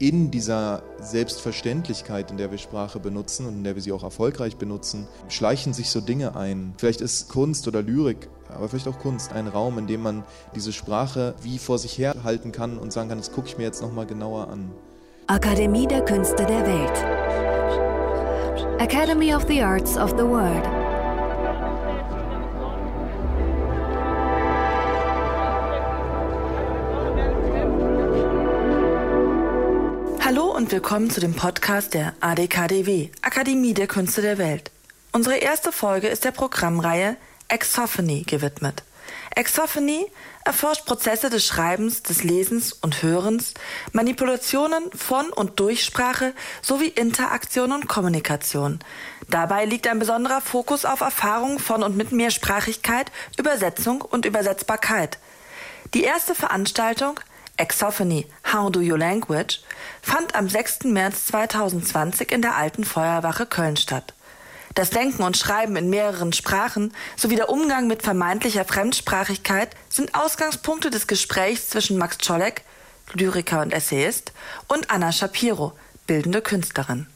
in 0.00 0.30
dieser 0.30 0.84
Selbstverständlichkeit, 1.00 2.30
in 2.30 2.36
der 2.36 2.52
wir 2.52 2.58
Sprache 2.58 3.00
benutzen 3.00 3.46
und 3.46 3.54
in 3.54 3.64
der 3.64 3.74
wir 3.74 3.82
sie 3.82 3.90
auch 3.90 4.04
erfolgreich 4.04 4.56
benutzen, 4.56 5.08
schleichen 5.28 5.72
sich 5.72 5.90
so 5.90 6.00
Dinge 6.00 6.36
ein. 6.36 6.72
Vielleicht 6.78 7.00
ist 7.00 7.28
Kunst 7.28 7.66
oder 7.66 7.82
Lyrik, 7.82 8.28
aber 8.48 8.68
vielleicht 8.68 8.86
auch 8.86 9.00
Kunst 9.00 9.32
ein 9.32 9.48
Raum, 9.48 9.76
in 9.76 9.88
dem 9.88 10.02
man 10.02 10.22
diese 10.54 10.72
Sprache 10.72 11.34
wie 11.42 11.58
vor 11.58 11.78
sich 11.78 11.98
her 11.98 12.14
halten 12.22 12.52
kann 12.52 12.78
und 12.78 12.92
sagen 12.92 13.08
kann, 13.08 13.18
das 13.18 13.32
gucke 13.32 13.48
ich 13.48 13.58
mir 13.58 13.64
jetzt 13.64 13.82
nochmal 13.82 14.06
genauer 14.06 14.48
an. 14.48 14.70
Akademie 15.26 15.88
der 15.88 16.04
Künste 16.04 16.46
der 16.46 16.64
Welt. 16.64 16.98
Academy 18.80 19.34
of 19.34 19.44
the 19.48 19.60
Arts 19.60 19.96
of 19.96 20.10
the 20.10 20.24
World. 20.24 20.67
Willkommen 30.78 31.10
zu 31.10 31.18
dem 31.18 31.34
Podcast 31.34 31.92
der 31.94 32.14
ADKDW, 32.20 33.08
Akademie 33.22 33.74
der 33.74 33.88
Künste 33.88 34.22
der 34.22 34.38
Welt. 34.38 34.70
Unsere 35.10 35.38
erste 35.38 35.72
Folge 35.72 36.06
ist 36.06 36.24
der 36.24 36.30
Programmreihe 36.30 37.16
Exophony 37.48 38.22
gewidmet. 38.22 38.84
Exophony 39.34 40.06
erforscht 40.44 40.86
Prozesse 40.86 41.30
des 41.30 41.44
Schreibens, 41.44 42.04
des 42.04 42.22
Lesens 42.22 42.72
und 42.74 43.02
Hörens, 43.02 43.54
Manipulationen 43.90 44.84
von 44.92 45.30
und 45.30 45.58
durch 45.58 45.84
Sprache 45.84 46.32
sowie 46.62 46.86
Interaktion 46.86 47.72
und 47.72 47.88
Kommunikation. 47.88 48.78
Dabei 49.28 49.64
liegt 49.64 49.88
ein 49.88 49.98
besonderer 49.98 50.40
Fokus 50.40 50.84
auf 50.84 51.00
Erfahrungen 51.00 51.58
von 51.58 51.82
und 51.82 51.96
mit 51.96 52.12
Mehrsprachigkeit, 52.12 53.10
Übersetzung 53.36 54.00
und 54.00 54.26
Übersetzbarkeit. 54.26 55.18
Die 55.92 56.04
erste 56.04 56.36
Veranstaltung 56.36 57.18
Exophony 57.58 58.24
How 58.52 58.70
Do 58.70 58.80
You 58.80 58.94
Language 58.94 59.60
fand 60.00 60.34
am 60.36 60.48
6. 60.48 60.84
März 60.84 61.26
2020 61.26 62.30
in 62.30 62.40
der 62.40 62.56
Alten 62.56 62.84
Feuerwache 62.84 63.46
Köln 63.46 63.76
statt. 63.76 64.14
Das 64.74 64.90
Denken 64.90 65.24
und 65.24 65.36
Schreiben 65.36 65.74
in 65.74 65.90
mehreren 65.90 66.32
Sprachen 66.32 66.94
sowie 67.16 67.34
der 67.34 67.50
Umgang 67.50 67.88
mit 67.88 68.02
vermeintlicher 68.02 68.64
Fremdsprachigkeit 68.64 69.70
sind 69.88 70.14
Ausgangspunkte 70.14 70.90
des 70.90 71.08
Gesprächs 71.08 71.68
zwischen 71.68 71.98
Max 71.98 72.18
Czolek, 72.18 72.62
Lyriker 73.14 73.60
und 73.60 73.72
Essayist, 73.72 74.32
und 74.68 74.88
Anna 74.90 75.10
Shapiro, 75.10 75.72
bildende 76.06 76.42
Künstlerin. 76.42 77.08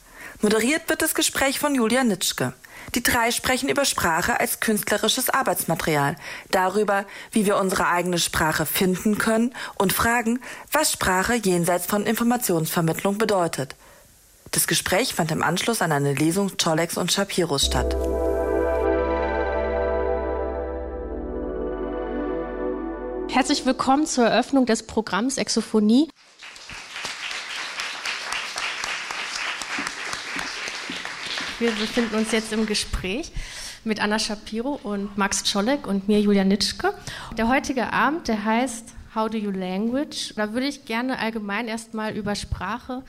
Moderiert 0.43 0.89
wird 0.89 1.03
das 1.03 1.15
Gespräch 1.15 1.61
von 1.61 1.73
Julia 1.77 2.03
Nitschke. 2.03 2.53
Die 2.97 3.03
drei 3.03 3.31
sprechen 3.31 3.69
über 3.69 3.85
Sprache 3.85 4.41
als 4.41 4.59
künstlerisches 4.59 5.31
Arbeitsmaterial, 5.31 6.17
darüber, 6.51 7.07
wie 7.31 7.47
wir 7.47 7.59
unsere 7.59 7.87
eigene 7.87 8.19
Sprache 8.19 8.67
finden 8.67 9.19
können 9.19 9.55
und 9.79 9.93
fragen, 9.93 10.41
was 10.73 10.91
Sprache 10.91 11.35
jenseits 11.35 11.87
von 11.87 12.07
Informationsvermittlung 12.07 13.19
bedeutet. 13.19 13.77
Das 14.51 14.67
Gespräch 14.67 15.15
fand 15.15 15.31
im 15.31 15.45
Anschluss 15.45 15.81
an 15.81 15.93
eine 15.93 16.13
Lesung 16.13 16.59
Czolleks 16.59 16.97
und 16.97 17.13
Shapiros 17.13 17.67
statt. 17.67 17.95
Herzlich 23.31 23.65
willkommen 23.65 24.07
zur 24.07 24.27
Eröffnung 24.27 24.67
des 24.67 24.83
Programms 24.83 25.39
Exophonie. 25.39 26.09
Wir 31.63 31.71
befinden 31.71 32.17
uns 32.17 32.33
jetzt 32.33 32.53
im 32.53 32.67
Gespräch 32.67 33.31
mit 33.85 34.03
Anna 34.03 34.19
Shapiro 34.19 34.81
und 34.83 35.17
Max 35.17 35.45
Czolek 35.45 35.87
und 35.87 36.09
mir, 36.09 36.21
Julia 36.21 36.43
Nitschke. 36.43 36.93
Der 37.39 37.47
heutige 37.47 37.93
Abend, 37.93 38.27
der 38.27 38.45
heißt 38.45 38.93
How 39.15 39.31
do 39.31 39.39
you 39.39 39.53
language? 39.53 40.35
Da 40.35 40.55
würde 40.55 40.67
ich 40.67 40.87
gerne 40.87 41.21
allgemein 41.21 41.69
erstmal 41.69 42.17
über 42.17 42.35
Sprache 42.35 43.05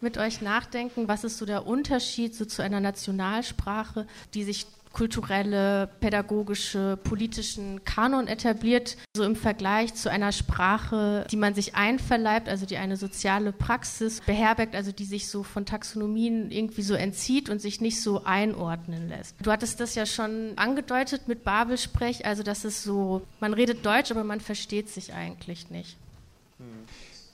mit 0.00 0.18
euch 0.18 0.40
nachdenken, 0.40 1.06
was 1.06 1.22
ist 1.22 1.38
so 1.38 1.46
der 1.46 1.68
Unterschied 1.68 2.34
so 2.34 2.44
zu 2.44 2.62
einer 2.62 2.80
Nationalsprache, 2.80 4.08
die 4.34 4.42
sich 4.42 4.66
kulturelle, 4.94 5.88
pädagogische, 6.00 6.96
politischen 7.02 7.84
Kanon 7.84 8.28
etabliert, 8.28 8.96
so 9.14 9.24
im 9.24 9.36
Vergleich 9.36 9.94
zu 9.94 10.08
einer 10.10 10.32
Sprache, 10.32 11.26
die 11.30 11.36
man 11.36 11.54
sich 11.54 11.74
einverleibt, 11.74 12.48
also 12.48 12.64
die 12.64 12.78
eine 12.78 12.96
soziale 12.96 13.52
Praxis 13.52 14.20
beherbergt, 14.20 14.74
also 14.74 14.92
die 14.92 15.04
sich 15.04 15.28
so 15.28 15.42
von 15.42 15.66
Taxonomien 15.66 16.50
irgendwie 16.50 16.82
so 16.82 16.94
entzieht 16.94 17.50
und 17.50 17.60
sich 17.60 17.80
nicht 17.80 18.00
so 18.00 18.24
einordnen 18.24 19.08
lässt. 19.08 19.34
Du 19.42 19.50
hattest 19.50 19.80
das 19.80 19.96
ja 19.96 20.06
schon 20.06 20.52
angedeutet 20.56 21.28
mit 21.28 21.44
Babelsprech, 21.44 22.24
also 22.24 22.42
dass 22.42 22.64
es 22.64 22.82
so, 22.82 23.22
man 23.40 23.52
redet 23.52 23.84
Deutsch, 23.84 24.12
aber 24.12 24.24
man 24.24 24.40
versteht 24.40 24.88
sich 24.88 25.12
eigentlich 25.12 25.70
nicht. 25.70 25.96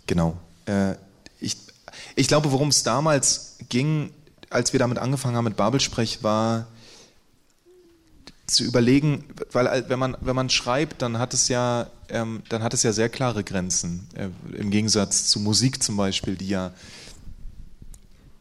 Genau. 0.06 0.37
Äh, 0.65 0.94
ich, 1.41 1.56
ich 2.16 2.26
glaube, 2.26 2.53
worum 2.53 2.69
es 2.69 2.82
damals 2.82 3.59
ging, 3.69 4.12
als 4.49 4.72
wir 4.72 4.81
damit 4.81 4.99
angefangen 4.99 5.37
haben 5.37 5.44
mit 5.44 5.56
Babelsprech, 5.56 6.22
war 6.22 6.66
zu 8.50 8.65
überlegen, 8.65 9.25
weil 9.53 9.66
äh, 9.66 9.84
wenn 9.88 9.99
man 9.99 10.16
wenn 10.21 10.37
man 10.37 10.50
schreibt, 10.50 11.03
dann 11.03 11.19
hat 11.19 11.34
es 11.34 11.49
ja 11.49 11.87
ähm, 12.09 12.43
dann 12.49 12.62
hat 12.62 12.75
es 12.75 12.83
ja 12.83 12.93
sehr 12.93 13.09
klare 13.09 13.44
Grenzen 13.44 14.06
äh, 14.15 14.28
im 14.56 14.71
Gegensatz 14.71 15.27
zu 15.28 15.41
Musik 15.41 15.83
zum 15.83 15.97
Beispiel, 15.97 16.37
die 16.37 16.49
ja 16.49 16.72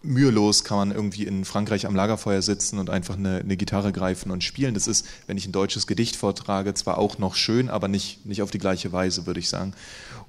mühelos 0.02 0.64
kann 0.64 0.78
man 0.78 0.92
irgendwie 0.92 1.24
in 1.24 1.44
Frankreich 1.44 1.86
am 1.86 1.96
Lagerfeuer 1.96 2.42
sitzen 2.42 2.80
und 2.80 2.90
einfach 2.90 3.18
eine, 3.18 3.40
eine, 3.40 3.58
Gitarre 3.58 3.92
greifen 3.92 4.32
und 4.32 4.44
spielen. 4.44 4.74
Das 4.74 4.88
ist, 4.88 5.06
wenn 5.28 5.38
ich 5.38 5.46
ein 5.46 5.52
deutsches 5.52 5.88
Gedicht 5.88 6.16
vortrage, 6.16 6.74
zwar 6.74 6.98
auch 6.98 7.18
noch 7.18 7.36
schön, 7.36 7.70
aber 7.70 7.90
nicht, 7.90 8.26
nicht 8.26 8.42
auf 8.42 8.50
die 8.50 8.60
gleiche 8.60 8.94
Weise, 8.94 9.26
würde 9.26 9.42
ich 9.42 9.50
sagen. 9.50 9.74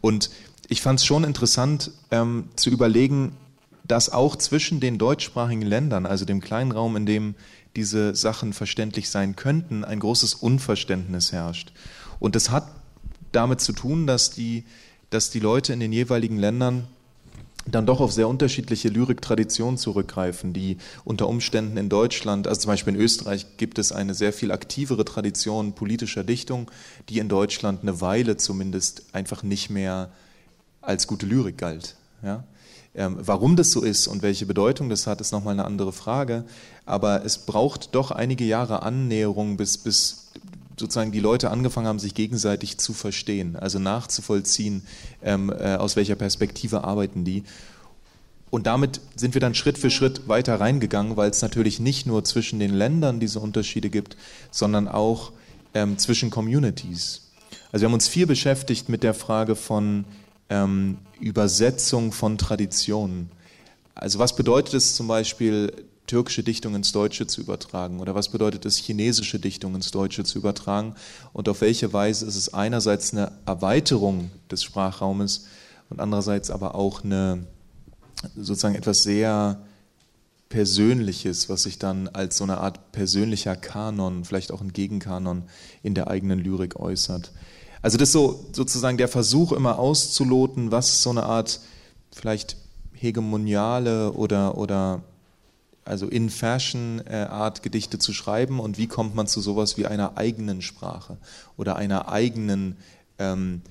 Und 0.01 0.31
ich 0.69 0.83
fand 0.83 0.99
es 0.99 1.07
schon 1.07 1.23
interessant 1.23 1.93
ähm, 2.11 2.49
zu 2.57 2.71
überlegen, 2.71 3.37
dass 3.85 4.11
auch 4.11 4.37
zwischen 4.37 4.81
den 4.81 4.99
deutschsprachigen 4.99 5.63
Ländern, 5.63 6.07
also 6.07 6.25
dem 6.25 6.41
kleinen 6.41 6.73
Raum, 6.73 6.97
in 6.97 7.07
dem 7.07 7.35
diese 7.77 8.15
Sachen 8.15 8.53
verständlich 8.53 9.11
sein 9.11 9.37
könnten, 9.37 9.85
ein 9.85 10.01
großes 10.01 10.35
Unverständnis 10.35 11.33
herrscht. 11.33 11.73
Und 12.19 12.35
das 12.35 12.51
hat 12.51 12.69
damit 13.33 13.61
zu 13.61 13.73
tun, 13.73 14.07
dass 14.07 14.31
die, 14.31 14.65
dass 15.11 15.31
die 15.31 15.41
Leute 15.41 15.73
in 15.73 15.81
den 15.81 15.93
jeweiligen 15.93 16.39
Ländern 16.39 16.87
dann 17.67 17.87
doch 17.87 18.01
auf 18.01 18.13
sehr 18.13 18.29
unterschiedliche 18.29 18.89
Lyriktraditionen 18.89 19.77
zurückgreifen, 19.77 20.53
die 20.53 20.79
unter 21.05 21.29
Umständen 21.29 21.77
in 21.77 21.89
Deutschland, 21.89 22.47
also 22.47 22.63
zum 22.63 22.71
Beispiel 22.71 22.95
in 22.95 23.01
Österreich 23.01 23.47
gibt 23.59 23.79
es 23.79 23.93
eine 23.93 24.15
sehr 24.15 24.33
viel 24.33 24.51
aktivere 24.51 25.05
Tradition 25.05 25.75
politischer 25.75 26.25
Dichtung, 26.25 26.71
die 27.09 27.19
in 27.19 27.29
Deutschland 27.29 27.83
eine 27.83 28.01
Weile 28.01 28.37
zumindest 28.37 29.05
einfach 29.13 29.43
nicht 29.43 29.71
mehr 29.71 30.11
als 30.81 31.07
gute 31.07 31.27
Lyrik 31.27 31.59
galt. 31.59 31.97
Ja? 32.23 32.45
Ähm, 32.95 33.17
warum 33.21 33.57
das 33.57 33.71
so 33.71 33.83
ist 33.83 34.09
und 34.09 34.23
welche 34.23 34.47
Bedeutung 34.47 34.89
das 34.89 35.07
hat, 35.07 35.21
ist 35.21 35.33
nochmal 35.33 35.55
eine 35.55 35.65
andere 35.65 35.93
Frage. 35.93 36.45
Aber 36.87 37.25
es 37.25 37.39
braucht 37.39 37.95
doch 37.95 38.11
einige 38.11 38.45
Jahre 38.45 38.83
Annäherung, 38.83 39.57
bis, 39.57 39.79
bis 39.79 40.33
sozusagen 40.77 41.13
die 41.13 41.21
Leute 41.21 41.51
angefangen 41.51 41.87
haben, 41.87 41.99
sich 41.99 42.15
gegenseitig 42.15 42.79
zu 42.79 42.93
verstehen, 42.93 43.55
also 43.55 43.79
nachzuvollziehen, 43.79 44.83
ähm, 45.23 45.51
äh, 45.51 45.77
aus 45.77 45.95
welcher 45.95 46.17
Perspektive 46.17 46.83
arbeiten 46.83 47.25
die. 47.25 47.45
Und 48.51 48.67
damit 48.67 49.01
sind 49.15 49.35
wir 49.35 49.41
dann 49.41 49.55
Schritt 49.55 49.79
für 49.79 49.91
Schritt 49.91 50.27
weiter 50.27 50.59
reingegangen, 50.59 51.17
weil 51.17 51.31
es 51.31 51.43
natürlich 51.43 51.79
nicht 51.79 52.07
nur 52.07 52.25
zwischen 52.25 52.59
den 52.59 52.75
Ländern 52.75 53.21
diese 53.21 53.39
Unterschiede 53.39 53.91
gibt, 53.91 54.17
sondern 54.51 54.89
auch 54.89 55.31
ähm, 55.75 55.99
zwischen 55.99 56.31
Communities. 56.31 57.31
Also 57.71 57.83
wir 57.83 57.89
haben 57.89 57.95
uns 57.95 58.09
viel 58.09 58.27
beschäftigt 58.27 58.89
mit 58.89 59.05
der 59.05 59.15
Frage 59.15 59.55
von 59.55 60.05
ähm, 60.51 60.99
Übersetzung 61.21 62.13
von 62.13 62.37
Traditionen. 62.37 63.31
Also 63.95 64.19
was 64.19 64.37
bedeutet 64.37 64.75
es 64.75 64.95
zum 64.95 65.09
Beispiel, 65.09 65.73
türkische 66.07 66.43
Dichtung 66.43 66.75
ins 66.75 66.91
Deutsche 66.91 67.27
zu 67.29 67.41
übertragen? 67.41 68.01
Oder 68.01 68.17
was 68.17 68.31
bedeutet 68.31 68.67
es, 68.67 68.77
chinesische 68.77 69.39
Dichtung 69.39 69.77
ins 69.77 69.93
Deutsche 69.93 70.25
zu 70.25 70.39
übertragen? 70.39 70.97
Und 71.33 71.49
auf 71.49 71.61
welche 71.61 71.93
Weise 71.93 72.27
ist 72.27 72.35
es 72.35 72.53
einerseits 72.53 73.13
eine 73.13 73.31
Erweiterung 73.47 74.33
des 74.51 74.65
Sprachraumes 74.65 75.47
und 75.89 76.01
andererseits 76.01 76.51
aber 76.51 76.75
auch 76.75 77.05
eine 77.05 77.47
sozusagen 78.37 78.75
etwas 78.75 79.05
sehr 79.05 79.63
Persönliches, 80.49 81.49
was 81.49 81.63
sich 81.63 81.79
dann 81.79 82.09
als 82.09 82.37
so 82.37 82.45
eine 82.45 82.59
Art 82.59 82.91
persönlicher 82.91 83.55
Kanon, 83.55 84.25
vielleicht 84.25 84.51
auch 84.51 84.61
ein 84.61 84.73
Gegenkanon 84.73 85.45
in 85.85 85.95
der 85.95 86.09
eigenen 86.09 86.41
Lyrik 86.41 86.75
äußert. 86.75 87.31
Also 87.83 87.97
das 87.97 88.11
ist 88.11 88.13
so 88.13 88.45
sozusagen 88.53 88.99
der 88.99 89.09
Versuch 89.09 89.53
immer 89.53 89.79
auszuloten, 89.79 90.71
was 90.71 91.03
so 91.03 91.11
eine 91.11 91.25
Art 91.25 91.61
vielleicht 92.13 92.57
hegemoniale 92.93 94.13
oder, 94.13 94.59
oder 94.59 95.03
also 95.85 96.07
in 96.07 96.29
Fashion 96.29 97.03
äh, 97.07 97.27
Art 97.31 97.63
Gedichte 97.63 97.99
zu 97.99 98.13
schreiben 98.13 98.61
und 98.61 98.77
wie 98.77 98.87
kommt 98.87 99.15
man 99.15 99.27
zu 99.27 99.41
sowas 99.41 99.79
wie 99.79 99.87
einer 99.87 100.19
eigenen 100.19 100.61
Sprache 100.61 101.17
oder 101.57 101.77
einer 101.77 102.11
eigenen 102.11 102.77
ähm, 103.19 103.63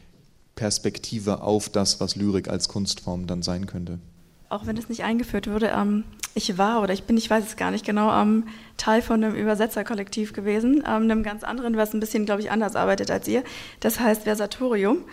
Perspektive 0.56 1.42
auf 1.42 1.70
das, 1.70 2.00
was 2.00 2.16
Lyrik 2.16 2.50
als 2.50 2.68
Kunstform 2.68 3.28
dann 3.28 3.44
sein 3.44 3.68
könnte 3.68 4.00
auch 4.50 4.66
wenn 4.66 4.78
es 4.78 4.90
nicht 4.90 5.04
eingeführt 5.04 5.50
wurde, 5.50 5.68
ähm, 5.76 6.04
ich 6.34 6.58
war 6.58 6.82
oder 6.82 6.94
ich 6.94 7.04
bin, 7.04 7.18
ich 7.18 7.30
weiß 7.30 7.46
es 7.46 7.56
gar 7.56 7.72
nicht 7.72 7.86
genau, 7.86 8.12
ähm, 8.20 8.48
Teil 8.78 9.02
von 9.02 9.24
einem 9.24 9.36
Übersetzerkollektiv 9.36 10.34
gewesen, 10.34 10.84
ähm, 10.88 11.04
einem 11.04 11.24
ganz 11.24 11.44
anderen, 11.44 11.78
was 11.78 11.94
ein 11.94 12.00
bisschen, 12.00 12.26
glaube 12.26 12.42
ich, 12.42 12.52
anders 12.52 12.76
arbeitet 12.76 13.12
als 13.12 13.28
ihr. 13.28 13.44
Das 13.80 14.00
heißt 14.00 14.24
Versatorium. 14.24 15.04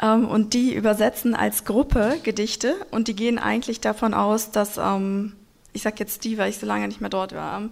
Ähm, 0.00 0.26
und 0.26 0.54
die 0.54 0.74
übersetzen 0.74 1.34
als 1.34 1.64
Gruppe 1.64 2.18
Gedichte 2.22 2.74
und 2.90 3.08
die 3.08 3.16
gehen 3.16 3.38
eigentlich 3.38 3.80
davon 3.80 4.14
aus, 4.14 4.50
dass, 4.50 4.78
ähm, 4.78 5.34
ich 5.72 5.82
sag 5.82 6.00
jetzt 6.00 6.24
die, 6.24 6.38
weil 6.38 6.50
ich 6.50 6.58
so 6.58 6.66
lange 6.66 6.88
nicht 6.88 7.00
mehr 7.00 7.10
dort 7.10 7.34
war, 7.34 7.58
ähm, 7.58 7.70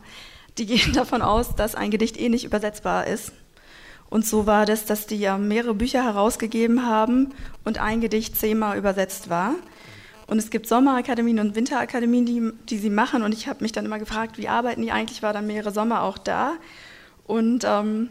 die 0.58 0.66
gehen 0.66 0.93
davon 0.94 1.22
aus, 1.22 1.54
dass 1.54 1.75
ein 1.75 1.90
Gedicht 1.90 2.19
eh 2.20 2.28
nicht 2.28 2.44
übersetzbar 2.44 3.06
ist. 3.06 3.32
Und 4.11 4.26
so 4.26 4.46
war 4.46 4.64
das, 4.64 4.87
dass 4.87 5.06
die 5.06 5.28
mehrere 5.38 5.75
Bücher 5.75 6.02
herausgegeben 6.02 6.87
haben 6.87 7.34
und 7.64 7.78
ein 7.78 8.00
Gedicht 8.00 8.37
zehnmal 8.37 8.78
übersetzt 8.78 9.28
war. 9.28 9.54
Und 10.28 10.38
es 10.38 10.50
gibt 10.50 10.69
Sommerakademien 10.69 11.40
und 11.40 11.54
Winterakademien, 11.56 12.26
die, 12.26 12.52
die 12.69 12.78
sie 12.78 12.90
machen. 12.90 13.22
Und 13.22 13.32
ich 13.32 13.48
habe 13.48 13.62
mich 13.62 13.72
dann 13.72 13.86
immer 13.86 13.98
gefragt, 13.98 14.36
wie 14.36 14.46
arbeiten 14.46 14.82
die 14.82 14.92
eigentlich? 14.92 15.22
War 15.22 15.32
dann 15.32 15.46
mehrere 15.46 15.72
Sommer 15.72 16.02
auch 16.02 16.19
da. 16.19 16.52
Und 17.26 17.64
ähm, 17.66 18.10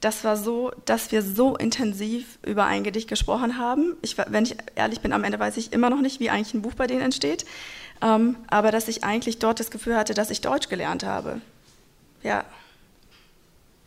das 0.00 0.22
war 0.22 0.36
so, 0.36 0.70
dass 0.84 1.10
wir 1.10 1.20
so 1.22 1.56
intensiv 1.56 2.38
über 2.46 2.64
ein 2.64 2.84
Gedicht 2.84 3.08
gesprochen 3.08 3.58
haben. 3.58 3.96
Ich, 4.02 4.16
wenn 4.16 4.44
ich 4.44 4.56
ehrlich 4.76 5.00
bin, 5.00 5.12
am 5.12 5.24
Ende 5.24 5.40
weiß 5.40 5.56
ich 5.56 5.72
immer 5.72 5.90
noch 5.90 6.00
nicht, 6.00 6.20
wie 6.20 6.30
eigentlich 6.30 6.54
ein 6.54 6.62
Buch 6.62 6.74
bei 6.74 6.86
denen 6.86 7.02
entsteht. 7.02 7.44
Ähm, 8.00 8.36
aber 8.46 8.70
dass 8.70 8.86
ich 8.86 9.02
eigentlich 9.02 9.40
dort 9.40 9.58
das 9.58 9.72
Gefühl 9.72 9.96
hatte, 9.96 10.14
dass 10.14 10.30
ich 10.30 10.40
Deutsch 10.40 10.68
gelernt 10.68 11.02
habe. 11.02 11.40
Ja. 12.22 12.44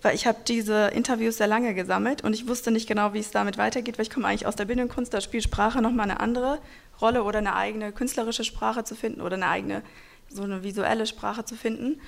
Weil 0.01 0.15
ich 0.15 0.25
habe 0.25 0.39
diese 0.48 0.88
Interviews 0.88 1.38
sehr 1.38 1.48
lange 1.48 1.74
gesammelt 1.75 2.24
und 2.24 2.33
ich 2.33 2.48
wusste 2.48 2.71
nicht 2.71 2.88
genau, 2.88 3.13
wie 3.13 3.19
es 3.19 3.31
damit 3.31 3.57
weitergeht, 3.57 3.98
weil 3.98 4.03
ich 4.03 4.09
komme 4.09 4.27
eigentlich 4.27 4.48
aus 4.48 4.56
der 4.56 4.65
Bildung 4.65 4.92
da 5.12 5.21
spielt 5.21 5.44
Sprache 5.44 5.81
nochmal 5.81 6.09
eine 6.09 6.19
andere 6.19 6.59
Rolle 7.00 7.24
oder 7.24 7.39
eine 7.39 7.56
eigene 7.56 7.92
künstlerische 7.92 8.44
Sprache 8.44 8.83
zu 8.83 8.95
finden 8.95 9.21
oder 9.21 9.36
eine 9.36 9.48
eigene, 9.48 9.83
so 10.27 10.44
eine 10.44 10.63
visuelle 10.63 11.06
Sprache 11.06 11.45
zu 11.45 11.56
finden. 11.56 12.01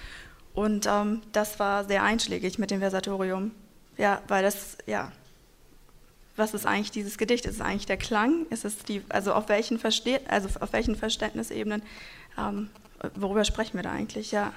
Und 0.54 0.88
ähm, 0.88 1.22
das 1.32 1.60
war 1.60 1.86
sehr 1.86 2.04
einschlägig 2.04 2.58
mit 2.58 2.72
dem 2.72 2.80
Versatorium. 2.80 3.52
Ja, 3.98 4.22
weil 4.28 4.44
das, 4.44 4.78
ja, 4.88 5.12
was 6.36 6.54
ist 6.54 6.66
eigentlich 6.66 6.92
dieses 6.92 7.18
Gedicht? 7.18 7.46
Ist 7.46 7.56
es 7.56 7.62
eigentlich 7.62 7.86
der 7.86 7.98
Klang? 7.98 8.48
Ist 8.50 8.66
es 8.66 8.80
die, 8.80 9.04
also 9.10 9.34
auf 9.34 9.50
welchen, 9.50 9.78
Verste 9.78 10.20
also 10.28 10.50
auf 10.60 10.74
welchen 10.74 10.96
Verständnisebenen, 10.96 11.84
ähm, 12.38 12.70
worüber 13.16 13.44
sprechen 13.44 13.76
wir 13.76 13.84
da 13.84 13.92
eigentlich? 13.92 14.32
Ja. 14.32 14.52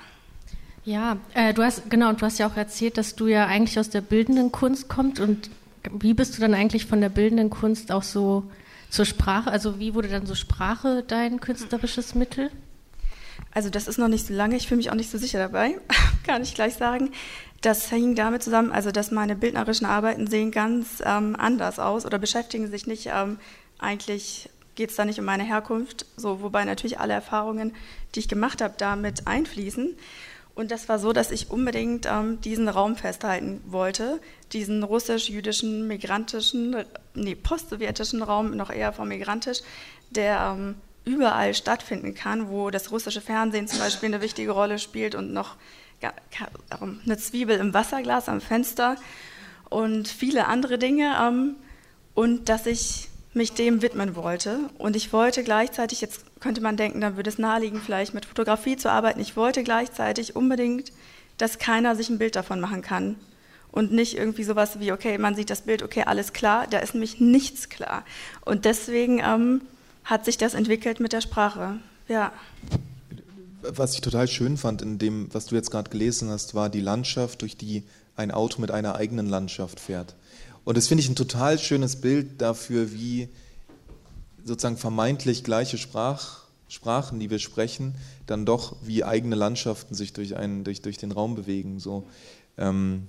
Ja, 0.86 1.18
äh, 1.34 1.52
du 1.52 1.64
hast, 1.64 1.90
genau, 1.90 2.12
du 2.12 2.24
hast 2.24 2.38
ja 2.38 2.46
auch 2.46 2.56
erzählt, 2.56 2.96
dass 2.96 3.16
du 3.16 3.26
ja 3.26 3.46
eigentlich 3.46 3.76
aus 3.80 3.90
der 3.90 4.00
bildenden 4.00 4.52
Kunst 4.52 4.88
kommst 4.88 5.18
und 5.18 5.50
wie 5.90 6.14
bist 6.14 6.36
du 6.36 6.40
dann 6.40 6.54
eigentlich 6.54 6.86
von 6.86 7.00
der 7.00 7.08
bildenden 7.08 7.50
Kunst 7.50 7.90
auch 7.90 8.04
so 8.04 8.44
zur 8.88 9.04
Sprache? 9.04 9.50
Also 9.50 9.80
wie 9.80 9.94
wurde 9.94 10.08
dann 10.08 10.26
so 10.26 10.36
Sprache 10.36 11.02
dein 11.02 11.40
künstlerisches 11.40 12.14
Mittel? 12.14 12.52
Also 13.52 13.68
das 13.68 13.88
ist 13.88 13.98
noch 13.98 14.06
nicht 14.06 14.28
so 14.28 14.32
lange, 14.32 14.54
ich 14.54 14.68
fühle 14.68 14.76
mich 14.76 14.90
auch 14.90 14.94
nicht 14.94 15.10
so 15.10 15.18
sicher 15.18 15.40
dabei, 15.40 15.76
kann 16.24 16.42
ich 16.42 16.54
gleich 16.54 16.74
sagen. 16.74 17.10
Das 17.62 17.90
hing 17.90 18.14
damit 18.14 18.44
zusammen, 18.44 18.70
also 18.70 18.92
dass 18.92 19.10
meine 19.10 19.34
bildnerischen 19.34 19.86
Arbeiten 19.86 20.28
sehen 20.28 20.52
ganz 20.52 21.02
ähm, 21.04 21.34
anders 21.36 21.80
aus 21.80 22.06
oder 22.06 22.20
beschäftigen 22.20 22.70
sich 22.70 22.86
nicht 22.86 23.10
ähm, 23.12 23.40
eigentlich 23.80 24.50
geht 24.76 24.90
es 24.90 24.96
da 24.96 25.04
nicht 25.04 25.18
um 25.18 25.24
meine 25.24 25.42
Herkunft, 25.42 26.06
so 26.16 26.42
wobei 26.42 26.64
natürlich 26.64 27.00
alle 27.00 27.14
Erfahrungen, 27.14 27.74
die 28.14 28.20
ich 28.20 28.28
gemacht 28.28 28.62
habe, 28.62 28.74
damit 28.78 29.26
einfließen. 29.26 29.96
Und 30.56 30.70
das 30.70 30.88
war 30.88 30.98
so, 30.98 31.12
dass 31.12 31.30
ich 31.30 31.50
unbedingt 31.50 32.06
ähm, 32.06 32.40
diesen 32.40 32.68
Raum 32.68 32.96
festhalten 32.96 33.60
wollte, 33.66 34.20
diesen 34.52 34.82
russisch-jüdischen, 34.82 35.86
migrantischen, 35.86 36.84
nee, 37.14 37.34
post-sowjetischen 37.34 38.22
Raum, 38.22 38.56
noch 38.56 38.70
eher 38.70 38.92
vom 38.92 39.08
migrantisch, 39.08 39.60
der 40.10 40.56
ähm, 40.56 40.74
überall 41.04 41.54
stattfinden 41.54 42.14
kann, 42.14 42.48
wo 42.48 42.70
das 42.70 42.90
russische 42.90 43.20
Fernsehen 43.20 43.68
zum 43.68 43.78
Beispiel 43.78 44.08
eine 44.08 44.22
wichtige 44.22 44.50
Rolle 44.50 44.78
spielt 44.78 45.14
und 45.14 45.32
noch 45.32 45.56
ähm, 46.00 47.00
eine 47.04 47.18
Zwiebel 47.18 47.58
im 47.58 47.74
Wasserglas 47.74 48.28
am 48.28 48.40
Fenster 48.40 48.96
und 49.68 50.08
viele 50.08 50.46
andere 50.46 50.78
Dinge. 50.78 51.16
Ähm, 51.20 51.56
und 52.16 52.48
dass 52.48 52.66
ich 52.66 53.08
mich 53.34 53.52
dem 53.52 53.82
widmen 53.82 54.16
wollte. 54.16 54.70
Und 54.78 54.96
ich 54.96 55.12
wollte 55.12 55.44
gleichzeitig, 55.44 56.00
jetzt 56.00 56.24
könnte 56.40 56.60
man 56.60 56.76
denken, 56.76 57.00
dann 57.00 57.16
würde 57.16 57.30
es 57.30 57.38
naheliegen, 57.38 57.80
vielleicht 57.80 58.14
mit 58.14 58.26
Fotografie 58.26 58.76
zu 58.76 58.90
arbeiten. 58.90 59.20
Ich 59.20 59.36
wollte 59.36 59.62
gleichzeitig 59.62 60.36
unbedingt, 60.36 60.92
dass 61.38 61.58
keiner 61.58 61.96
sich 61.96 62.08
ein 62.08 62.18
Bild 62.18 62.36
davon 62.36 62.60
machen 62.60 62.82
kann. 62.82 63.16
Und 63.72 63.92
nicht 63.92 64.16
irgendwie 64.16 64.44
sowas 64.44 64.80
wie, 64.80 64.92
okay, 64.92 65.18
man 65.18 65.34
sieht 65.34 65.50
das 65.50 65.62
Bild, 65.62 65.82
okay, 65.82 66.04
alles 66.06 66.32
klar, 66.32 66.66
da 66.68 66.78
ist 66.78 66.94
nämlich 66.94 67.20
nichts 67.20 67.68
klar. 67.68 68.04
Und 68.44 68.64
deswegen 68.64 69.20
ähm, 69.20 69.60
hat 70.04 70.24
sich 70.24 70.38
das 70.38 70.54
entwickelt 70.54 70.98
mit 70.98 71.12
der 71.12 71.20
Sprache. 71.20 71.78
Ja. 72.08 72.32
Was 73.62 73.94
ich 73.94 74.00
total 74.00 74.28
schön 74.28 74.56
fand 74.56 74.80
in 74.80 74.98
dem, 74.98 75.28
was 75.34 75.46
du 75.46 75.56
jetzt 75.56 75.70
gerade 75.70 75.90
gelesen 75.90 76.30
hast, 76.30 76.54
war 76.54 76.70
die 76.70 76.80
Landschaft, 76.80 77.42
durch 77.42 77.56
die 77.56 77.82
ein 78.14 78.30
Auto 78.30 78.60
mit 78.60 78.70
einer 78.70 78.94
eigenen 78.94 79.28
Landschaft 79.28 79.80
fährt. 79.80 80.14
Und 80.64 80.76
das 80.76 80.88
finde 80.88 81.02
ich 81.02 81.08
ein 81.08 81.16
total 81.16 81.58
schönes 81.58 82.00
Bild 82.00 82.40
dafür, 82.40 82.92
wie 82.92 83.28
sozusagen 84.46 84.76
vermeintlich 84.76 85.44
gleiche 85.44 85.76
Sprach, 85.76 86.44
Sprachen, 86.68 87.20
die 87.20 87.30
wir 87.30 87.38
sprechen, 87.38 87.94
dann 88.26 88.46
doch 88.46 88.76
wie 88.82 89.04
eigene 89.04 89.36
Landschaften 89.36 89.94
sich 89.94 90.12
durch, 90.12 90.36
einen, 90.36 90.64
durch, 90.64 90.82
durch 90.82 90.98
den 90.98 91.12
Raum 91.12 91.34
bewegen. 91.34 91.78
So. 91.78 92.04
Ähm, 92.56 93.08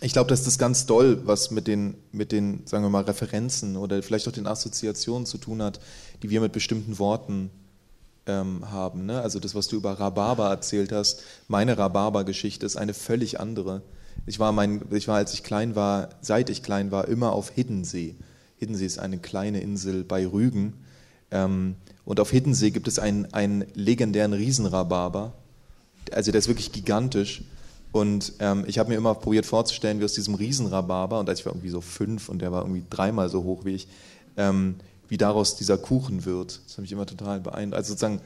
ich 0.00 0.12
glaube, 0.12 0.28
das 0.28 0.58
ganz 0.58 0.86
doll 0.86 1.22
was 1.24 1.50
mit 1.50 1.66
den, 1.66 1.94
mit 2.10 2.32
den, 2.32 2.66
sagen 2.66 2.84
wir 2.84 2.90
mal, 2.90 3.04
Referenzen 3.04 3.76
oder 3.76 4.02
vielleicht 4.02 4.26
auch 4.26 4.32
den 4.32 4.46
Assoziationen 4.46 5.26
zu 5.26 5.38
tun 5.38 5.62
hat, 5.62 5.80
die 6.22 6.30
wir 6.30 6.40
mit 6.40 6.52
bestimmten 6.52 6.98
Worten 6.98 7.50
ähm, 8.26 8.70
haben. 8.70 9.06
Ne? 9.06 9.20
Also 9.20 9.38
das, 9.38 9.54
was 9.54 9.68
du 9.68 9.76
über 9.76 9.92
Rhabarber 9.92 10.48
erzählt 10.48 10.90
hast, 10.90 11.22
meine 11.46 11.78
Rhabarber-Geschichte 11.78 12.66
ist 12.66 12.76
eine 12.76 12.94
völlig 12.94 13.38
andere. 13.38 13.82
Ich 14.26 14.38
war, 14.38 14.52
mein, 14.52 14.82
ich 14.90 15.06
war, 15.06 15.16
als 15.16 15.34
ich 15.34 15.42
klein 15.42 15.76
war, 15.76 16.10
seit 16.20 16.50
ich 16.50 16.62
klein 16.62 16.90
war, 16.90 17.08
immer 17.08 17.32
auf 17.32 17.50
Hiddensee. 17.50 18.16
Hiddensee 18.56 18.86
ist 18.86 18.98
eine 18.98 19.18
kleine 19.18 19.60
Insel 19.60 20.04
bei 20.04 20.26
Rügen. 20.26 20.74
Ähm, 21.30 21.76
und 22.04 22.20
auf 22.20 22.30
Hiddensee 22.30 22.70
gibt 22.70 22.88
es 22.88 22.98
einen, 22.98 23.32
einen 23.32 23.64
legendären 23.74 24.32
Riesenrhabarber. 24.32 25.32
Also 26.12 26.30
der 26.30 26.38
ist 26.38 26.48
wirklich 26.48 26.72
gigantisch. 26.72 27.42
Und 27.92 28.32
ähm, 28.40 28.64
ich 28.66 28.78
habe 28.78 28.90
mir 28.90 28.96
immer 28.96 29.14
probiert 29.14 29.46
vorzustellen, 29.46 30.00
wie 30.00 30.04
aus 30.04 30.14
diesem 30.14 30.34
Riesenrhabarber, 30.34 31.20
und 31.20 31.28
als 31.28 31.40
ich 31.40 31.46
war 31.46 31.52
irgendwie 31.52 31.68
so 31.68 31.80
fünf 31.80 32.28
und 32.28 32.40
der 32.40 32.50
war 32.50 32.62
irgendwie 32.62 32.82
dreimal 32.90 33.28
so 33.28 33.44
hoch 33.44 33.64
wie 33.64 33.74
ich, 33.74 33.88
ähm, 34.36 34.76
wie 35.08 35.16
daraus 35.16 35.56
dieser 35.56 35.78
Kuchen 35.78 36.24
wird. 36.24 36.60
Das 36.66 36.72
hat 36.72 36.80
mich 36.80 36.90
immer 36.90 37.06
total 37.06 37.38
beeindruckt. 37.40 37.76
Also 37.76 37.92
sozusagen, 37.92 38.20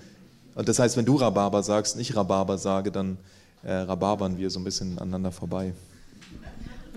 und 0.55 0.69
das 0.69 0.79
heißt, 0.79 0.97
wenn 0.97 1.05
du 1.05 1.17
Rhabarber 1.17 1.63
sagst 1.63 1.97
und 1.97 2.01
ich 2.01 2.17
Rhabarber 2.17 2.57
sage, 2.57 2.91
dann 2.91 3.19
äh, 3.63 3.73
rhabarbern 3.73 4.39
wir 4.39 4.49
so 4.49 4.59
ein 4.59 4.65
bisschen 4.65 4.99
aneinander 4.99 5.33
vorbei. 5.33 5.75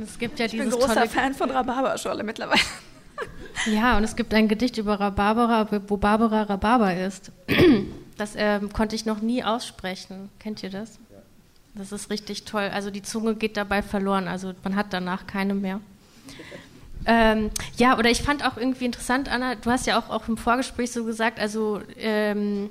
Es 0.01 0.17
gibt 0.17 0.39
ja 0.39 0.45
ich 0.45 0.53
bin 0.53 0.69
großer 0.69 1.07
Fan 1.07 1.33
von 1.33 1.51
Rhabarberscholle 1.51 2.23
mittlerweile. 2.23 2.61
Ja, 3.67 3.97
und 3.97 4.03
es 4.03 4.15
gibt 4.15 4.33
ein 4.33 4.47
Gedicht 4.47 4.77
über 4.77 4.99
Rhabarbera, 4.99 5.67
wo 5.87 5.97
Barbara 5.97 6.43
Rhabarber 6.43 6.95
ist. 6.95 7.31
Das 8.17 8.33
ähm, 8.37 8.71
konnte 8.71 8.95
ich 8.95 9.07
noch 9.07 9.19
nie 9.21 9.43
aussprechen. 9.43 10.29
Kennt 10.37 10.61
ihr 10.61 10.69
das? 10.69 10.99
Das 11.73 11.91
ist 11.91 12.11
richtig 12.11 12.43
toll. 12.43 12.69
Also 12.71 12.91
die 12.91 13.01
Zunge 13.01 13.33
geht 13.33 13.57
dabei 13.57 13.81
verloren. 13.81 14.27
Also 14.27 14.53
man 14.63 14.75
hat 14.75 14.93
danach 14.93 15.25
keine 15.25 15.55
mehr. 15.55 15.79
Ähm, 17.05 17.49
ja, 17.77 17.97
oder 17.97 18.11
ich 18.11 18.21
fand 18.21 18.45
auch 18.45 18.57
irgendwie 18.57 18.85
interessant, 18.85 19.27
Anna, 19.27 19.55
du 19.55 19.71
hast 19.71 19.87
ja 19.87 19.97
auch, 19.97 20.09
auch 20.11 20.27
im 20.27 20.37
Vorgespräch 20.37 20.91
so 20.91 21.03
gesagt, 21.03 21.39
also 21.39 21.81
ähm, 21.97 22.69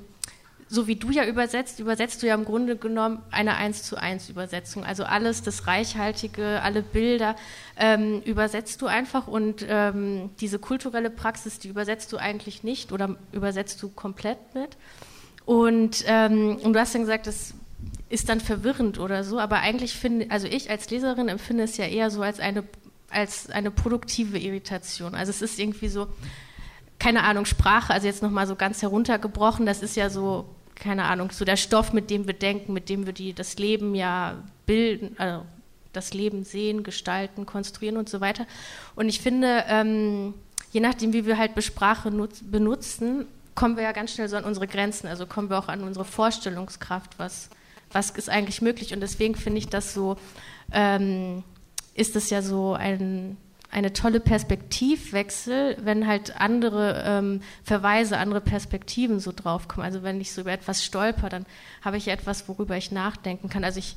so 0.71 0.87
wie 0.87 0.95
du 0.95 1.11
ja 1.11 1.25
übersetzt, 1.25 1.81
übersetzt 1.81 2.23
du 2.23 2.27
ja 2.27 2.33
im 2.33 2.45
Grunde 2.45 2.77
genommen 2.77 3.21
eine 3.29 3.57
1 3.57 3.83
zu 3.83 3.97
1 3.97 4.29
Übersetzung. 4.29 4.85
Also 4.85 5.03
alles, 5.03 5.43
das 5.43 5.67
Reichhaltige, 5.67 6.61
alle 6.61 6.81
Bilder 6.81 7.35
ähm, 7.75 8.21
übersetzt 8.21 8.81
du 8.81 8.87
einfach 8.87 9.27
und 9.27 9.65
ähm, 9.67 10.29
diese 10.39 10.59
kulturelle 10.59 11.09
Praxis, 11.09 11.59
die 11.59 11.67
übersetzt 11.67 12.13
du 12.13 12.17
eigentlich 12.17 12.63
nicht 12.63 12.93
oder 12.93 13.17
übersetzt 13.33 13.83
du 13.83 13.89
komplett 13.89 14.37
mit. 14.55 14.77
Und, 15.45 16.05
ähm, 16.07 16.55
und 16.63 16.71
du 16.71 16.79
hast 16.79 16.95
dann 16.95 17.01
gesagt, 17.01 17.27
das 17.27 17.53
ist 18.07 18.29
dann 18.29 18.39
verwirrend 18.39 18.97
oder 18.97 19.25
so, 19.25 19.39
aber 19.39 19.57
eigentlich 19.57 19.93
finde, 19.93 20.31
also 20.31 20.47
ich 20.47 20.69
als 20.69 20.89
Leserin 20.89 21.27
empfinde 21.27 21.63
es 21.63 21.75
ja 21.75 21.85
eher 21.85 22.09
so 22.09 22.21
als 22.21 22.39
eine, 22.39 22.63
als 23.09 23.49
eine 23.49 23.71
produktive 23.71 24.39
Irritation. 24.39 25.15
Also 25.15 25.31
es 25.31 25.41
ist 25.41 25.59
irgendwie 25.59 25.89
so, 25.89 26.07
keine 26.97 27.23
Ahnung, 27.23 27.43
Sprache, 27.43 27.91
also 27.91 28.07
jetzt 28.07 28.23
nochmal 28.23 28.47
so 28.47 28.55
ganz 28.55 28.81
heruntergebrochen, 28.81 29.65
das 29.65 29.83
ist 29.83 29.97
ja 29.97 30.09
so 30.09 30.45
keine 30.81 31.05
Ahnung, 31.05 31.31
so 31.31 31.45
der 31.45 31.57
Stoff, 31.57 31.93
mit 31.93 32.09
dem 32.09 32.25
wir 32.27 32.33
denken, 32.33 32.73
mit 32.73 32.89
dem 32.89 33.05
wir 33.05 33.13
die, 33.13 33.33
das 33.33 33.57
Leben 33.57 33.95
ja 33.95 34.43
bilden, 34.65 35.15
also 35.17 35.45
das 35.93 36.13
Leben 36.13 36.43
sehen, 36.43 36.83
gestalten, 36.83 37.45
konstruieren 37.45 37.97
und 37.97 38.09
so 38.09 38.19
weiter. 38.19 38.47
Und 38.95 39.07
ich 39.07 39.21
finde, 39.21 39.63
ähm, 39.67 40.33
je 40.71 40.81
nachdem, 40.81 41.13
wie 41.13 41.25
wir 41.25 41.37
halt 41.37 41.51
Sprache 41.63 42.11
benutzen, 42.41 43.27
kommen 43.53 43.75
wir 43.75 43.83
ja 43.83 43.91
ganz 43.91 44.13
schnell 44.13 44.27
so 44.27 44.37
an 44.37 44.43
unsere 44.43 44.67
Grenzen, 44.67 45.07
also 45.07 45.27
kommen 45.27 45.49
wir 45.49 45.59
auch 45.59 45.67
an 45.67 45.83
unsere 45.83 46.05
Vorstellungskraft, 46.05 47.19
was, 47.19 47.49
was 47.91 48.09
ist 48.09 48.29
eigentlich 48.29 48.61
möglich. 48.61 48.93
Und 48.93 49.01
deswegen 49.01 49.35
finde 49.35 49.59
ich 49.59 49.67
das 49.67 49.93
so, 49.93 50.17
ähm, 50.71 51.43
ist 51.93 52.15
es 52.15 52.31
ja 52.31 52.41
so 52.41 52.73
ein 52.73 53.37
eine 53.71 53.93
tolle 53.93 54.19
Perspektivwechsel, 54.19 55.77
wenn 55.81 56.05
halt 56.05 56.39
andere 56.39 57.03
ähm, 57.05 57.41
Verweise, 57.63 58.17
andere 58.17 58.41
Perspektiven 58.41 59.19
so 59.19 59.31
draufkommen. 59.33 59.85
Also 59.85 60.03
wenn 60.03 60.19
ich 60.19 60.33
so 60.33 60.41
über 60.41 60.51
etwas 60.51 60.83
stolper, 60.83 61.29
dann 61.29 61.45
habe 61.81 61.97
ich 61.97 62.09
etwas, 62.09 62.47
worüber 62.49 62.75
ich 62.75 62.91
nachdenken 62.91 63.49
kann. 63.49 63.63
Also 63.63 63.79
ich 63.79 63.95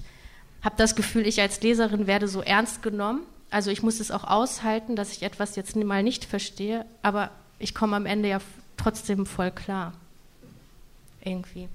habe 0.62 0.76
das 0.78 0.95
Gefühl, 0.95 1.26
ich 1.26 1.40
als 1.40 1.61
Leserin 1.61 2.07
werde 2.07 2.28
so 2.28 2.40
ernst 2.40 2.83
genommen 2.83 3.23
Also 3.50 3.71
ich 3.71 3.83
muss 3.83 4.00
es 4.00 4.11
auch 4.11 4.25
aushalten, 4.25 4.97
dass 4.97 5.12
ich 5.12 5.23
etwas 5.23 5.57
jetzt 5.57 5.76
mal 5.76 6.02
nicht 6.02 6.25
verstehe, 6.25 6.87
aber 7.02 7.31
ich 7.59 7.75
komme 7.75 7.97
am 7.97 8.07
Ende 8.07 8.28
ja 8.28 8.38
trotzdem 8.76 9.26
voll 9.26 9.50
klar. 9.50 9.93
Irgendwie. 11.23 11.69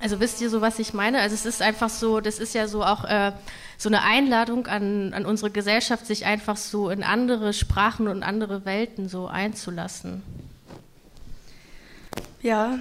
Also 0.00 0.20
wisst 0.20 0.40
ihr 0.40 0.50
so, 0.50 0.60
was 0.60 0.78
ich 0.78 0.92
meine? 0.92 1.20
Also 1.20 1.34
es 1.34 1.46
ist 1.46 1.62
einfach 1.62 1.88
so, 1.88 2.20
das 2.20 2.38
ist 2.38 2.54
ja 2.54 2.68
so 2.68 2.84
auch 2.84 3.04
äh, 3.04 3.32
so 3.78 3.88
eine 3.88 4.02
Einladung 4.02 4.66
an, 4.66 5.12
an 5.12 5.26
unsere 5.26 5.50
Gesellschaft, 5.50 6.06
sich 6.06 6.24
einfach 6.24 6.56
so 6.56 6.90
in 6.90 7.02
andere 7.02 7.52
Sprachen 7.52 8.08
und 8.08 8.22
andere 8.22 8.64
Welten 8.64 9.08
so 9.08 9.26
einzulassen. 9.26 10.22
Ja, 12.42 12.78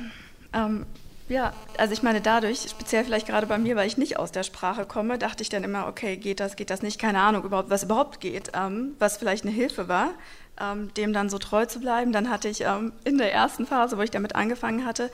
ähm, 0.53 0.85
ja, 1.27 1.53
also 1.79 1.91
ich 1.93 2.03
meine, 2.03 2.21
dadurch, 2.21 2.67
speziell 2.69 3.03
vielleicht 3.03 3.25
gerade 3.25 3.47
bei 3.47 3.57
mir, 3.57 3.75
weil 3.75 3.87
ich 3.87 3.97
nicht 3.97 4.19
aus 4.19 4.31
der 4.31 4.43
Sprache 4.43 4.85
komme, 4.85 5.17
dachte 5.17 5.41
ich 5.41 5.49
dann 5.49 5.63
immer, 5.63 5.87
okay, 5.87 6.17
geht 6.17 6.39
das, 6.39 6.55
geht 6.55 6.69
das 6.69 6.83
nicht, 6.83 6.99
keine 6.99 7.19
Ahnung 7.19 7.43
überhaupt, 7.43 7.71
was 7.71 7.83
überhaupt 7.83 8.19
geht, 8.19 8.51
ähm, 8.53 8.93
was 8.99 9.17
vielleicht 9.17 9.43
eine 9.43 9.53
Hilfe 9.53 9.87
war, 9.87 10.11
ähm, 10.61 10.93
dem 10.93 11.13
dann 11.13 11.29
so 11.29 11.39
treu 11.39 11.65
zu 11.65 11.79
bleiben. 11.79 12.11
Dann 12.11 12.29
hatte 12.29 12.47
ich 12.47 12.61
ähm, 12.61 12.93
in 13.05 13.17
der 13.17 13.33
ersten 13.33 13.65
Phase, 13.65 13.97
wo 13.97 14.03
ich 14.03 14.11
damit 14.11 14.35
angefangen 14.35 14.85
hatte, 14.85 15.09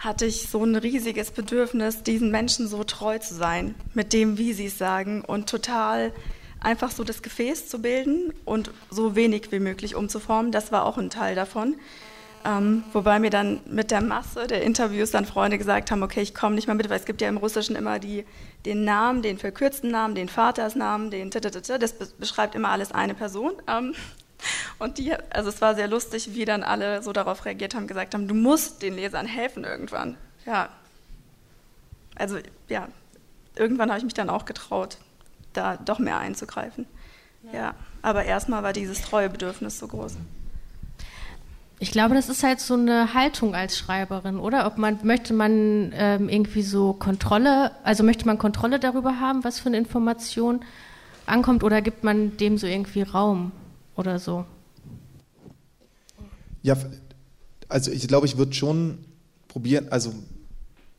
hatte 0.00 0.24
ich 0.24 0.48
so 0.48 0.64
ein 0.64 0.74
riesiges 0.76 1.30
Bedürfnis, 1.30 2.02
diesen 2.02 2.30
Menschen 2.30 2.66
so 2.66 2.84
treu 2.84 3.18
zu 3.18 3.34
sein, 3.34 3.74
mit 3.92 4.14
dem, 4.14 4.38
wie 4.38 4.54
sie 4.54 4.66
es 4.66 4.78
sagen 4.78 5.22
und 5.22 5.48
total 5.48 6.12
einfach 6.58 6.90
so 6.90 7.04
das 7.04 7.22
Gefäß 7.22 7.68
zu 7.68 7.82
bilden 7.82 8.32
und 8.46 8.70
so 8.90 9.14
wenig 9.14 9.52
wie 9.52 9.60
möglich 9.60 9.94
umzuformen. 9.94 10.52
Das 10.52 10.72
war 10.72 10.86
auch 10.86 10.96
ein 10.96 11.10
Teil 11.10 11.34
davon. 11.34 11.76
Ähm, 12.46 12.84
wobei 12.94 13.18
mir 13.18 13.28
dann 13.28 13.60
mit 13.66 13.90
der 13.90 14.00
Masse 14.00 14.46
der 14.46 14.62
Interviews 14.62 15.10
dann 15.10 15.26
Freunde 15.26 15.58
gesagt 15.58 15.90
haben, 15.90 16.02
okay, 16.02 16.22
ich 16.22 16.34
komme 16.34 16.54
nicht 16.54 16.66
mehr 16.66 16.74
mit, 16.74 16.88
weil 16.88 16.98
es 16.98 17.04
gibt 17.04 17.20
ja 17.20 17.28
im 17.28 17.36
Russischen 17.36 17.76
immer 17.76 17.98
die, 17.98 18.24
den 18.64 18.84
Namen, 18.84 19.20
den 19.20 19.36
verkürzten 19.36 19.90
Namen, 19.90 20.14
den 20.14 20.30
Vatersnamen, 20.30 21.10
den 21.10 21.28
das 21.28 21.92
beschreibt 22.18 22.54
immer 22.54 22.70
alles 22.70 22.92
eine 22.92 23.12
Person. 23.12 23.52
Ähm, 23.68 23.94
und 24.78 24.98
die, 24.98 25.14
also 25.30 25.48
es 25.48 25.60
war 25.60 25.74
sehr 25.74 25.88
lustig, 25.88 26.34
wie 26.34 26.44
dann 26.44 26.62
alle 26.62 27.02
so 27.02 27.12
darauf 27.12 27.44
reagiert 27.44 27.74
haben, 27.74 27.86
gesagt 27.86 28.14
haben, 28.14 28.28
du 28.28 28.34
musst 28.34 28.82
den 28.82 28.94
Lesern 28.94 29.26
helfen 29.26 29.64
irgendwann. 29.64 30.16
Ja. 30.46 30.68
Also 32.16 32.38
ja, 32.68 32.88
irgendwann 33.56 33.90
habe 33.90 33.98
ich 33.98 34.04
mich 34.04 34.14
dann 34.14 34.30
auch 34.30 34.44
getraut, 34.44 34.98
da 35.52 35.76
doch 35.76 35.98
mehr 35.98 36.18
einzugreifen. 36.18 36.86
Ja, 37.44 37.58
ja. 37.58 37.74
aber 38.02 38.24
erstmal 38.24 38.62
war 38.62 38.72
dieses 38.72 39.02
Treuebedürfnis 39.02 39.78
so 39.78 39.88
groß. 39.88 40.16
Ich 41.82 41.92
glaube, 41.92 42.14
das 42.14 42.28
ist 42.28 42.42
halt 42.42 42.60
so 42.60 42.74
eine 42.74 43.14
Haltung 43.14 43.54
als 43.54 43.78
Schreiberin, 43.78 44.38
oder? 44.38 44.66
Ob 44.66 44.76
man 44.76 44.98
möchte 45.02 45.32
man 45.32 45.92
ähm, 45.94 46.28
irgendwie 46.28 46.60
so 46.60 46.92
Kontrolle, 46.92 47.70
also 47.84 48.04
möchte 48.04 48.26
man 48.26 48.36
Kontrolle 48.36 48.78
darüber 48.78 49.18
haben, 49.18 49.44
was 49.44 49.60
für 49.60 49.70
eine 49.70 49.78
Information 49.78 50.60
ankommt, 51.24 51.64
oder 51.64 51.80
gibt 51.80 52.04
man 52.04 52.36
dem 52.36 52.58
so 52.58 52.66
irgendwie 52.66 53.00
Raum 53.00 53.52
oder 54.00 54.18
so? 54.18 54.44
Ja, 56.62 56.76
also 57.68 57.92
ich 57.92 58.08
glaube, 58.08 58.26
ich 58.26 58.36
würde 58.36 58.52
schon 58.52 58.98
probieren, 59.48 59.88
also 59.90 60.12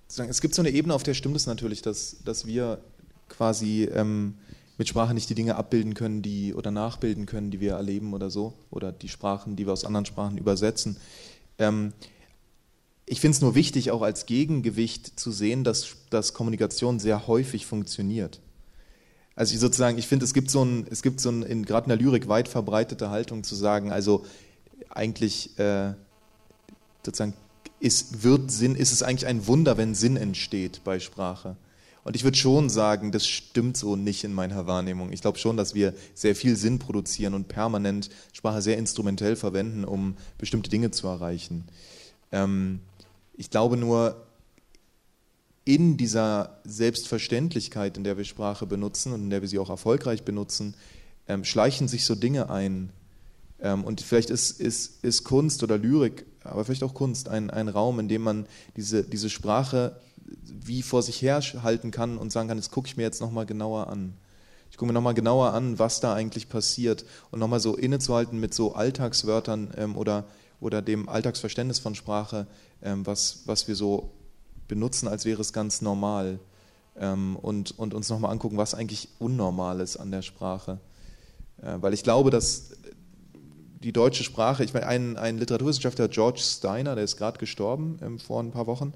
es 0.07 0.41
gibt 0.41 0.55
so 0.55 0.61
eine 0.61 0.69
Ebene, 0.69 0.93
auf 0.93 1.03
der 1.03 1.13
stimmt 1.13 1.35
es 1.35 1.45
natürlich, 1.45 1.81
dass, 1.81 2.17
dass 2.23 2.45
wir 2.45 2.79
quasi 3.27 3.89
ähm, 3.93 4.35
mit 4.77 4.87
Sprache 4.87 5.13
nicht 5.13 5.29
die 5.29 5.35
Dinge 5.35 5.55
abbilden 5.55 5.93
können, 5.93 6.21
die 6.21 6.53
oder 6.53 6.71
nachbilden 6.71 7.25
können, 7.25 7.51
die 7.51 7.59
wir 7.59 7.73
erleben 7.73 8.13
oder 8.13 8.29
so, 8.29 8.53
oder 8.69 8.91
die 8.91 9.09
Sprachen, 9.09 9.55
die 9.55 9.65
wir 9.65 9.73
aus 9.73 9.85
anderen 9.85 10.05
Sprachen 10.05 10.37
übersetzen. 10.37 10.97
Ähm, 11.57 11.93
ich 13.05 13.19
finde 13.19 13.35
es 13.35 13.41
nur 13.41 13.55
wichtig, 13.55 13.91
auch 13.91 14.01
als 14.01 14.25
Gegengewicht 14.25 15.19
zu 15.19 15.31
sehen, 15.31 15.63
dass, 15.63 15.95
dass 16.09 16.33
Kommunikation 16.33 16.99
sehr 16.99 17.27
häufig 17.27 17.65
funktioniert. 17.65 18.39
Also 19.41 19.55
ich 19.55 19.59
sozusagen, 19.59 19.97
ich 19.97 20.05
finde, 20.05 20.23
es 20.23 20.35
gibt 20.35 20.51
so 20.51 20.63
ein, 20.63 20.85
es 20.91 21.01
gibt 21.01 21.19
so 21.19 21.31
ein, 21.31 21.65
gerade 21.65 21.85
in 21.85 21.89
der 21.89 21.97
Lyrik 21.97 22.27
weit 22.27 22.47
verbreitete 22.47 23.09
Haltung 23.09 23.43
zu 23.43 23.55
sagen, 23.55 23.91
also 23.91 24.23
eigentlich 24.87 25.57
äh, 25.57 25.95
sozusagen 27.03 27.33
ist, 27.79 28.21
wird 28.21 28.51
Sinn, 28.51 28.75
ist 28.75 28.91
es 28.91 29.01
eigentlich 29.01 29.25
ein 29.25 29.47
Wunder, 29.47 29.77
wenn 29.77 29.95
Sinn 29.95 30.15
entsteht 30.15 30.83
bei 30.83 30.99
Sprache. 30.99 31.55
Und 32.03 32.15
ich 32.15 32.23
würde 32.23 32.37
schon 32.37 32.69
sagen, 32.69 33.11
das 33.11 33.25
stimmt 33.25 33.77
so 33.77 33.95
nicht 33.95 34.23
in 34.23 34.31
meiner 34.31 34.67
Wahrnehmung. 34.67 35.11
Ich 35.11 35.21
glaube 35.21 35.39
schon, 35.39 35.57
dass 35.57 35.73
wir 35.73 35.95
sehr 36.13 36.35
viel 36.35 36.55
Sinn 36.55 36.77
produzieren 36.77 37.33
und 37.33 37.47
permanent 37.47 38.11
Sprache 38.33 38.61
sehr 38.61 38.77
instrumentell 38.77 39.35
verwenden, 39.35 39.85
um 39.85 40.17
bestimmte 40.37 40.69
Dinge 40.69 40.91
zu 40.91 41.07
erreichen. 41.07 41.63
Ähm, 42.31 42.79
ich 43.35 43.49
glaube 43.49 43.75
nur, 43.75 44.23
in 45.63 45.97
dieser 45.97 46.59
Selbstverständlichkeit, 46.63 47.97
in 47.97 48.03
der 48.03 48.17
wir 48.17 48.23
Sprache 48.23 48.65
benutzen 48.65 49.13
und 49.13 49.21
in 49.21 49.29
der 49.29 49.41
wir 49.41 49.47
sie 49.47 49.59
auch 49.59 49.69
erfolgreich 49.69 50.23
benutzen, 50.23 50.73
ähm, 51.27 51.43
schleichen 51.43 51.87
sich 51.87 52.05
so 52.05 52.15
Dinge 52.15 52.49
ein. 52.49 52.89
Ähm, 53.59 53.83
und 53.83 54.01
vielleicht 54.01 54.31
ist, 54.31 54.59
ist, 54.59 55.03
ist 55.03 55.23
Kunst 55.23 55.61
oder 55.61 55.77
Lyrik, 55.77 56.25
aber 56.43 56.65
vielleicht 56.65 56.83
auch 56.83 56.95
Kunst, 56.95 57.29
ein, 57.29 57.49
ein 57.51 57.67
Raum, 57.67 57.99
in 57.99 58.07
dem 58.07 58.23
man 58.23 58.47
diese, 58.75 59.03
diese 59.03 59.29
Sprache 59.29 59.95
wie 60.45 60.81
vor 60.81 61.03
sich 61.03 61.21
her 61.21 61.41
halten 61.41 61.91
kann 61.91 62.17
und 62.17 62.31
sagen 62.31 62.47
kann, 62.47 62.57
das 62.57 62.71
gucke 62.71 62.87
ich 62.87 62.97
mir 62.97 63.03
jetzt 63.03 63.21
nochmal 63.21 63.45
genauer 63.45 63.87
an. 63.87 64.13
Ich 64.71 64.77
gucke 64.77 64.87
mir 64.87 64.93
nochmal 64.93 65.13
genauer 65.13 65.53
an, 65.53 65.77
was 65.77 65.99
da 65.99 66.13
eigentlich 66.13 66.47
passiert 66.47 67.05
und 67.29 67.39
nochmal 67.39 67.59
so 67.59 67.75
innezuhalten 67.75 68.39
mit 68.39 68.53
so 68.53 68.73
Alltagswörtern 68.73 69.73
ähm, 69.77 69.97
oder, 69.97 70.25
oder 70.59 70.81
dem 70.81 71.09
Alltagsverständnis 71.09 71.79
von 71.79 71.93
Sprache, 71.93 72.47
ähm, 72.81 73.05
was, 73.05 73.41
was 73.45 73.67
wir 73.67 73.75
so 73.75 74.11
benutzen, 74.71 75.09
als 75.09 75.25
wäre 75.25 75.41
es 75.41 75.51
ganz 75.51 75.81
normal 75.81 76.39
ähm, 76.95 77.35
und, 77.35 77.77
und 77.77 77.93
uns 77.93 78.07
nochmal 78.07 78.31
angucken, 78.31 78.55
was 78.55 78.73
eigentlich 78.73 79.09
unnormal 79.19 79.81
ist 79.81 79.97
an 79.97 80.11
der 80.11 80.21
Sprache. 80.21 80.79
Äh, 81.61 81.73
weil 81.81 81.93
ich 81.93 82.03
glaube, 82.03 82.29
dass 82.29 82.71
die 83.83 83.91
deutsche 83.91 84.23
Sprache, 84.23 84.63
ich 84.63 84.73
meine, 84.73 84.87
ein, 84.87 85.17
ein 85.17 85.37
Literaturwissenschaftler, 85.37 86.07
George 86.07 86.39
Steiner, 86.39 86.95
der 86.95 87.03
ist 87.03 87.17
gerade 87.17 87.37
gestorben 87.37 87.99
ähm, 88.01 88.17
vor 88.17 88.41
ein 88.41 88.51
paar 88.51 88.65
Wochen, 88.65 88.93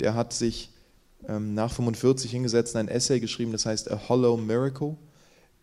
der 0.00 0.14
hat 0.14 0.32
sich 0.32 0.70
ähm, 1.28 1.52
nach 1.52 1.70
45 1.70 2.30
hingesetzt 2.30 2.74
und 2.74 2.80
ein 2.80 2.88
Essay 2.88 3.20
geschrieben, 3.20 3.52
das 3.52 3.66
heißt 3.66 3.90
A 3.90 4.08
Hollow 4.08 4.38
Miracle 4.38 4.96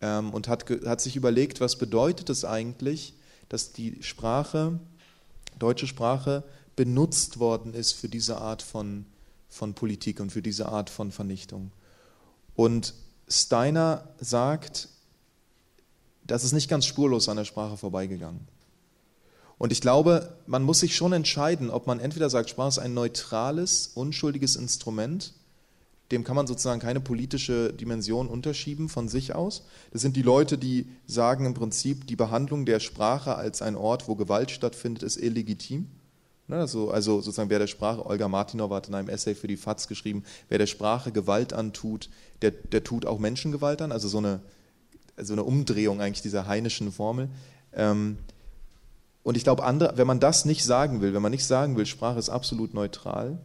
ähm, 0.02 0.30
und 0.36 0.48
hat, 0.48 0.66
hat 0.86 1.02
sich 1.02 1.16
überlegt, 1.16 1.62
was 1.62 1.78
bedeutet 1.78 2.30
es 2.30 2.46
eigentlich, 2.46 3.16
dass 3.50 3.74
die 3.74 4.04
Sprache, 4.04 4.80
deutsche 5.58 5.88
Sprache, 5.88 6.44
benutzt 6.76 7.40
worden 7.40 7.74
ist 7.74 7.94
für 7.94 8.08
diese 8.08 8.38
Art 8.38 8.62
von, 8.62 9.08
von 9.50 9.74
Politik 9.74 10.20
und 10.20 10.32
für 10.32 10.42
diese 10.42 10.68
Art 10.68 10.90
von 10.90 11.12
Vernichtung. 11.12 11.72
Und 12.56 12.94
Steiner 13.28 14.08
sagt, 14.20 14.90
das 16.26 16.44
ist 16.44 16.54
nicht 16.54 16.70
ganz 16.70 16.86
spurlos 16.86 17.30
an 17.30 17.38
der 17.38 17.46
Sprache 17.46 17.78
vorbeigegangen. 17.78 18.48
Und 19.58 19.72
ich 19.72 19.82
glaube, 19.82 20.38
man 20.46 20.64
muss 20.64 20.80
sich 20.82 20.96
schon 20.96 21.14
entscheiden, 21.14 21.70
ob 21.70 21.88
man 21.88 22.00
entweder 22.00 22.30
sagt, 22.30 22.50
Sprache 22.50 22.70
ist 22.70 22.80
ein 22.80 22.94
neutrales, 22.94 23.88
unschuldiges 23.96 24.56
Instrument, 24.56 25.34
dem 26.12 26.24
kann 26.24 26.36
man 26.36 26.48
sozusagen 26.48 26.80
keine 26.80 27.02
politische 27.02 27.74
Dimension 27.74 28.28
unterschieben 28.28 28.88
von 28.88 29.10
sich 29.10 29.36
aus. 29.36 29.66
Das 29.92 30.02
sind 30.02 30.16
die 30.16 30.22
Leute, 30.22 30.58
die 30.58 30.88
sagen 31.06 31.46
im 31.46 31.54
Prinzip, 31.54 32.08
die 32.08 32.16
Behandlung 32.16 32.66
der 32.66 32.80
Sprache 32.80 33.36
als 33.36 33.62
ein 33.62 33.76
Ort, 33.76 34.08
wo 34.08 34.16
Gewalt 34.16 34.52
stattfindet, 34.52 35.04
ist 35.04 35.18
illegitim. 35.18 35.88
Also, 36.50 36.92
also 36.92 37.20
sozusagen, 37.22 37.50
wer 37.50 37.60
der 37.60 37.68
Sprache, 37.68 38.06
Olga 38.06 38.30
Martinov 38.30 38.72
hat 38.72 38.88
in 38.88 38.96
einem 38.96 39.10
Essay 39.10 39.36
für 39.36 39.48
die 39.48 39.58
FAZ 39.58 39.88
geschrieben, 39.88 40.24
wer 40.48 40.58
der 40.58 40.68
Sprache 40.68 41.12
Gewalt 41.12 41.52
antut, 41.52 42.10
der, 42.42 42.52
der 42.52 42.84
tut 42.84 43.06
auch 43.06 43.20
Menschengewalt 43.20 43.82
an, 43.82 43.92
also 43.92 44.08
so 44.08 44.20
eine, 44.20 44.40
so 45.18 45.34
eine 45.34 45.44
Umdrehung 45.44 46.00
eigentlich 46.00 46.22
dieser 46.22 46.48
heinischen 46.48 46.92
Formel. 46.92 47.30
Ähm, 47.74 48.18
und 49.24 49.36
ich 49.36 49.44
glaube, 49.44 49.64
wenn 49.96 50.08
man 50.08 50.22
das 50.22 50.46
nicht 50.46 50.64
sagen 50.64 51.02
will, 51.02 51.14
wenn 51.14 51.22
man 51.22 51.34
nicht 51.34 51.46
sagen 51.46 51.76
will, 51.76 51.86
Sprache 51.86 52.18
ist 52.18 52.30
absolut 52.30 52.74
neutral, 52.74 53.40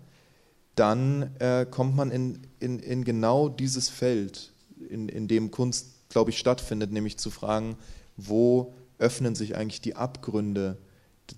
dann 0.77 1.35
äh, 1.41 1.67
kommt 1.69 1.97
man 1.97 2.13
in, 2.13 2.39
in, 2.61 2.79
in 2.79 3.03
genau 3.03 3.49
dieses 3.49 3.89
Feld, 3.89 4.53
in, 4.89 5.09
in 5.09 5.27
dem 5.27 5.51
Kunst, 5.51 6.09
glaube 6.09 6.31
ich, 6.31 6.39
stattfindet, 6.39 6.93
nämlich 6.93 7.19
zu 7.19 7.31
fragen, 7.31 7.77
wo 8.17 8.75
öffnen 8.99 9.35
sich 9.35 9.57
eigentlich 9.57 9.81
die 9.81 9.97
Abgründe 9.97 10.79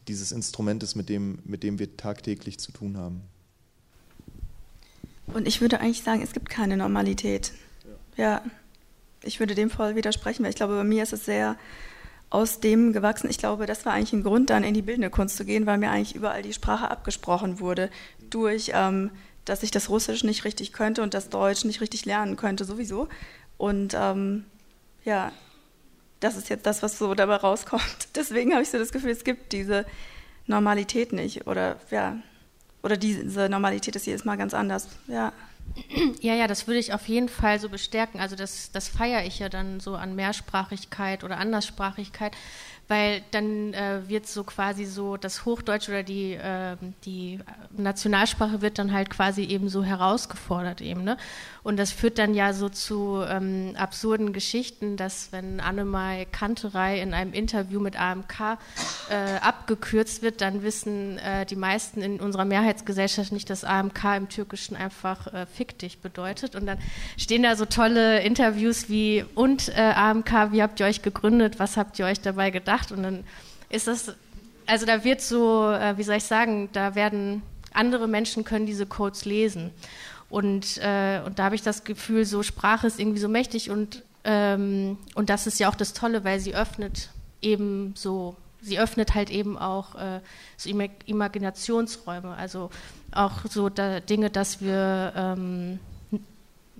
dieses 0.08 0.32
Instrumentes, 0.32 0.94
mit 0.94 1.08
dem, 1.08 1.38
mit 1.44 1.62
dem 1.62 1.78
wir 1.78 1.96
tagtäglich 1.96 2.58
zu 2.58 2.72
tun 2.72 2.96
haben. 2.96 3.22
Und 5.26 5.48
ich 5.48 5.60
würde 5.60 5.80
eigentlich 5.80 6.02
sagen, 6.02 6.22
es 6.22 6.32
gibt 6.32 6.48
keine 6.48 6.76
Normalität. 6.76 7.52
Ja. 8.16 8.24
ja, 8.24 8.42
ich 9.22 9.40
würde 9.40 9.54
dem 9.54 9.70
voll 9.70 9.96
widersprechen, 9.96 10.42
weil 10.42 10.50
ich 10.50 10.56
glaube, 10.56 10.76
bei 10.76 10.84
mir 10.84 11.02
ist 11.02 11.12
es 11.12 11.24
sehr 11.24 11.56
aus 12.30 12.60
dem 12.60 12.92
gewachsen. 12.92 13.30
Ich 13.30 13.38
glaube, 13.38 13.66
das 13.66 13.86
war 13.86 13.92
eigentlich 13.92 14.12
ein 14.12 14.22
Grund, 14.22 14.50
dann 14.50 14.64
in 14.64 14.74
die 14.74 14.82
bildende 14.82 15.10
Kunst 15.10 15.36
zu 15.36 15.44
gehen, 15.44 15.66
weil 15.66 15.78
mir 15.78 15.90
eigentlich 15.90 16.14
überall 16.14 16.42
die 16.42 16.52
Sprache 16.52 16.90
abgesprochen 16.90 17.60
wurde, 17.60 17.90
durch, 18.30 18.72
ähm, 18.74 19.10
dass 19.44 19.62
ich 19.62 19.70
das 19.70 19.88
Russisch 19.88 20.24
nicht 20.24 20.44
richtig 20.44 20.72
könnte 20.72 21.02
und 21.02 21.14
das 21.14 21.28
Deutsch 21.28 21.64
nicht 21.64 21.80
richtig 21.80 22.04
lernen 22.04 22.36
könnte, 22.36 22.64
sowieso. 22.64 23.08
Und 23.56 23.94
ähm, 23.96 24.44
ja, 25.04 25.32
das 26.24 26.36
ist 26.36 26.48
jetzt 26.48 26.64
das, 26.64 26.82
was 26.82 26.98
so 26.98 27.14
dabei 27.14 27.36
rauskommt. 27.36 28.08
Deswegen 28.14 28.52
habe 28.52 28.62
ich 28.62 28.70
so 28.70 28.78
das 28.78 28.92
Gefühl, 28.92 29.10
es 29.10 29.24
gibt 29.24 29.52
diese 29.52 29.84
Normalität 30.46 31.12
nicht. 31.12 31.46
Oder 31.46 31.76
ja, 31.90 32.16
oder 32.82 32.96
diese 32.96 33.48
Normalität 33.48 33.94
ist 33.94 34.06
jedes 34.06 34.24
Mal 34.24 34.36
ganz 34.36 34.54
anders. 34.54 34.88
Ja. 35.06 35.32
Ja, 36.20 36.34
ja, 36.34 36.46
das 36.46 36.66
würde 36.66 36.78
ich 36.78 36.92
auf 36.92 37.08
jeden 37.08 37.28
Fall 37.28 37.58
so 37.58 37.68
bestärken. 37.68 38.20
Also 38.20 38.36
das, 38.36 38.70
das 38.70 38.88
feiere 38.88 39.24
ich 39.24 39.38
ja 39.38 39.48
dann 39.48 39.80
so 39.80 39.96
an 39.96 40.14
Mehrsprachigkeit 40.14 41.24
oder 41.24 41.38
Anderssprachigkeit, 41.38 42.32
weil 42.88 43.22
dann 43.30 43.72
äh, 43.72 44.08
wird 44.08 44.26
so 44.26 44.44
quasi 44.44 44.84
so 44.84 45.16
das 45.16 45.44
Hochdeutsch 45.44 45.88
oder 45.88 46.02
die, 46.02 46.34
äh, 46.34 46.76
die 47.04 47.40
Nationalsprache 47.76 48.60
wird 48.60 48.78
dann 48.78 48.92
halt 48.92 49.08
quasi 49.08 49.42
eben 49.44 49.68
so 49.68 49.82
herausgefordert 49.82 50.80
eben. 50.80 51.02
Ne? 51.02 51.16
Und 51.62 51.78
das 51.78 51.92
führt 51.92 52.18
dann 52.18 52.34
ja 52.34 52.52
so 52.52 52.68
zu 52.68 53.24
ähm, 53.26 53.74
absurden 53.76 54.34
Geschichten, 54.34 54.98
dass 54.98 55.32
wenn 55.32 55.60
Annemai 55.60 56.26
Kanterei 56.30 57.00
in 57.00 57.14
einem 57.14 57.32
Interview 57.32 57.80
mit 57.80 57.98
AMK 57.98 58.58
äh, 59.08 59.38
abgekürzt 59.40 60.20
wird, 60.20 60.42
dann 60.42 60.62
wissen 60.62 61.16
äh, 61.18 61.46
die 61.46 61.56
meisten 61.56 62.02
in 62.02 62.20
unserer 62.20 62.44
Mehrheitsgesellschaft 62.44 63.32
nicht, 63.32 63.48
dass 63.48 63.64
AMK 63.64 64.04
im 64.16 64.28
Türkischen 64.28 64.76
einfach 64.76 65.32
äh, 65.32 65.46
fick 65.46 65.78
dich 65.78 66.00
bedeutet. 66.00 66.54
Und 66.54 66.66
dann 66.66 66.78
stehen 67.16 67.42
da 67.42 67.56
so 67.56 67.64
tolle 67.64 68.20
Interviews 68.20 68.90
wie 68.90 69.24
und 69.34 69.70
äh, 69.70 69.80
AMK, 69.80 70.52
wie 70.52 70.62
habt 70.62 70.80
ihr 70.80 70.86
euch 70.86 71.00
gegründet, 71.00 71.58
was 71.58 71.78
habt 71.78 71.98
ihr 71.98 72.04
euch 72.04 72.20
dabei 72.20 72.50
gedacht? 72.50 72.73
Und 72.92 73.02
dann 73.02 73.24
ist 73.70 73.86
das, 73.86 74.14
also 74.66 74.86
da 74.86 75.04
wird 75.04 75.20
so, 75.20 75.70
äh, 75.70 75.96
wie 75.96 76.02
soll 76.02 76.16
ich 76.16 76.24
sagen, 76.24 76.68
da 76.72 76.94
werden 76.94 77.42
andere 77.72 78.08
Menschen 78.08 78.44
können 78.44 78.66
diese 78.66 78.86
Codes 78.86 79.24
lesen. 79.24 79.70
Und, 80.30 80.78
äh, 80.78 81.20
und 81.24 81.38
da 81.38 81.44
habe 81.44 81.54
ich 81.54 81.62
das 81.62 81.84
Gefühl, 81.84 82.24
so 82.24 82.42
Sprache 82.42 82.86
ist 82.86 82.98
irgendwie 82.98 83.20
so 83.20 83.28
mächtig 83.28 83.70
und, 83.70 84.02
ähm, 84.24 84.98
und 85.14 85.30
das 85.30 85.46
ist 85.46 85.60
ja 85.60 85.68
auch 85.68 85.74
das 85.74 85.92
Tolle, 85.92 86.24
weil 86.24 86.40
sie 86.40 86.54
öffnet 86.54 87.10
eben 87.42 87.94
so, 87.96 88.36
sie 88.60 88.78
öffnet 88.78 89.14
halt 89.14 89.30
eben 89.30 89.58
auch 89.58 89.94
äh, 89.94 90.20
so 90.56 90.70
Imaginationsräume, 91.06 92.34
also 92.34 92.70
auch 93.12 93.44
so 93.48 93.68
da, 93.68 94.00
Dinge, 94.00 94.30
dass 94.30 94.60
wir 94.60 95.12
ähm, 95.14 95.78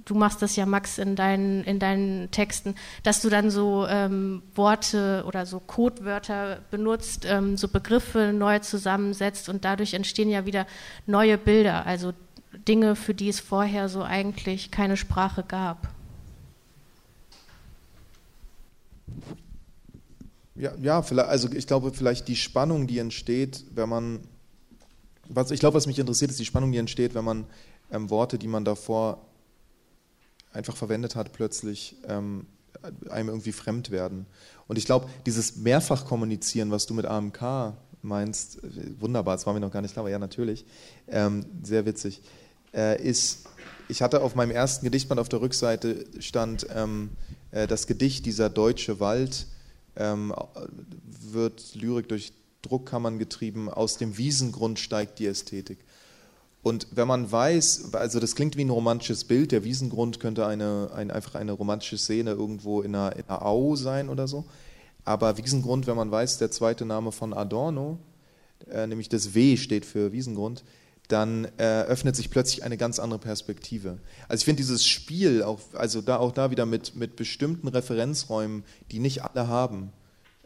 du 0.05 0.15
machst 0.15 0.43
das 0.43 0.57
ja, 0.57 0.67
Max, 0.67 0.99
in 0.99 1.17
deinen, 1.17 1.65
in 1.65 1.79
deinen 1.79 2.31
Texten, 2.31 2.75
dass 3.03 3.23
du 3.23 3.31
dann 3.31 3.51
so 3.51 3.87
ähm, 3.89 4.43
Worte 4.55 5.25
oder 5.27 5.47
so 5.47 5.61
Codewörter 5.61 6.61
benutzt, 6.71 7.25
ähm, 7.27 7.57
so 7.57 7.69
Begriffe 7.69 8.33
neu 8.35 8.59
zusammensetzt 8.59 9.49
und 9.49 9.65
dadurch 9.65 9.95
entstehen 9.95 10.29
ja 10.29 10.47
wieder 10.47 10.67
neue 11.07 11.39
Bilder. 11.39 11.87
Also 11.87 12.13
Dinge, 12.69 12.97
für 12.97 13.15
die 13.15 13.29
es 13.29 13.41
vorher 13.41 13.89
so 13.89 14.03
eigentlich 14.03 14.71
keine 14.71 14.97
Sprache 14.97 15.43
gab. 15.47 15.89
Ja, 20.57 20.73
ja, 20.81 21.01
also 21.01 21.51
ich 21.51 21.67
glaube, 21.67 21.93
vielleicht 21.93 22.29
die 22.29 22.37
Spannung, 22.37 22.87
die 22.87 22.99
entsteht, 22.99 23.65
wenn 23.75 23.89
man, 23.89 24.21
was 25.29 25.51
ich 25.51 25.59
glaube, 25.59 25.77
was 25.77 25.87
mich 25.87 25.99
interessiert, 25.99 26.31
ist 26.31 26.39
die 26.39 26.45
Spannung, 26.45 26.71
die 26.71 26.79
entsteht, 26.79 27.15
wenn 27.15 27.25
man 27.25 27.47
ähm, 27.91 28.09
Worte, 28.09 28.39
die 28.39 28.47
man 28.47 28.65
davor 28.65 29.21
einfach 30.55 30.77
verwendet 30.77 31.17
hat, 31.17 31.33
plötzlich 31.33 31.97
ähm, 32.09 32.47
einem 33.11 33.29
irgendwie 33.29 33.53
fremd 33.53 33.91
werden. 33.91 34.27
Und 34.67 34.79
ich 34.79 34.87
glaube, 34.87 35.09
dieses 35.27 35.57
Mehrfachkommunizieren, 35.57 36.71
was 36.71 36.87
du 36.87 36.95
mit 36.95 37.07
AMK 37.07 37.75
meinst, 38.03 38.63
äh, 38.65 38.69
wunderbar, 39.01 39.37
das 39.37 39.47
war 39.47 39.55
mir 39.55 39.61
noch 39.61 39.73
gar 39.73 39.83
nicht 39.83 39.93
klar, 39.93 40.03
aber 40.05 40.11
ja, 40.11 40.19
natürlich, 40.19 40.65
ähm, 41.09 41.45
sehr 41.63 41.85
witzig 41.87 42.23
äh, 42.75 43.01
ist, 43.03 43.47
ich 43.89 44.03
hatte 44.03 44.23
auf 44.23 44.35
meinem 44.35 44.51
ersten 44.51 44.85
Gedichtband 44.85 45.21
auf 45.21 45.29
der 45.29 45.41
Rückseite 45.41 46.07
stand 46.19 46.67
ähm, 46.75 47.11
äh, 47.51 47.67
das 47.67 47.87
Gedicht 47.87 48.27
Dieser 48.27 48.51
deutsche 48.51 49.01
Wald 49.01 49.47
ähm, 49.97 50.35
wird 51.33 51.75
Lyrik 51.75 52.09
durch 52.09 52.33
Druckkammern 52.63 53.19
getrieben, 53.19 53.69
aus 53.69 53.99
dem 53.99 54.17
Wiesengrund 54.17 54.79
steigt 54.79 55.19
die 55.19 55.27
Ästhetik. 55.27 55.79
Und 56.65 56.89
wenn 56.93 57.07
man 57.07 57.31
weiß, 57.31 57.93
also 57.93 58.19
das 58.19 58.35
klingt 58.35 58.57
wie 58.57 58.65
ein 58.65 58.71
romantisches 58.71 59.25
Bild, 59.25 59.53
der 59.53 59.65
Wiesengrund 59.65 60.19
könnte 60.19 60.47
eine, 60.47 60.91
ein, 60.95 61.11
einfach 61.11 61.35
eine 61.35 61.53
romantische 61.53 61.99
Szene 61.99 62.31
irgendwo 62.31 62.81
in 62.81 62.95
einer, 62.95 63.15
in 63.17 63.25
einer 63.29 63.45
Au 63.45 63.77
sein 63.77 64.09
oder 64.09 64.27
so. 64.27 64.47
Aber 65.05 65.37
Wiesengrund, 65.37 65.87
wenn 65.87 65.95
man 65.95 66.11
weiß, 66.11 66.39
der 66.39 66.51
zweite 66.51 66.87
Name 66.87 67.13
von 67.13 67.35
Adorno, 67.35 67.99
äh, 68.71 68.87
nämlich 68.87 69.11
das 69.11 69.35
W 69.35 69.59
steht 69.59 69.85
für 69.85 70.13
Wiesengrund, 70.13 70.65
dann 71.09 71.47
äh, 71.59 71.83
öffnet 71.83 72.17
sich 72.17 72.31
plötzlich 72.31 72.65
eine 72.65 72.79
ganz 72.79 72.99
andere 72.99 73.21
Perspektive. 73.21 73.99
Also 74.27 74.41
ich 74.41 74.47
finde 74.47 74.63
dieses 74.63 74.87
Spiel, 74.87 75.43
auch, 75.43 75.61
also 75.75 76.01
da, 76.01 76.17
auch 76.17 76.33
da 76.33 76.51
wieder 76.51 76.65
mit, 76.65 76.97
mit 76.97 77.15
bestimmten 77.15 77.69
Referenzräumen, 77.69 78.65
die 78.91 79.01
nicht 79.01 79.23
alle 79.23 79.49
haben, 79.49 79.93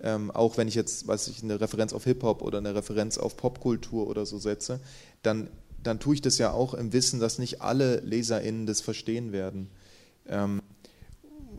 ähm, 0.02 0.33
auch 0.33 0.57
wenn 0.57 0.66
ich 0.66 0.74
jetzt, 0.74 1.07
weiß 1.07 1.28
ich, 1.28 1.44
eine 1.44 1.61
Referenz 1.61 1.92
auf 1.92 2.02
Hip-Hop 2.02 2.42
oder 2.42 2.59
eine 2.59 2.74
Referenz 2.74 3.18
auf 3.18 3.37
Popkultur 3.37 4.09
oder 4.09 4.26
so 4.26 4.38
setze, 4.38 4.81
dann, 5.22 5.48
dann 5.83 6.01
tue 6.01 6.14
ich 6.14 6.21
das 6.21 6.38
ja 6.38 6.53
auch 6.53 6.75
im 6.75 6.93
Wissen, 6.93 7.21
dass 7.21 7.38
nicht 7.38 7.61
alle 7.62 8.01
LeserInnen 8.01 8.67
das 8.67 8.81
verstehen 8.81 9.33
werden. 9.33 9.71
Ähm, 10.27 10.62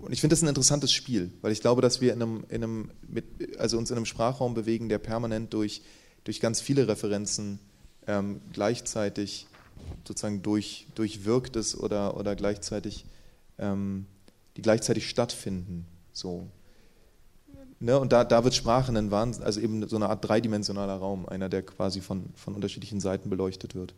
und 0.01 0.13
ich 0.13 0.21
finde 0.21 0.33
das 0.33 0.41
ein 0.41 0.47
interessantes 0.47 0.91
Spiel, 0.91 1.31
weil 1.41 1.51
ich 1.51 1.61
glaube, 1.61 1.81
dass 1.81 1.99
wir 1.99 2.13
in 2.13 2.21
einem, 2.21 2.45
in 2.49 2.63
einem 2.63 2.91
mit, 3.07 3.59
also 3.59 3.77
uns 3.77 3.89
in 3.91 3.97
einem 3.97 4.05
Sprachraum 4.05 4.53
bewegen, 4.53 4.89
der 4.89 4.97
permanent 4.97 5.53
durch, 5.53 5.81
durch 6.23 6.39
ganz 6.39 6.61
viele 6.61 6.87
Referenzen 6.87 7.59
ähm, 8.07 8.41
gleichzeitig 8.53 9.47
sozusagen 10.07 10.41
durch, 10.41 10.87
durchwirkt 10.95 11.55
ist 11.55 11.75
oder, 11.75 12.17
oder 12.17 12.35
gleichzeitig, 12.35 13.05
ähm, 13.57 14.05
die 14.55 14.61
gleichzeitig 14.61 15.09
stattfinden. 15.09 15.85
So. 16.13 16.47
Ne? 17.79 17.99
Und 17.99 18.11
da, 18.11 18.23
da 18.23 18.43
wird 18.43 18.55
Sprache 18.55 18.91
ein 18.97 19.11
Wahnsinn, 19.11 19.43
also 19.43 19.59
eben 19.59 19.87
so 19.87 19.95
eine 19.95 20.09
Art 20.09 20.27
dreidimensionaler 20.27 20.95
Raum, 20.95 21.27
einer, 21.27 21.49
der 21.49 21.63
quasi 21.63 22.01
von, 22.01 22.25
von 22.35 22.55
unterschiedlichen 22.55 22.99
Seiten 22.99 23.29
beleuchtet 23.29 23.75
wird. 23.75 23.93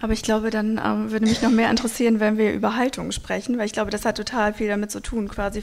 Aber 0.00 0.12
ich 0.12 0.22
glaube, 0.22 0.50
dann 0.50 0.80
ähm, 0.84 1.10
würde 1.10 1.26
mich 1.26 1.42
noch 1.42 1.50
mehr 1.50 1.70
interessieren, 1.70 2.20
wenn 2.20 2.36
wir 2.36 2.52
über 2.52 2.76
Haltung 2.76 3.12
sprechen, 3.12 3.58
weil 3.58 3.66
ich 3.66 3.72
glaube, 3.72 3.90
das 3.90 4.04
hat 4.04 4.16
total 4.16 4.52
viel 4.52 4.68
damit 4.68 4.90
zu 4.90 5.00
tun. 5.00 5.28
Quasi 5.28 5.62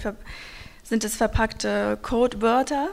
sind 0.84 1.04
es 1.04 1.16
verpackte 1.16 1.98
Codewörter, 2.02 2.90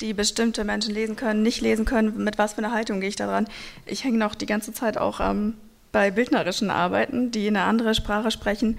die 0.00 0.14
bestimmte 0.14 0.64
Menschen 0.64 0.94
lesen 0.94 1.16
können, 1.16 1.42
nicht 1.42 1.60
lesen 1.60 1.84
können, 1.84 2.22
mit 2.22 2.38
was 2.38 2.54
für 2.54 2.58
einer 2.58 2.72
Haltung 2.72 3.00
gehe 3.00 3.08
ich 3.08 3.16
da 3.16 3.26
dran. 3.26 3.48
Ich 3.84 4.04
hänge 4.04 4.18
noch 4.18 4.34
die 4.34 4.46
ganze 4.46 4.72
Zeit 4.72 4.98
auch 4.98 5.20
ähm, 5.20 5.54
bei 5.92 6.10
bildnerischen 6.10 6.70
Arbeiten, 6.70 7.30
die 7.30 7.48
eine 7.48 7.62
andere 7.62 7.94
Sprache 7.94 8.30
sprechen, 8.30 8.78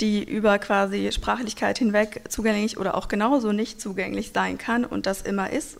die 0.00 0.22
über 0.22 0.58
quasi 0.58 1.10
Sprachlichkeit 1.10 1.78
hinweg 1.78 2.22
zugänglich 2.28 2.78
oder 2.78 2.94
auch 2.94 3.08
genauso 3.08 3.52
nicht 3.52 3.80
zugänglich 3.80 4.30
sein 4.32 4.58
kann 4.58 4.84
und 4.84 5.06
das 5.06 5.22
immer 5.22 5.50
ist. 5.50 5.78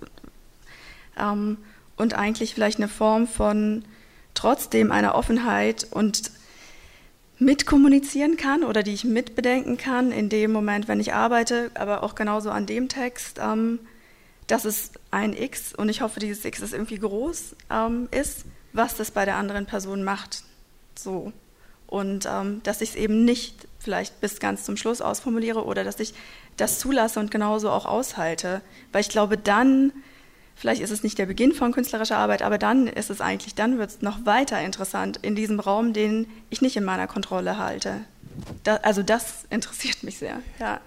Ähm, 1.19 1.59
und 1.97 2.14
eigentlich 2.14 2.55
vielleicht 2.55 2.79
eine 2.79 2.88
Form 2.88 3.27
von 3.27 3.85
trotzdem 4.35 4.93
einer 4.93 5.14
Offenheit 5.14 5.87
und 5.91 6.31
mitkommunizieren 7.38 8.37
kann 8.37 8.64
oder 8.64 8.83
die 8.83 8.95
ich 8.95 9.05
mitbedenken 9.05 9.77
kann 9.77 10.11
in 10.11 10.29
dem 10.29 10.53
Moment, 10.53 10.88
wenn 10.88 11.01
ich 11.01 11.14
arbeite, 11.14 11.71
aber 11.75 12.03
auch 12.03 12.14
genauso 12.14 12.51
an 12.51 12.67
dem 12.67 12.88
Text. 12.88 13.38
Ähm, 13.41 13.81
dass 14.49 14.64
es 14.64 14.93
ein 15.11 15.35
X, 15.35 15.75
und 15.75 15.88
ich 15.88 16.01
hoffe, 16.01 16.21
dieses 16.21 16.45
X 16.45 16.61
ist 16.61 16.73
irgendwie 16.73 16.99
groß, 16.99 17.55
ähm, 17.71 18.09
ist, 18.11 18.45
was 18.73 18.97
das 18.97 19.11
bei 19.11 19.25
der 19.25 19.37
anderen 19.37 19.67
Person 19.67 20.03
macht. 20.03 20.43
So. 20.99 21.33
Und 21.87 22.27
ähm, 22.27 22.62
dass 22.64 22.81
ich 22.81 22.91
es 22.91 22.97
eben 22.97 23.25
nicht 23.25 23.69
vielleicht 23.79 24.21
bis 24.21 24.41
ganz 24.41 24.64
zum 24.64 24.77
Schluss 24.77 25.01
ausformuliere 25.01 25.64
oder 25.64 25.85
dass 25.85 26.01
ich 26.01 26.12
das 26.57 26.79
zulasse 26.79 27.21
und 27.21 27.31
genauso 27.31 27.71
auch 27.71 27.87
aushalte. 27.87 28.62
Weil 28.91 29.03
ich 29.03 29.09
glaube, 29.09 29.38
dann, 29.38 29.93
vielleicht 30.59 30.83
ist 30.83 30.90
es 30.90 31.03
nicht 31.03 31.18
der 31.18 31.27
Beginn 31.27 31.53
von 31.53 31.73
künstlerischer 31.73 32.18
Arbeit, 32.18 32.42
aber 32.42 32.59
dann 32.59 32.88
ist 32.88 33.11
es 33.11 33.21
eigentlich, 33.21 33.55
dann 33.55 33.79
wird 33.79 33.90
es 33.90 34.03
noch 34.03 34.27
weiter 34.27 34.61
interessant 34.61 35.18
in 35.23 35.37
diesem 35.37 35.61
Raum, 35.61 35.92
den 35.92 36.27
ich 36.51 36.61
nicht 36.61 36.77
in 36.77 36.85
meiner 36.85 37.07
Kontrolle 37.07 37.59
halte. 37.59 38.01
Da, 38.64 38.77
also 38.77 39.03
das 39.03 39.44
interessiert 39.51 40.03
mich 40.03 40.18
sehr, 40.18 40.42
ja. 40.59 40.81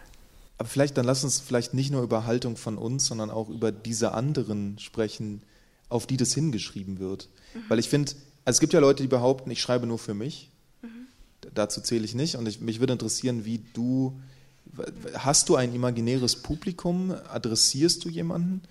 Aber 0.58 0.70
vielleicht 0.70 0.98
dann 0.98 1.06
lass 1.06 1.24
uns 1.24 1.40
vielleicht 1.40 1.74
nicht 1.74 1.90
nur 1.90 2.04
über 2.04 2.26
Haltung 2.26 2.56
von 2.56 2.78
uns, 2.78 3.08
sondern 3.08 3.32
auch 3.32 3.50
über 3.50 3.72
diese 3.72 4.14
anderen 4.14 4.78
sprechen, 4.78 5.42
auf 5.90 6.06
die 6.06 6.18
das 6.18 6.34
hingeschrieben 6.34 7.00
wird. 7.00 7.30
Mhm. 7.54 7.64
Weil 7.68 7.80
ich 7.80 7.90
finde, 7.90 8.12
also 8.46 8.58
es 8.58 8.60
gibt 8.60 8.74
ja 8.74 8.80
Leute, 8.80 9.02
die 9.02 9.10
behaupten, 9.10 9.50
ich 9.50 9.62
schreibe 9.62 9.88
nur 9.88 9.98
für 9.98 10.14
mich. 10.14 10.52
Mhm. 10.82 11.08
Dazu 11.56 11.82
zähle 11.82 12.06
ich 12.06 12.14
nicht. 12.14 12.36
Und 12.36 12.48
ich, 12.48 12.62
mich 12.62 12.80
würde 12.80 12.94
interessieren, 12.94 13.44
wie 13.44 13.62
du, 13.74 14.20
hast 15.16 15.50
du 15.50 15.56
ein 15.56 15.74
imaginäres 15.74 16.36
Publikum? 16.36 17.16
Adressierst 17.30 18.06
du 18.06 18.10
jemanden? 18.10 18.62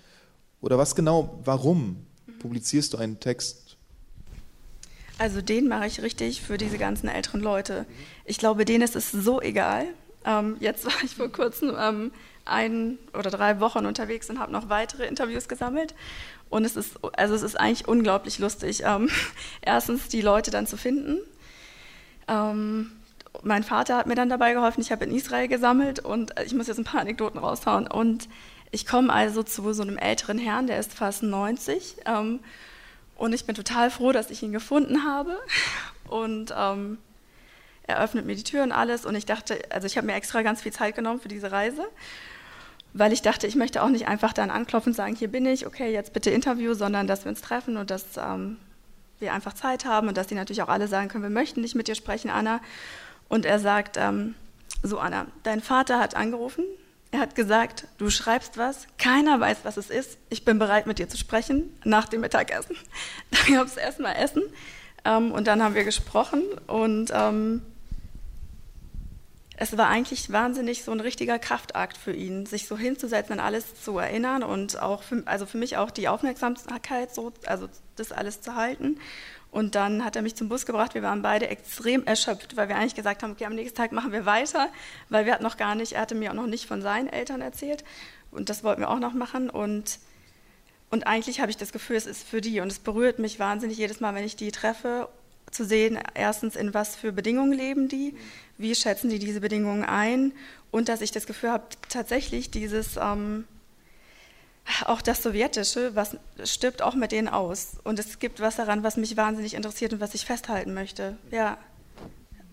Oder 0.61 0.77
was 0.77 0.95
genau, 0.95 1.39
warum 1.43 2.05
publizierst 2.39 2.93
du 2.93 2.97
einen 2.97 3.19
Text? 3.19 3.77
Also 5.17 5.41
den 5.41 5.67
mache 5.67 5.87
ich 5.87 6.01
richtig 6.01 6.41
für 6.41 6.57
diese 6.57 6.77
ganzen 6.77 7.07
älteren 7.07 7.41
Leute. 7.41 7.85
Ich 8.25 8.37
glaube, 8.37 8.65
denen 8.65 8.83
ist 8.83 8.95
es 8.95 9.11
so 9.11 9.41
egal, 9.41 9.87
ähm, 10.25 10.57
jetzt 10.59 10.85
war 10.85 11.03
ich 11.03 11.15
vor 11.15 11.31
kurzem 11.31 11.75
ähm, 11.79 12.11
ein 12.45 12.97
oder 13.13 13.29
drei 13.29 13.59
Wochen 13.59 13.85
unterwegs 13.85 14.29
und 14.29 14.39
habe 14.39 14.51
noch 14.51 14.69
weitere 14.69 15.05
Interviews 15.05 15.47
gesammelt. 15.47 15.95
Und 16.49 16.65
es 16.65 16.75
ist, 16.75 16.99
also 17.13 17.33
es 17.33 17.41
ist 17.41 17.59
eigentlich 17.59 17.87
unglaublich 17.87 18.39
lustig, 18.39 18.83
ähm, 18.85 19.09
erstens 19.61 20.09
die 20.09 20.21
Leute 20.21 20.51
dann 20.51 20.67
zu 20.67 20.77
finden. 20.77 21.19
Ähm, 22.27 22.91
mein 23.43 23.63
Vater 23.63 23.97
hat 23.97 24.07
mir 24.07 24.15
dann 24.15 24.29
dabei 24.29 24.53
geholfen. 24.53 24.81
Ich 24.81 24.91
habe 24.91 25.05
in 25.05 25.15
Israel 25.15 25.47
gesammelt 25.47 25.99
und 25.99 26.37
äh, 26.37 26.43
ich 26.43 26.53
muss 26.53 26.67
jetzt 26.67 26.77
ein 26.77 26.83
paar 26.83 27.01
Anekdoten 27.01 27.39
raushauen. 27.39 27.87
Und 27.87 28.27
ich 28.71 28.85
komme 28.85 29.11
also 29.11 29.43
zu 29.43 29.73
so 29.73 29.81
einem 29.81 29.97
älteren 29.97 30.37
Herrn, 30.37 30.67
der 30.67 30.79
ist 30.79 30.93
fast 30.93 31.23
90. 31.23 31.97
Ähm, 32.05 32.39
Und 33.17 33.33
ich 33.33 33.45
bin 33.45 33.55
total 33.55 33.91
froh, 33.91 34.11
dass 34.11 34.31
ich 34.31 34.41
ihn 34.41 34.51
gefunden 34.51 35.03
habe. 35.05 35.37
Und 36.09 36.53
ähm, 36.57 36.97
er 37.83 38.01
öffnet 38.01 38.25
mir 38.25 38.35
die 38.35 38.43
Tür 38.43 38.63
und 38.63 38.71
alles. 38.71 39.05
Und 39.05 39.15
ich 39.15 39.25
dachte, 39.25 39.59
also 39.69 39.85
ich 39.85 39.97
habe 39.97 40.07
mir 40.07 40.13
extra 40.13 40.41
ganz 40.41 40.61
viel 40.61 40.71
Zeit 40.71 40.95
genommen 40.95 41.19
für 41.19 41.27
diese 41.27 41.51
Reise, 41.51 41.83
weil 42.93 43.13
ich 43.13 43.21
dachte, 43.21 43.47
ich 43.47 43.55
möchte 43.55 43.83
auch 43.83 43.89
nicht 43.89 44.07
einfach 44.07 44.33
dann 44.33 44.49
anklopfen 44.49 44.91
und 44.91 44.95
sagen, 44.95 45.15
hier 45.15 45.27
bin 45.27 45.45
ich, 45.45 45.67
okay, 45.67 45.91
jetzt 45.91 46.13
bitte 46.13 46.29
Interview, 46.29 46.73
sondern 46.73 47.07
dass 47.07 47.25
wir 47.25 47.29
uns 47.29 47.41
treffen 47.41 47.77
und 47.77 47.89
dass 47.91 48.17
ähm, 48.17 48.57
wir 49.19 49.33
einfach 49.33 49.53
Zeit 49.53 49.85
haben 49.85 50.07
und 50.07 50.17
dass 50.17 50.27
die 50.27 50.35
natürlich 50.35 50.61
auch 50.63 50.69
alle 50.69 50.87
sagen 50.87 51.07
können, 51.07 51.23
wir 51.23 51.29
möchten 51.29 51.61
nicht 51.61 51.75
mit 51.75 51.87
dir 51.87 51.95
sprechen, 51.95 52.29
Anna. 52.29 52.59
Und 53.29 53.45
er 53.45 53.59
sagt, 53.59 53.97
ähm, 53.97 54.35
so 54.83 54.99
Anna, 54.99 55.27
dein 55.43 55.61
Vater 55.61 55.99
hat 55.99 56.15
angerufen, 56.15 56.65
er 57.11 57.19
hat 57.19 57.35
gesagt, 57.35 57.87
du 57.97 58.09
schreibst 58.09 58.57
was, 58.57 58.87
keiner 58.97 59.39
weiß, 59.39 59.59
was 59.63 59.77
es 59.77 59.89
ist, 59.89 60.17
ich 60.29 60.45
bin 60.45 60.59
bereit, 60.59 60.87
mit 60.87 60.97
dir 60.97 61.09
zu 61.09 61.17
sprechen 61.17 61.77
nach 61.83 62.07
dem 62.07 62.21
Mittagessen. 62.21 62.75
Dann 63.31 63.55
gab 63.55 63.67
es 63.67 63.77
erstmal 63.77 64.15
Essen 64.15 64.43
ähm, 65.03 65.31
und 65.31 65.47
dann 65.47 65.61
haben 65.61 65.75
wir 65.75 65.83
gesprochen 65.83 66.43
und 66.67 67.11
ähm, 67.13 67.61
es 69.57 69.77
war 69.77 69.89
eigentlich 69.89 70.31
wahnsinnig 70.31 70.83
so 70.83 70.91
ein 70.91 70.99
richtiger 70.99 71.37
Kraftakt 71.37 71.95
für 71.95 72.13
ihn, 72.13 72.47
sich 72.47 72.67
so 72.67 72.77
hinzusetzen, 72.77 73.33
an 73.33 73.39
alles 73.39 73.83
zu 73.83 73.97
erinnern 73.99 74.41
und 74.41 74.81
auch 74.81 75.03
für, 75.03 75.21
also 75.25 75.45
für 75.45 75.59
mich 75.59 75.77
auch 75.77 75.91
die 75.91 76.07
Aufmerksamkeit, 76.07 77.13
so, 77.13 77.31
also 77.45 77.67
das 77.95 78.11
alles 78.11 78.41
zu 78.41 78.55
halten. 78.55 78.99
Und 79.51 79.75
dann 79.75 80.05
hat 80.05 80.15
er 80.15 80.21
mich 80.21 80.35
zum 80.35 80.47
Bus 80.47 80.65
gebracht. 80.65 80.93
Wir 80.93 81.03
waren 81.03 81.21
beide 81.21 81.47
extrem 81.49 82.05
erschöpft, 82.05 82.55
weil 82.55 82.69
wir 82.69 82.77
eigentlich 82.77 82.95
gesagt 82.95 83.21
haben, 83.21 83.33
okay, 83.33 83.45
am 83.45 83.53
nächsten 83.53 83.77
Tag 83.77 83.91
machen 83.91 84.13
wir 84.13 84.25
weiter, 84.25 84.69
weil 85.09 85.25
wir 85.25 85.33
hatten 85.33 85.43
noch 85.43 85.57
gar 85.57 85.75
nicht, 85.75 85.93
er 85.93 86.01
hatte 86.01 86.15
mir 86.15 86.31
auch 86.31 86.35
noch 86.35 86.47
nicht 86.47 86.65
von 86.65 86.81
seinen 86.81 87.07
Eltern 87.07 87.41
erzählt. 87.41 87.83
Und 88.31 88.49
das 88.49 88.63
wollten 88.63 88.81
wir 88.81 88.89
auch 88.89 88.99
noch 88.99 89.13
machen. 89.13 89.49
Und 89.49 89.99
und 90.91 91.07
eigentlich 91.07 91.39
habe 91.39 91.49
ich 91.49 91.57
das 91.57 91.71
Gefühl, 91.71 91.95
es 91.95 92.05
ist 92.05 92.27
für 92.27 92.41
die. 92.41 92.59
Und 92.59 92.69
es 92.69 92.79
berührt 92.79 93.17
mich 93.17 93.39
wahnsinnig 93.39 93.77
jedes 93.77 94.01
Mal, 94.01 94.13
wenn 94.13 94.25
ich 94.25 94.35
die 94.35 94.51
treffe 94.51 95.07
zu 95.49 95.65
sehen, 95.65 95.97
erstens, 96.13 96.55
in 96.55 96.73
was 96.73 96.95
für 96.97 97.13
Bedingungen 97.13 97.53
leben 97.53 97.87
die, 97.87 98.13
wie 98.57 98.75
schätzen 98.75 99.09
die 99.09 99.19
diese 99.19 99.41
Bedingungen 99.41 99.83
ein? 99.83 100.33
Und 100.69 100.89
dass 100.89 101.01
ich 101.01 101.11
das 101.11 101.25
Gefühl 101.25 101.51
habe, 101.51 101.63
tatsächlich 101.89 102.51
dieses, 102.51 102.97
ähm, 103.01 103.45
auch 104.85 105.01
das 105.01 105.23
Sowjetische, 105.23 105.95
was 105.95 106.17
stirbt 106.43 106.81
auch 106.81 106.95
mit 106.95 107.11
denen 107.11 107.27
aus. 107.27 107.77
Und 107.83 107.99
es 107.99 108.19
gibt 108.19 108.39
was 108.39 108.55
daran, 108.55 108.83
was 108.83 108.97
mich 108.97 109.17
wahnsinnig 109.17 109.53
interessiert 109.53 109.93
und 109.93 109.99
was 109.99 110.13
ich 110.13 110.25
festhalten 110.25 110.73
möchte. 110.73 111.17
Ja. 111.31 111.57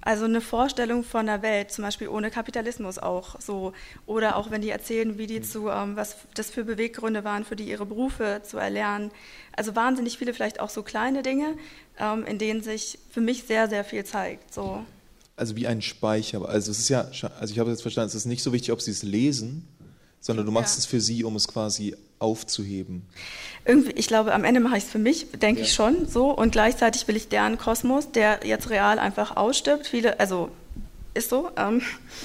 Also 0.00 0.24
eine 0.24 0.40
Vorstellung 0.40 1.02
von 1.04 1.26
der 1.26 1.42
Welt, 1.42 1.72
zum 1.72 1.84
Beispiel 1.84 2.08
ohne 2.08 2.30
Kapitalismus 2.30 2.98
auch 2.98 3.40
so. 3.40 3.72
Oder 4.06 4.36
auch 4.36 4.50
wenn 4.50 4.62
die 4.62 4.70
erzählen, 4.70 5.18
wie 5.18 5.26
die 5.26 5.42
zu, 5.42 5.68
ähm, 5.68 5.96
was 5.96 6.16
das 6.34 6.50
für 6.50 6.64
Beweggründe 6.64 7.24
waren, 7.24 7.44
für 7.44 7.56
die 7.56 7.68
ihre 7.68 7.84
Berufe 7.84 8.40
zu 8.44 8.58
erlernen. 8.58 9.10
Also 9.56 9.74
wahnsinnig 9.74 10.16
viele, 10.16 10.32
vielleicht 10.32 10.60
auch 10.60 10.70
so 10.70 10.82
kleine 10.82 11.22
Dinge, 11.22 11.56
ähm, 11.98 12.24
in 12.24 12.38
denen 12.38 12.62
sich 12.62 12.98
für 13.10 13.20
mich 13.20 13.42
sehr, 13.42 13.68
sehr 13.68 13.84
viel 13.84 14.04
zeigt. 14.04 14.54
So. 14.54 14.84
Also 15.36 15.56
wie 15.56 15.66
ein 15.66 15.82
Speicher. 15.82 16.48
Also 16.48 16.70
es 16.70 16.78
ist 16.78 16.88
ja, 16.88 17.02
also 17.38 17.52
ich 17.52 17.58
habe 17.58 17.70
jetzt 17.70 17.82
verstanden, 17.82 18.08
es 18.08 18.14
ist 18.14 18.26
nicht 18.26 18.42
so 18.42 18.52
wichtig, 18.52 18.72
ob 18.72 18.80
sie 18.80 18.92
es 18.92 19.02
lesen, 19.02 19.68
sondern 20.20 20.46
du 20.46 20.52
machst 20.52 20.76
ja. 20.76 20.80
es 20.80 20.86
für 20.86 21.00
sie, 21.00 21.24
um 21.24 21.36
es 21.36 21.46
quasi 21.48 21.96
aufzuheben. 22.18 23.02
Irgendwie, 23.64 23.92
ich 23.92 24.08
glaube, 24.08 24.32
am 24.34 24.44
Ende 24.44 24.60
mache 24.60 24.78
ich 24.78 24.84
es 24.84 24.90
für 24.90 24.98
mich, 24.98 25.26
denke 25.32 25.60
ja. 25.60 25.66
ich 25.66 25.72
schon 25.72 26.06
so. 26.06 26.30
Und 26.30 26.52
gleichzeitig 26.52 27.06
will 27.08 27.16
ich 27.16 27.28
deren 27.28 27.58
Kosmos, 27.58 28.10
der 28.12 28.40
jetzt 28.44 28.70
real 28.70 28.98
einfach 28.98 29.36
ausstirbt, 29.36 29.86
viele, 29.86 30.18
also 30.18 30.50
ist 31.14 31.30
so, 31.30 31.50
ähm, 31.56 31.82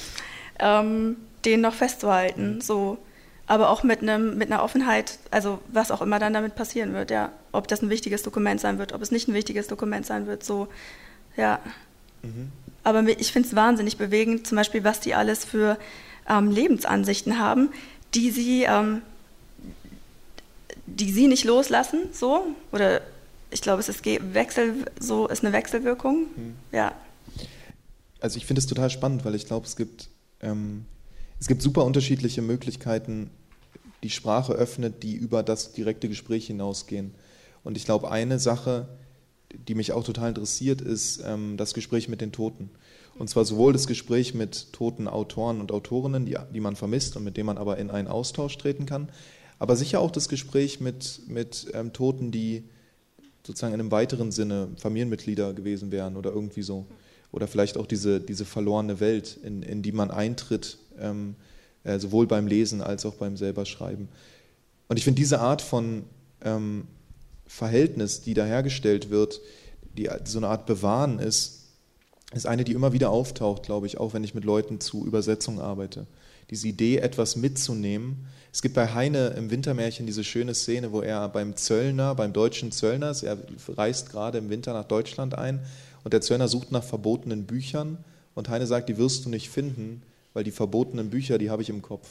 ähm, 0.60 1.17
den 1.45 1.62
noch 1.62 1.73
festzuhalten. 1.73 2.56
Mhm. 2.56 2.62
So. 2.62 2.97
Aber 3.45 3.69
auch 3.69 3.84
mit, 3.84 4.01
einem, 4.01 4.38
mit 4.38 4.51
einer 4.51 4.63
Offenheit, 4.63 5.19
also 5.29 5.60
was 5.67 5.91
auch 5.91 6.01
immer 6.01 6.17
dann 6.17 6.34
damit 6.34 6.56
passieren 6.56 6.93
wird, 6.93 7.12
ja. 7.12 7.32
Ob 7.51 7.67
das 7.67 7.82
ein 7.82 7.89
wichtiges 7.89 8.23
Dokument 8.23 8.62
sein 8.62 8.79
wird, 8.79 8.93
ob 8.93 9.01
es 9.01 9.12
nicht 9.12 9.27
ein 9.27 9.34
wichtiges 9.34 9.67
Dokument 9.67 10.06
sein 10.06 10.27
wird, 10.27 10.43
so, 10.43 10.69
ja. 11.36 11.60
Mhm. 12.21 12.51
Aber 12.86 13.03
ich 13.08 13.32
finde 13.32 13.49
es 13.49 13.56
wahnsinnig 13.56 13.97
bewegend, 13.97 14.47
zum 14.47 14.56
Beispiel, 14.56 14.84
was 14.84 14.99
die 14.99 15.13
alles 15.13 15.45
für 15.45 15.77
ähm, 16.29 16.51
Lebensansichten 16.51 17.39
haben, 17.39 17.69
die 18.13 18.32
sie, 18.32 18.63
ähm, 18.63 19.01
die 20.99 21.12
sie 21.12 21.27
nicht 21.27 21.43
loslassen, 21.43 22.10
so 22.12 22.47
oder 22.71 23.01
ich 23.51 23.62
glaube, 23.62 23.79
es 23.79 23.89
ist 23.89 24.03
Wechsel, 24.06 24.86
so 24.99 25.27
ist 25.27 25.43
eine 25.43 25.53
Wechselwirkung, 25.53 26.27
hm. 26.36 26.56
ja. 26.71 26.93
Also 28.19 28.38
ich 28.38 28.45
finde 28.45 28.60
es 28.60 28.67
total 28.67 28.89
spannend, 28.89 29.25
weil 29.25 29.36
ich 29.36 29.45
glaube, 29.45 29.65
es 29.65 29.75
gibt 29.75 30.10
ähm, 30.41 30.86
es 31.43 31.47
gibt 31.47 31.62
super 31.62 31.84
unterschiedliche 31.84 32.41
Möglichkeiten, 32.41 33.29
die 34.01 34.10
Sprache 34.10 34.53
öffnet, 34.53 35.03
die 35.03 35.13
über 35.13 35.43
das 35.43 35.73
direkte 35.73 36.08
Gespräch 36.08 36.47
hinausgehen. 36.47 37.13
Und 37.65 37.75
ich 37.75 37.84
glaube, 37.84 38.12
eine 38.12 38.39
Sache, 38.39 38.88
die 39.53 39.75
mich 39.75 39.91
auch 39.91 40.06
total 40.06 40.29
interessiert, 40.29 40.79
ist 40.79 41.21
ähm, 41.25 41.58
das 41.58 41.73
Gespräch 41.73 42.08
mit 42.08 42.21
den 42.21 42.32
Toten. 42.32 42.69
Und 43.19 43.29
zwar 43.29 43.43
sowohl 43.43 43.73
das 43.73 43.88
Gespräch 43.88 44.34
mit 44.34 44.73
toten 44.73 45.10
Autoren 45.10 45.60
und 45.60 45.73
Autorinnen, 45.73 46.25
die, 46.25 46.38
die 46.53 46.60
man 46.62 46.77
vermisst 46.77 47.17
und 47.17 47.25
mit 47.25 47.36
denen 47.36 47.47
man 47.47 47.58
aber 47.58 47.77
in 47.77 47.91
einen 47.91 48.08
Austausch 48.08 48.58
treten 48.58 48.86
kann, 48.86 49.10
aber 49.63 49.78
sicher 49.78 50.02
auch 50.02 50.12
das 50.12 50.28
Gespräch 50.28 50.82
mit, 50.82 51.21
mit 51.26 51.67
ähm, 51.73 51.93
Toten, 51.93 52.32
die 52.32 52.65
sozusagen 53.47 53.73
in 53.73 53.80
einem 53.80 53.91
weiteren 53.91 54.30
Sinne 54.30 54.67
Familienmitglieder 54.76 55.54
gewesen 55.54 55.89
wären 55.89 56.17
oder 56.17 56.32
irgendwie 56.34 56.63
so. 56.63 56.86
Oder 57.32 57.47
vielleicht 57.47 57.78
auch 57.78 57.88
diese, 57.88 58.19
diese 58.19 58.43
verlorene 58.43 58.99
Welt, 58.99 59.39
in, 59.41 59.63
in 59.63 59.82
die 59.82 59.93
man 59.93 60.12
eintritt, 60.12 60.80
ähm, 60.99 61.36
äh, 61.86 61.97
sowohl 61.97 62.28
beim 62.28 62.45
Lesen 62.45 62.82
als 62.82 63.06
auch 63.06 63.13
beim 63.13 63.38
selber 63.38 63.65
Schreiben. 63.65 64.10
Und 64.89 64.97
ich 64.97 65.06
finde 65.06 65.21
diese 65.21 65.39
Art 65.39 65.62
von 65.62 66.04
ähm, 66.43 66.84
Verhältnis, 67.47 68.19
die 68.19 68.34
da 68.34 68.43
hergestellt 68.43 69.12
wird, 69.12 69.39
die 69.97 70.10
so 70.26 70.39
eine 70.39 70.49
Art 70.49 70.65
Bewahren 70.65 71.19
ist, 71.19 71.69
ist 72.34 72.47
eine, 72.47 72.65
die 72.65 72.73
immer 72.73 72.91
wieder 72.91 73.12
auftaucht, 73.12 73.63
glaube 73.63 73.88
ich, 73.88 73.97
auch 73.97 74.13
wenn 74.13 74.26
ich 74.26 74.36
mit 74.36 74.43
Leuten 74.43 74.82
zu 74.82 75.06
Übersetzung 75.06 75.62
arbeite. 75.62 76.06
Diese 76.49 76.67
Idee, 76.67 76.97
etwas 76.97 77.38
mitzunehmen. 77.38 78.26
Es 78.53 78.61
gibt 78.61 78.75
bei 78.75 78.93
Heine 78.93 79.29
im 79.29 79.49
Wintermärchen 79.49 80.05
diese 80.05 80.23
schöne 80.23 80.53
Szene, 80.53 80.91
wo 80.91 81.01
er 81.01 81.27
beim 81.27 81.55
Zöllner, 81.57 82.13
beim 82.13 82.31
deutschen 82.31 82.71
Zöllner, 82.71 83.13
er 83.23 83.37
reist 83.67 84.11
gerade 84.11 84.37
im 84.37 84.49
Winter 84.49 84.73
nach 84.73 84.85
Deutschland 84.85 85.35
ein 85.35 85.59
und 86.03 86.13
der 86.13 86.21
Zöllner 86.21 86.47
sucht 86.47 86.71
nach 86.71 86.83
verbotenen 86.83 87.45
Büchern 87.45 87.97
und 88.35 88.49
Heine 88.49 88.67
sagt, 88.67 88.89
die 88.89 88.97
wirst 88.97 89.25
du 89.25 89.29
nicht 89.29 89.49
finden, 89.49 90.03
weil 90.33 90.43
die 90.43 90.51
verbotenen 90.51 91.09
Bücher, 91.09 91.39
die 91.39 91.49
habe 91.49 91.63
ich 91.63 91.69
im 91.69 91.81
Kopf. 91.81 92.07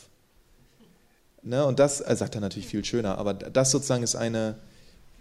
Ne, 1.45 1.65
und 1.65 1.79
das 1.79 2.01
er 2.01 2.17
sagt 2.17 2.35
er 2.35 2.41
natürlich 2.41 2.67
viel 2.67 2.85
schöner, 2.85 3.19
aber 3.19 3.35
das 3.35 3.71
sozusagen 3.71 4.03
ist 4.03 4.17
eine, 4.17 4.57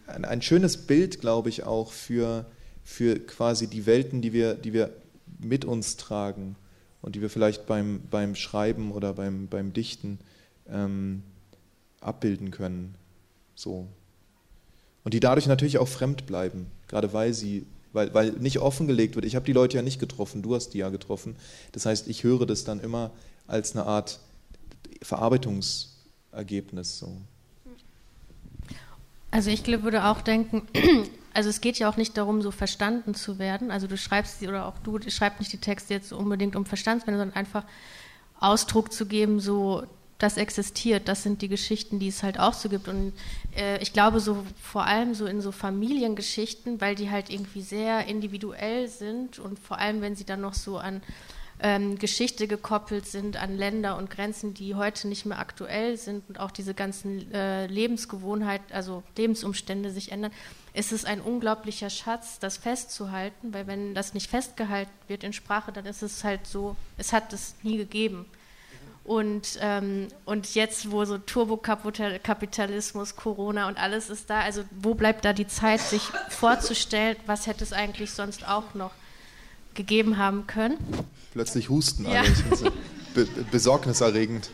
ein, 0.08 0.26
ein 0.26 0.42
schönes 0.42 0.76
Bild, 0.76 1.22
glaube 1.22 1.50
ich, 1.50 1.64
auch 1.64 1.92
für 1.92 2.46
für 2.84 3.20
quasi 3.20 3.68
die 3.68 3.86
Welten, 3.86 4.22
die 4.22 4.34
wir, 4.34 4.56
die 4.56 4.74
wir 4.74 4.90
mit 5.40 5.66
uns 5.66 5.98
tragen 5.98 6.56
und 7.02 7.16
die 7.16 7.22
wir 7.22 7.30
vielleicht 7.30 7.66
beim, 7.66 8.02
beim 8.10 8.36
Schreiben 8.36 8.92
oder 8.92 9.14
beim, 9.14 9.48
beim 9.48 9.74
Dichten 9.74 10.20
ähm, 10.70 11.24
abbilden 12.00 12.52
können. 12.52 12.96
So. 13.56 13.88
Und 15.04 15.14
die 15.14 15.20
dadurch 15.20 15.48
natürlich 15.48 15.78
auch 15.78 15.88
fremd 15.88 16.26
bleiben, 16.26 16.68
gerade 16.88 17.14
weil 17.14 17.34
sie, 17.34 17.66
weil, 17.94 18.14
weil 18.14 18.32
nicht 18.32 18.60
offengelegt 18.60 19.16
wird. 19.16 19.26
Ich 19.26 19.36
habe 19.36 19.46
die 19.46 19.54
Leute 19.54 19.78
ja 19.78 19.84
nicht 19.84 20.00
getroffen, 20.00 20.42
du 20.42 20.56
hast 20.56 20.70
die 20.70 20.80
ja 20.80 20.90
getroffen. 20.90 21.36
Das 21.72 21.86
heißt, 21.86 22.08
ich 22.08 22.24
höre 22.24 22.46
das 22.46 22.64
dann 22.64 22.80
immer 22.80 23.12
als 23.48 23.76
eine 23.76 23.86
Art 23.86 24.20
Verarbeitungsergebnis. 25.02 27.00
So. 27.00 27.18
Also 29.32 29.50
ich 29.50 29.66
würde 29.66 30.06
auch 30.06 30.22
denken, 30.22 30.68
also 31.34 31.50
es 31.50 31.62
geht 31.62 31.80
ja 31.80 31.90
auch 31.90 31.98
nicht 31.98 32.18
darum, 32.18 32.42
so 32.42 32.52
verstanden 32.52 33.16
zu 33.16 33.40
werden. 33.40 33.72
Also 33.72 33.88
du 33.88 33.98
schreibst 33.98 34.40
sie 34.40 34.48
oder 34.48 34.68
auch 34.68 34.78
du, 34.80 35.00
schreibst 35.10 35.40
nicht 35.40 35.54
die 35.54 35.58
Texte 35.58 35.94
jetzt 35.94 36.14
unbedingt 36.14 36.56
um 36.56 36.66
verstanden 36.66 37.06
sondern 37.06 37.34
einfach 37.34 37.64
Ausdruck 38.40 38.92
zu 38.92 39.06
geben, 39.06 39.40
so 39.40 39.84
das 40.22 40.38
existiert, 40.38 41.08
das 41.08 41.24
sind 41.24 41.42
die 41.42 41.48
Geschichten, 41.48 42.00
die 42.00 42.10
es 42.10 42.22
halt 42.22 42.40
auch 42.40 42.54
so 42.54 42.70
gibt. 42.70 42.88
Und 42.88 43.14
äh, 43.56 43.82
ich 43.82 43.92
glaube, 43.92 44.20
so 44.20 44.44
vor 44.62 44.86
allem 44.86 45.16
so 45.16 45.26
in 45.26 45.42
so 45.42 45.52
Familiengeschichten, 45.52 46.80
weil 46.80 46.96
die 46.96 47.10
halt 47.10 47.30
irgendwie 47.30 47.62
sehr 47.62 48.06
individuell 48.06 48.88
sind 48.88 49.40
und 49.40 49.58
vor 49.58 49.80
allem, 49.80 50.02
wenn 50.02 50.16
sie 50.16 50.26
dann 50.26 50.42
noch 50.42 50.54
so 50.54 50.78
an 50.78 51.02
ähm, 51.64 51.98
Geschichte 51.98 52.48
gekoppelt 52.48 53.06
sind 53.06 53.38
an 53.38 53.58
Länder 53.58 53.98
und 53.98 54.10
Grenzen, 54.10 54.54
die 54.54 54.76
heute 54.76 55.08
nicht 55.08 55.26
mehr 55.26 55.40
aktuell 55.40 55.98
sind 55.98 56.28
und 56.28 56.40
auch 56.40 56.52
diese 56.52 56.74
ganzen 56.74 57.32
äh, 57.34 57.68
Lebensgewohnheiten, 57.68 58.74
also 58.74 59.04
Lebensumstände 59.18 59.92
sich 59.92 60.12
ändern, 60.12 60.32
ist 60.74 60.92
es 60.92 61.06
ein 61.06 61.22
unglaublicher 61.22 61.90
Schatz, 61.90 62.40
das 62.40 62.58
festzuhalten, 62.58 63.54
weil 63.54 63.68
wenn 63.68 63.94
das 63.94 64.14
nicht 64.14 64.30
festgehalten 64.30 64.92
wird 65.08 65.24
in 65.24 65.34
Sprache, 65.34 65.72
dann 65.72 65.86
ist 65.86 66.02
es 66.02 66.24
halt 66.24 66.48
so, 66.48 66.76
es 66.98 67.14
hat 67.14 67.34
es 67.34 67.56
nie 67.64 67.78
gegeben. 67.78 68.26
Und, 69.12 69.60
ähm, 69.60 70.08
und 70.24 70.56
jetzt, 70.56 70.90
wo 70.90 71.04
so 71.04 71.18
Turbokapitalismus, 71.18 73.18
Corona 73.18 73.68
und 73.68 73.78
alles 73.78 74.10
ist 74.10 74.30
da, 74.30 74.40
also 74.40 74.64
wo 74.72 74.94
bleibt 74.94 75.26
da 75.26 75.34
die 75.34 75.48
Zeit, 75.48 75.82
sich 75.82 76.04
vorzustellen, 76.30 77.18
was 77.26 77.46
hätte 77.46 77.66
es 77.66 77.74
eigentlich 77.74 78.12
sonst 78.12 78.48
auch 78.48 78.74
noch 78.74 78.92
gegeben 79.74 80.18
haben 80.18 80.48
können? 80.48 80.78
Plötzlich 81.34 81.68
husten 81.68 82.06
alle. 82.06 82.16
Ja. 82.16 82.24
So 82.56 82.70
be 83.14 83.28
besorgniserregend. 83.52 84.50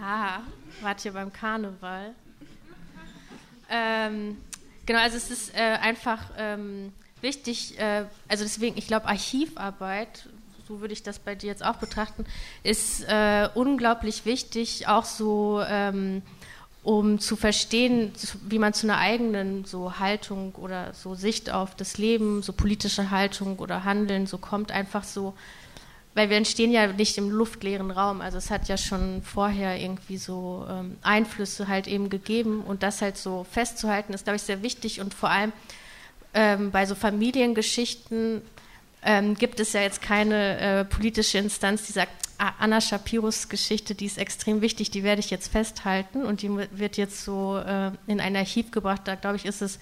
Ha, 0.00 0.40
wart 0.80 1.04
ihr 1.04 1.12
beim 1.12 1.30
Karneval? 1.30 2.14
Ähm, 3.68 4.38
Genau, 4.86 4.98
also 4.98 5.16
es 5.16 5.30
ist 5.30 5.54
äh, 5.54 5.60
einfach 5.60 6.18
ähm, 6.38 6.92
wichtig, 7.20 7.78
äh, 7.78 8.04
also 8.26 8.44
deswegen, 8.44 8.76
ich 8.76 8.88
glaube, 8.88 9.06
Archivarbeit, 9.06 10.28
so 10.72 10.80
würde 10.80 10.94
ich 10.94 11.02
das 11.02 11.18
bei 11.18 11.34
dir 11.34 11.48
jetzt 11.48 11.64
auch 11.64 11.76
betrachten, 11.76 12.24
ist 12.62 13.04
äh, 13.06 13.48
unglaublich 13.54 14.24
wichtig, 14.24 14.88
auch 14.88 15.04
so, 15.04 15.62
ähm, 15.68 16.22
um 16.82 17.18
zu 17.18 17.36
verstehen, 17.36 18.12
wie 18.48 18.58
man 18.58 18.72
zu 18.72 18.86
einer 18.86 18.98
eigenen 18.98 19.66
so 19.66 19.98
Haltung 19.98 20.54
oder 20.54 20.94
so 20.94 21.14
Sicht 21.14 21.50
auf 21.50 21.74
das 21.74 21.98
Leben, 21.98 22.42
so 22.42 22.54
politische 22.54 23.10
Haltung 23.10 23.58
oder 23.58 23.84
Handeln 23.84 24.26
so 24.26 24.38
kommt, 24.38 24.72
einfach 24.72 25.04
so. 25.04 25.34
Weil 26.14 26.28
wir 26.28 26.36
entstehen 26.36 26.72
ja 26.72 26.86
nicht 26.88 27.16
im 27.18 27.30
luftleeren 27.30 27.90
Raum. 27.90 28.20
Also 28.20 28.38
es 28.38 28.50
hat 28.50 28.68
ja 28.68 28.76
schon 28.76 29.22
vorher 29.22 29.80
irgendwie 29.80 30.18
so 30.18 30.66
ähm, 30.68 30.96
Einflüsse 31.02 31.68
halt 31.68 31.86
eben 31.86 32.10
gegeben. 32.10 32.60
Und 32.60 32.82
das 32.82 33.00
halt 33.00 33.16
so 33.16 33.46
festzuhalten 33.50 34.12
ist, 34.12 34.24
glaube 34.24 34.36
ich, 34.36 34.42
sehr 34.42 34.62
wichtig. 34.62 35.00
Und 35.00 35.14
vor 35.14 35.30
allem 35.30 35.54
ähm, 36.34 36.70
bei 36.70 36.84
so 36.84 36.94
Familiengeschichten 36.94 38.42
ähm, 39.02 39.34
gibt 39.34 39.60
es 39.60 39.72
ja 39.72 39.80
jetzt 39.80 40.00
keine 40.00 40.58
äh, 40.58 40.84
politische 40.84 41.38
Instanz, 41.38 41.86
die 41.86 41.92
sagt, 41.92 42.12
ah, 42.38 42.52
Anna 42.58 42.80
Shapiros 42.80 43.48
Geschichte, 43.48 43.94
die 43.94 44.06
ist 44.06 44.18
extrem 44.18 44.60
wichtig, 44.60 44.90
die 44.90 45.02
werde 45.02 45.20
ich 45.20 45.30
jetzt 45.30 45.50
festhalten 45.50 46.24
und 46.24 46.42
die 46.42 46.50
wird 46.50 46.96
jetzt 46.96 47.24
so 47.24 47.58
äh, 47.58 47.90
in 48.06 48.20
ein 48.20 48.36
Archiv 48.36 48.70
gebracht. 48.70 49.02
Da 49.04 49.16
glaube 49.16 49.36
ich, 49.36 49.44
ist 49.44 49.62
es 49.62 49.78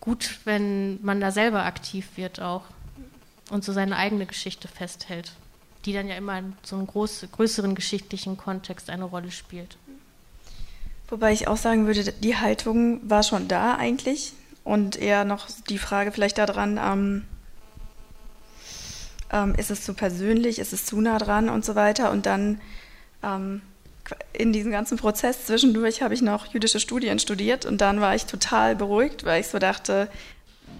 gut, 0.00 0.40
wenn 0.44 1.02
man 1.02 1.20
da 1.20 1.30
selber 1.30 1.64
aktiv 1.64 2.06
wird 2.16 2.40
auch 2.40 2.62
und 3.50 3.64
so 3.64 3.72
seine 3.72 3.96
eigene 3.96 4.26
Geschichte 4.26 4.68
festhält, 4.68 5.32
die 5.84 5.92
dann 5.92 6.08
ja 6.08 6.16
immer 6.16 6.38
in 6.38 6.52
so 6.62 6.76
einem 6.76 6.86
groß, 6.86 7.28
größeren 7.32 7.74
geschichtlichen 7.74 8.36
Kontext 8.36 8.90
eine 8.90 9.04
Rolle 9.04 9.30
spielt. 9.30 9.78
Wobei 11.08 11.32
ich 11.32 11.48
auch 11.48 11.56
sagen 11.56 11.86
würde, 11.86 12.12
die 12.12 12.36
Haltung 12.36 13.00
war 13.08 13.22
schon 13.22 13.48
da 13.48 13.76
eigentlich 13.76 14.34
und 14.64 14.96
eher 14.96 15.24
noch 15.24 15.46
die 15.70 15.78
Frage 15.78 16.12
vielleicht 16.12 16.36
daran, 16.36 16.78
ähm, 16.78 17.24
ähm, 19.32 19.54
ist 19.56 19.70
es 19.70 19.82
zu 19.82 19.94
persönlich, 19.94 20.58
ist 20.58 20.72
es 20.72 20.86
zu 20.86 21.00
nah 21.00 21.18
dran 21.18 21.48
und 21.48 21.64
so 21.64 21.74
weiter 21.74 22.10
und 22.10 22.26
dann 22.26 22.60
ähm, 23.22 23.62
in 24.32 24.52
diesem 24.52 24.72
ganzen 24.72 24.96
Prozess 24.96 25.46
zwischendurch 25.46 26.02
habe 26.02 26.14
ich 26.14 26.22
noch 26.22 26.46
jüdische 26.46 26.80
Studien 26.80 27.18
studiert 27.18 27.66
und 27.66 27.80
dann 27.80 28.00
war 28.00 28.14
ich 28.14 28.24
total 28.24 28.74
beruhigt, 28.74 29.24
weil 29.24 29.40
ich 29.40 29.48
so 29.48 29.58
dachte, 29.58 30.08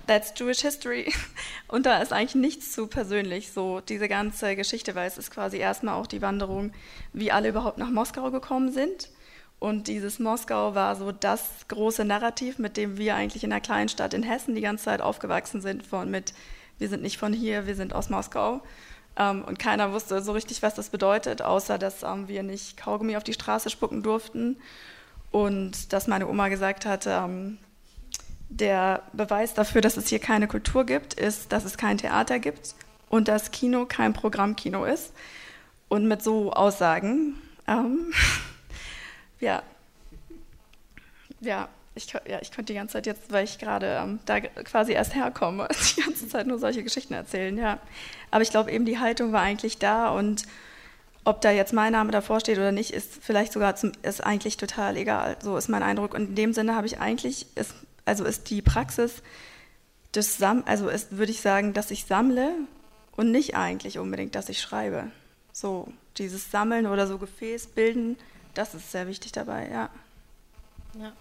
That's 0.06 0.32
Jewish 0.36 0.60
History. 0.60 1.12
Und 1.68 1.84
da 1.84 1.98
ist 1.98 2.12
eigentlich 2.12 2.34
nichts 2.34 2.72
zu 2.72 2.86
persönlich, 2.86 3.52
so 3.52 3.80
diese 3.80 4.08
ganze 4.08 4.56
Geschichte, 4.56 4.94
weil 4.94 5.06
es 5.06 5.18
ist 5.18 5.30
quasi 5.30 5.58
erstmal 5.58 5.94
auch 5.94 6.06
die 6.06 6.22
Wanderung, 6.22 6.72
wie 7.12 7.30
alle 7.30 7.50
überhaupt 7.50 7.76
nach 7.76 7.90
Moskau 7.90 8.30
gekommen 8.30 8.72
sind. 8.72 9.10
Und 9.58 9.86
dieses 9.86 10.18
Moskau 10.18 10.74
war 10.74 10.96
so 10.96 11.12
das 11.12 11.42
große 11.68 12.04
Narrativ, 12.04 12.58
mit 12.58 12.76
dem 12.76 12.96
wir 12.96 13.16
eigentlich 13.16 13.44
in 13.44 13.50
der 13.50 13.60
kleinen 13.60 13.88
Stadt 13.88 14.14
in 14.14 14.22
Hessen 14.22 14.54
die 14.54 14.60
ganze 14.60 14.84
Zeit 14.84 15.02
aufgewachsen 15.02 15.60
sind, 15.60 15.84
von 15.84 16.10
mit, 16.10 16.32
wir 16.78 16.88
sind 16.88 17.02
nicht 17.02 17.18
von 17.18 17.32
hier, 17.32 17.66
wir 17.66 17.74
sind 17.74 17.92
aus 17.94 18.10
Moskau. 18.10 18.62
Ähm, 19.16 19.44
und 19.44 19.58
keiner 19.58 19.92
wusste 19.92 20.22
so 20.22 20.32
richtig, 20.32 20.62
was 20.62 20.74
das 20.74 20.90
bedeutet, 20.90 21.42
außer 21.42 21.78
dass 21.78 22.02
ähm, 22.02 22.28
wir 22.28 22.42
nicht 22.42 22.76
Kaugummi 22.76 23.16
auf 23.16 23.24
die 23.24 23.32
Straße 23.32 23.70
spucken 23.70 24.02
durften. 24.02 24.56
Und 25.30 25.92
dass 25.92 26.06
meine 26.06 26.28
Oma 26.28 26.48
gesagt 26.48 26.86
hatte, 26.86 27.10
ähm, 27.10 27.58
der 28.48 29.02
Beweis 29.12 29.54
dafür, 29.54 29.80
dass 29.82 29.96
es 29.96 30.08
hier 30.08 30.20
keine 30.20 30.48
Kultur 30.48 30.86
gibt, 30.86 31.14
ist, 31.14 31.52
dass 31.52 31.64
es 31.64 31.76
kein 31.76 31.98
Theater 31.98 32.38
gibt 32.38 32.74
und 33.10 33.28
dass 33.28 33.50
Kino 33.50 33.84
kein 33.86 34.12
Programmkino 34.12 34.84
ist. 34.84 35.12
Und 35.88 36.06
mit 36.06 36.22
so 36.22 36.52
Aussagen, 36.52 37.34
ähm, 37.66 38.12
ja, 39.40 39.62
ja 41.40 41.68
ich, 41.98 42.12
ja, 42.12 42.38
ich 42.40 42.50
konnte 42.50 42.72
die 42.72 42.78
ganze 42.78 42.94
Zeit 42.94 43.06
jetzt, 43.06 43.30
weil 43.30 43.44
ich 43.44 43.58
gerade 43.58 43.98
ähm, 44.02 44.20
da 44.24 44.40
quasi 44.40 44.92
erst 44.92 45.14
herkomme, 45.14 45.68
die 45.96 46.02
ganze 46.02 46.28
Zeit 46.28 46.46
nur 46.46 46.58
solche 46.58 46.82
Geschichten 46.82 47.14
erzählen, 47.14 47.56
ja. 47.58 47.78
Aber 48.30 48.42
ich 48.42 48.50
glaube 48.50 48.70
eben, 48.70 48.86
die 48.86 48.98
Haltung 48.98 49.32
war 49.32 49.42
eigentlich 49.42 49.78
da 49.78 50.10
und 50.10 50.44
ob 51.24 51.42
da 51.42 51.50
jetzt 51.50 51.74
mein 51.74 51.92
Name 51.92 52.10
davor 52.10 52.40
steht 52.40 52.56
oder 52.56 52.72
nicht, 52.72 52.90
ist 52.92 53.18
vielleicht 53.20 53.52
sogar 53.52 53.76
zum, 53.76 53.92
ist 54.02 54.24
eigentlich 54.24 54.56
total 54.56 54.96
egal. 54.96 55.36
So 55.42 55.58
ist 55.58 55.68
mein 55.68 55.82
Eindruck. 55.82 56.14
Und 56.14 56.30
in 56.30 56.34
dem 56.34 56.52
Sinne 56.54 56.74
habe 56.74 56.86
ich 56.86 57.00
eigentlich, 57.00 57.46
ist 57.54 57.74
also 58.06 58.24
ist 58.24 58.48
die 58.48 58.62
Praxis 58.62 59.22
des 60.14 60.38
Sam 60.38 60.62
also 60.66 60.88
ist, 60.88 61.18
würde 61.18 61.30
ich 61.30 61.42
sagen, 61.42 61.74
dass 61.74 61.90
ich 61.90 62.06
sammle 62.06 62.54
und 63.14 63.30
nicht 63.30 63.56
eigentlich 63.56 63.98
unbedingt, 63.98 64.34
dass 64.34 64.48
ich 64.48 64.60
schreibe. 64.60 65.10
So, 65.52 65.92
dieses 66.16 66.50
Sammeln 66.50 66.86
oder 66.86 67.06
so 67.06 67.18
Gefäß 67.18 67.66
bilden, 67.68 68.16
das 68.54 68.74
ist 68.74 68.90
sehr 68.90 69.06
wichtig 69.06 69.32
dabei, 69.32 69.68
ja. 69.70 69.90
Ja, 70.98 71.12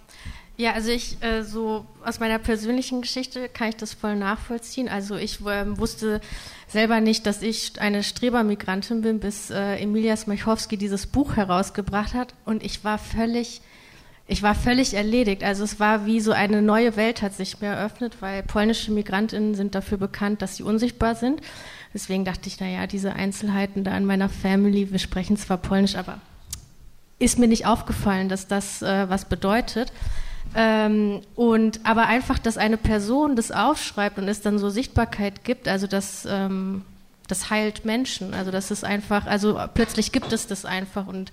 ja 0.58 0.74
also 0.74 0.92
ich, 0.92 1.22
äh, 1.24 1.44
so 1.44 1.86
aus 2.04 2.20
meiner 2.20 2.40
persönlichen 2.40 3.02
Geschichte 3.02 3.50
kann 3.50 3.70
ich 3.70 3.78
das 3.78 3.94
voll 3.94 4.16
nachvollziehen. 4.16 4.90
Also 4.90 5.16
ich 5.16 5.40
äh, 5.42 5.78
wusste 5.78 6.22
selber 6.68 7.00
nicht, 7.00 7.26
dass 7.26 7.42
ich 7.42 7.80
eine 7.80 8.04
Strebermigrantin 8.04 9.02
bin, 9.02 9.20
bis 9.20 9.50
äh, 9.50 9.78
Emilia 9.78 10.18
Smechowski 10.18 10.78
dieses 10.78 11.08
Buch 11.08 11.36
herausgebracht 11.36 12.14
hat. 12.14 12.34
Und 12.46 12.64
ich 12.64 12.84
war 12.84 12.98
völlig 12.98 13.62
ich 14.30 14.44
war 14.44 14.56
völlig 14.56 14.94
erledigt. 14.94 15.44
Also 15.44 15.64
es 15.64 15.80
war 15.80 16.06
wie 16.06 16.20
so 16.20 16.34
eine 16.34 16.62
neue 16.62 16.98
Welt 16.98 17.22
hat 17.22 17.34
sich 17.34 17.62
mir 17.62 17.68
eröffnet, 17.68 18.18
weil 18.20 18.44
polnische 18.44 18.92
Migrantinnen 18.92 19.56
sind 19.56 19.74
dafür 19.74 19.98
bekannt, 19.98 20.42
dass 20.42 20.58
sie 20.58 20.64
unsichtbar 20.64 21.16
sind. 21.16 21.42
Deswegen 21.94 22.26
dachte 22.26 22.48
ich, 22.48 22.60
naja, 22.60 22.88
diese 22.88 23.14
Einzelheiten 23.14 23.86
da 23.86 23.98
in 23.98 24.06
meiner 24.06 24.28
Family, 24.28 24.92
wir 24.92 25.00
sprechen 25.00 25.38
zwar 25.38 25.58
Polnisch, 25.58 25.96
aber 25.96 26.20
ist 27.20 27.40
mir 27.40 27.48
nicht 27.48 27.66
aufgefallen, 27.66 28.28
dass 28.28 28.48
das 28.48 28.82
äh, 28.82 29.10
was 29.10 29.26
bedeutet. 29.26 29.94
Ähm, 30.60 31.22
und 31.36 31.82
aber 31.84 32.08
einfach, 32.08 32.40
dass 32.40 32.58
eine 32.58 32.78
Person 32.78 33.36
das 33.36 33.52
aufschreibt 33.52 34.18
und 34.18 34.28
es 34.28 34.42
dann 34.42 34.58
so 34.58 34.72
Sichtbarkeit 34.72 35.44
gibt, 35.44 35.68
also 35.68 35.86
das, 35.86 36.28
ähm, 36.28 36.82
das 37.28 37.52
heilt 37.52 37.86
Menschen. 37.86 38.34
Also 38.34 38.50
das 38.50 38.72
ist 38.72 38.84
einfach, 38.84 39.28
also 39.28 39.60
plötzlich 39.76 40.12
gibt 40.12 40.34
es 40.34 40.48
das 40.48 40.66
einfach 40.66 41.06
und 41.06 41.32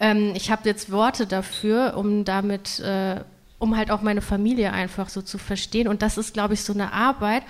ähm, 0.00 0.32
ich 0.34 0.50
habe 0.50 0.68
jetzt 0.68 0.90
Worte 0.90 1.28
dafür, 1.28 1.94
um 1.96 2.24
damit, 2.24 2.80
äh, 2.80 3.20
um 3.60 3.76
halt 3.76 3.92
auch 3.92 4.02
meine 4.02 4.20
Familie 4.20 4.72
einfach 4.72 5.10
so 5.10 5.22
zu 5.22 5.38
verstehen. 5.38 5.86
Und 5.86 6.02
das 6.02 6.18
ist, 6.18 6.34
glaube 6.34 6.54
ich, 6.54 6.64
so 6.64 6.72
eine 6.72 6.92
Arbeit, 6.92 7.44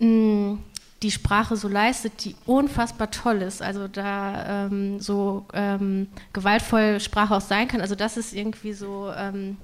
mh, 0.00 0.58
die 1.02 1.12
Sprache 1.12 1.56
so 1.56 1.68
leistet, 1.68 2.24
die 2.24 2.34
unfassbar 2.46 3.12
toll 3.12 3.42
ist. 3.42 3.62
Also 3.62 3.86
da 3.86 4.66
ähm, 4.66 4.98
so 4.98 5.46
ähm, 5.52 6.08
gewaltvoll 6.32 6.98
Sprache 6.98 7.36
auch 7.36 7.40
sein 7.40 7.68
kann. 7.68 7.80
Also 7.80 7.94
das 7.94 8.16
ist 8.16 8.34
irgendwie 8.34 8.72
so 8.72 9.12
ähm, 9.16 9.56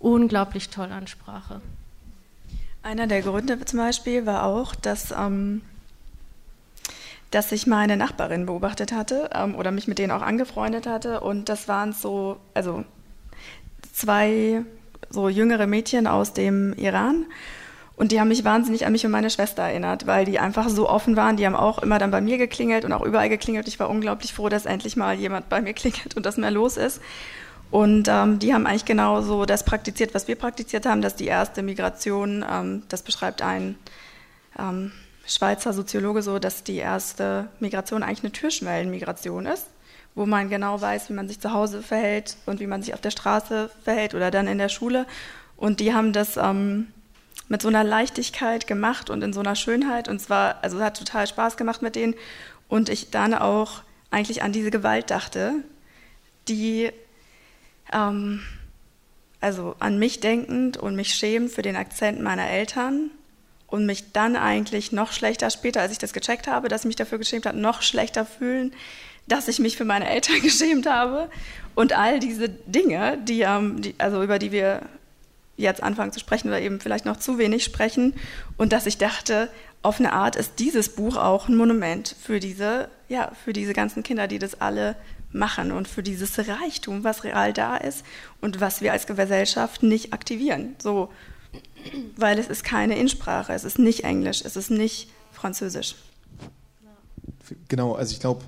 unglaublich 0.00 0.70
toll 0.70 0.90
an 0.90 1.06
Sprache. 1.06 1.60
Einer 2.82 3.06
der 3.06 3.22
Gründe 3.22 3.64
zum 3.64 3.78
Beispiel 3.78 4.26
war 4.26 4.44
auch, 4.44 4.74
dass 4.74 5.12
ähm, 5.12 5.62
dass 7.30 7.52
ich 7.52 7.66
meine 7.66 7.96
Nachbarin 7.96 8.46
beobachtet 8.46 8.92
hatte 8.92 9.30
ähm, 9.32 9.54
oder 9.54 9.70
mich 9.70 9.86
mit 9.86 9.98
denen 9.98 10.10
auch 10.10 10.22
angefreundet 10.22 10.86
hatte. 10.86 11.20
Und 11.20 11.48
das 11.48 11.68
waren 11.68 11.92
so, 11.92 12.38
also 12.54 12.84
zwei 13.92 14.62
so 15.10 15.28
jüngere 15.28 15.66
Mädchen 15.66 16.06
aus 16.06 16.32
dem 16.32 16.72
Iran. 16.74 17.26
Und 17.96 18.12
die 18.12 18.20
haben 18.20 18.28
mich 18.28 18.44
wahnsinnig 18.44 18.86
an 18.86 18.92
mich 18.92 19.04
und 19.04 19.12
meine 19.12 19.30
Schwester 19.30 19.62
erinnert, 19.62 20.06
weil 20.06 20.24
die 20.24 20.38
einfach 20.38 20.68
so 20.68 20.88
offen 20.88 21.16
waren. 21.16 21.36
Die 21.36 21.46
haben 21.46 21.54
auch 21.54 21.80
immer 21.80 21.98
dann 21.98 22.10
bei 22.10 22.20
mir 22.20 22.38
geklingelt 22.38 22.84
und 22.84 22.92
auch 22.92 23.02
überall 23.02 23.28
geklingelt. 23.28 23.68
Ich 23.68 23.78
war 23.78 23.90
unglaublich 23.90 24.32
froh, 24.32 24.48
dass 24.48 24.66
endlich 24.66 24.96
mal 24.96 25.14
jemand 25.14 25.48
bei 25.48 25.60
mir 25.60 25.74
klingelt 25.74 26.16
und 26.16 26.26
dass 26.26 26.36
mehr 26.36 26.50
los 26.50 26.76
ist. 26.76 27.00
Und 27.70 28.08
ähm, 28.08 28.38
die 28.40 28.52
haben 28.52 28.66
eigentlich 28.66 28.84
genau 28.84 29.22
so 29.22 29.44
das 29.44 29.64
praktiziert, 29.64 30.12
was 30.12 30.26
wir 30.26 30.36
praktiziert 30.36 30.86
haben, 30.86 31.02
dass 31.02 31.14
die 31.14 31.26
erste 31.26 31.62
Migration, 31.62 32.44
ähm, 32.48 32.82
das 32.88 33.02
beschreibt 33.02 33.42
ein 33.42 33.76
ähm, 34.58 34.92
Schweizer 35.24 35.72
Soziologe 35.72 36.22
so, 36.22 36.40
dass 36.40 36.64
die 36.64 36.76
erste 36.76 37.48
Migration 37.60 38.02
eigentlich 38.02 38.24
eine 38.24 38.32
Türschwellenmigration 38.32 39.46
ist, 39.46 39.66
wo 40.16 40.26
man 40.26 40.50
genau 40.50 40.80
weiß, 40.80 41.08
wie 41.08 41.12
man 41.12 41.28
sich 41.28 41.38
zu 41.38 41.52
Hause 41.52 41.82
verhält 41.82 42.36
und 42.46 42.58
wie 42.58 42.66
man 42.66 42.82
sich 42.82 42.94
auf 42.94 43.00
der 43.00 43.12
Straße 43.12 43.70
verhält 43.84 44.14
oder 44.14 44.32
dann 44.32 44.48
in 44.48 44.58
der 44.58 44.68
Schule. 44.68 45.06
Und 45.56 45.78
die 45.78 45.94
haben 45.94 46.12
das 46.12 46.36
ähm, 46.36 46.88
mit 47.48 47.62
so 47.62 47.68
einer 47.68 47.84
Leichtigkeit 47.84 48.66
gemacht 48.66 49.10
und 49.10 49.22
in 49.22 49.32
so 49.32 49.40
einer 49.40 49.54
Schönheit. 49.54 50.08
Und 50.08 50.20
zwar, 50.20 50.56
also 50.62 50.78
es 50.78 50.82
hat 50.82 50.98
total 50.98 51.28
Spaß 51.28 51.56
gemacht 51.56 51.82
mit 51.82 51.94
denen. 51.94 52.14
Und 52.68 52.88
ich 52.88 53.10
dann 53.10 53.34
auch 53.34 53.82
eigentlich 54.10 54.42
an 54.42 54.52
diese 54.52 54.70
Gewalt 54.70 55.10
dachte, 55.10 55.54
die, 56.48 56.90
ähm, 57.92 58.42
also 59.40 59.74
an 59.78 59.98
mich 59.98 60.20
denkend 60.20 60.76
und 60.76 60.96
mich 60.96 61.14
schämend 61.14 61.50
für 61.50 61.62
den 61.62 61.76
Akzent 61.76 62.20
meiner 62.20 62.48
Eltern 62.48 63.10
und 63.66 63.86
mich 63.86 64.12
dann 64.12 64.36
eigentlich 64.36 64.92
noch 64.92 65.12
schlechter 65.12 65.50
später, 65.50 65.80
als 65.80 65.92
ich 65.92 65.98
das 65.98 66.12
gecheckt 66.12 66.46
habe, 66.46 66.68
dass 66.68 66.82
ich 66.82 66.86
mich 66.86 66.96
dafür 66.96 67.18
geschämt 67.18 67.46
habe, 67.46 67.56
noch 67.56 67.82
schlechter 67.82 68.26
fühlen, 68.26 68.72
dass 69.28 69.48
ich 69.48 69.58
mich 69.58 69.76
für 69.76 69.84
meine 69.84 70.08
Eltern 70.08 70.40
geschämt 70.42 70.86
habe. 70.86 71.30
Und 71.74 71.92
all 71.92 72.20
diese 72.20 72.48
Dinge, 72.48 73.18
die, 73.22 73.42
ähm, 73.42 73.80
die, 73.80 73.94
also 73.98 74.22
über 74.22 74.38
die 74.38 74.52
wir 74.52 74.82
jetzt 75.56 75.82
anfangen 75.82 76.12
zu 76.12 76.18
sprechen 76.18 76.48
oder 76.48 76.60
eben 76.60 76.80
vielleicht 76.80 77.04
noch 77.04 77.18
zu 77.18 77.38
wenig 77.38 77.64
sprechen. 77.64 78.14
Und 78.56 78.72
dass 78.72 78.86
ich 78.86 78.98
dachte, 78.98 79.48
auf 79.82 79.98
eine 79.98 80.12
Art 80.12 80.36
ist 80.36 80.58
dieses 80.58 80.90
Buch 80.90 81.16
auch 81.16 81.48
ein 81.48 81.56
Monument 81.56 82.14
für 82.20 82.40
diese, 82.40 82.88
ja, 83.08 83.32
für 83.44 83.52
diese 83.52 83.72
ganzen 83.72 84.02
Kinder, 84.02 84.28
die 84.28 84.38
das 84.38 84.60
alle 84.60 84.96
machen 85.32 85.72
und 85.72 85.88
für 85.88 86.02
dieses 86.02 86.38
Reichtum, 86.38 87.04
was 87.04 87.24
real 87.24 87.52
da 87.52 87.76
ist 87.76 88.04
und 88.40 88.60
was 88.60 88.80
wir 88.80 88.92
als 88.92 89.06
Gesellschaft 89.06 89.82
nicht 89.82 90.12
aktivieren. 90.12 90.76
So, 90.82 91.10
weil 92.16 92.38
es 92.38 92.48
ist 92.48 92.64
keine 92.64 92.98
Insprache, 92.98 93.52
es 93.52 93.64
ist 93.64 93.78
nicht 93.78 94.04
Englisch, 94.04 94.42
es 94.44 94.56
ist 94.56 94.70
nicht 94.70 95.08
Französisch. 95.32 95.94
Genau, 97.68 97.94
also 97.94 98.12
ich 98.12 98.20
glaube, 98.20 98.44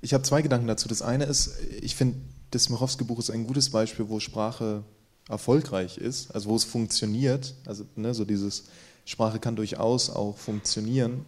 ich 0.00 0.12
habe 0.14 0.24
zwei 0.24 0.42
Gedanken 0.42 0.66
dazu. 0.66 0.88
Das 0.88 1.02
eine 1.02 1.24
ist, 1.24 1.58
ich 1.80 1.96
finde, 1.96 2.18
das 2.50 2.68
Mirowski-Buch 2.68 3.18
ist 3.18 3.30
ein 3.30 3.46
gutes 3.46 3.70
Beispiel, 3.70 4.08
wo 4.08 4.20
Sprache 4.20 4.84
erfolgreich 5.28 5.98
ist, 5.98 6.30
also 6.32 6.50
wo 6.50 6.56
es 6.56 6.64
funktioniert. 6.64 7.54
Also 7.66 7.84
ne, 7.96 8.14
so 8.14 8.24
dieses 8.24 8.68
Sprache 9.06 9.38
kann 9.38 9.56
durchaus 9.56 10.10
auch 10.10 10.36
funktionieren. 10.36 11.24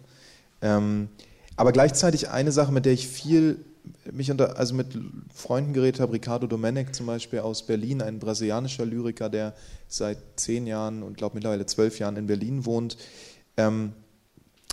Ähm, 0.61 1.09
aber 1.55 1.71
gleichzeitig 1.71 2.29
eine 2.29 2.51
Sache, 2.51 2.71
mit 2.71 2.85
der 2.85 2.93
ich 2.93 3.07
viel 3.07 3.65
mich 4.11 4.29
unter, 4.29 4.57
also 4.57 4.75
mit 4.75 4.87
Freunden 5.33 5.73
geredet 5.73 5.99
habe, 5.99 6.13
Ricardo 6.13 6.45
Domenech 6.45 6.91
zum 6.91 7.05
Beispiel 7.05 7.39
aus 7.39 7.65
Berlin, 7.65 8.01
ein 8.01 8.19
brasilianischer 8.19 8.85
Lyriker, 8.85 9.29
der 9.29 9.55
seit 9.87 10.17
zehn 10.35 10.67
Jahren 10.67 11.01
und 11.01 11.17
glaube 11.17 11.35
mittlerweile 11.35 11.65
zwölf 11.65 11.97
Jahren 11.97 12.17
in 12.17 12.27
Berlin 12.27 12.65
wohnt, 12.65 12.97
ähm, 13.57 13.93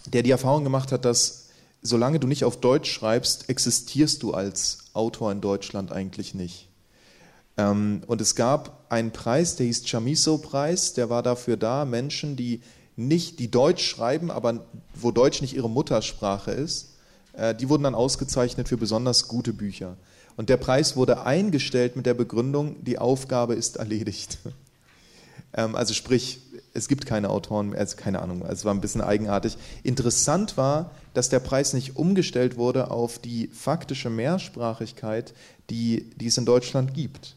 der 0.06 0.22
die 0.22 0.30
Erfahrung 0.30 0.64
gemacht 0.64 0.92
hat, 0.92 1.04
dass 1.04 1.48
solange 1.82 2.18
du 2.18 2.26
nicht 2.26 2.44
auf 2.44 2.60
Deutsch 2.60 2.90
schreibst, 2.90 3.48
existierst 3.48 4.22
du 4.22 4.34
als 4.34 4.78
Autor 4.92 5.32
in 5.32 5.40
Deutschland 5.40 5.92
eigentlich 5.92 6.34
nicht. 6.34 6.68
Ähm, 7.56 8.02
und 8.06 8.20
es 8.20 8.34
gab 8.34 8.86
einen 8.90 9.12
Preis, 9.12 9.56
der 9.56 9.66
hieß 9.66 9.84
Chamiso-Preis, 9.86 10.94
der 10.94 11.10
war 11.10 11.22
dafür 11.22 11.56
da, 11.56 11.84
Menschen, 11.84 12.36
die 12.36 12.60
nicht, 12.96 13.38
die 13.38 13.50
Deutsch 13.50 13.86
schreiben, 13.86 14.30
aber 14.30 14.66
wo 14.94 15.10
Deutsch 15.10 15.42
nicht 15.42 15.54
ihre 15.54 15.70
Muttersprache 15.70 16.50
ist, 16.50 16.94
äh, 17.34 17.54
die 17.54 17.68
wurden 17.68 17.84
dann 17.84 17.94
ausgezeichnet 17.94 18.68
für 18.68 18.76
besonders 18.76 19.28
gute 19.28 19.52
Bücher. 19.52 19.96
Und 20.36 20.48
der 20.48 20.56
Preis 20.56 20.96
wurde 20.96 21.24
eingestellt 21.24 21.96
mit 21.96 22.06
der 22.06 22.14
Begründung, 22.14 22.82
die 22.82 22.98
Aufgabe 22.98 23.54
ist 23.54 23.76
erledigt. 23.76 24.38
Ähm, 25.54 25.74
also 25.74 25.94
sprich, 25.94 26.40
es 26.74 26.88
gibt 26.88 27.06
keine 27.06 27.30
Autoren, 27.30 27.74
also 27.74 27.96
keine 27.96 28.20
Ahnung, 28.20 28.42
also 28.42 28.52
es 28.52 28.64
war 28.64 28.74
ein 28.74 28.80
bisschen 28.80 29.00
eigenartig. 29.00 29.56
Interessant 29.84 30.56
war, 30.56 30.90
dass 31.14 31.28
der 31.28 31.38
Preis 31.38 31.72
nicht 31.72 31.96
umgestellt 31.96 32.56
wurde 32.56 32.90
auf 32.90 33.18
die 33.18 33.46
faktische 33.48 34.10
Mehrsprachigkeit, 34.10 35.32
die, 35.70 36.10
die 36.16 36.26
es 36.26 36.36
in 36.36 36.44
Deutschland 36.44 36.92
gibt. 36.92 37.36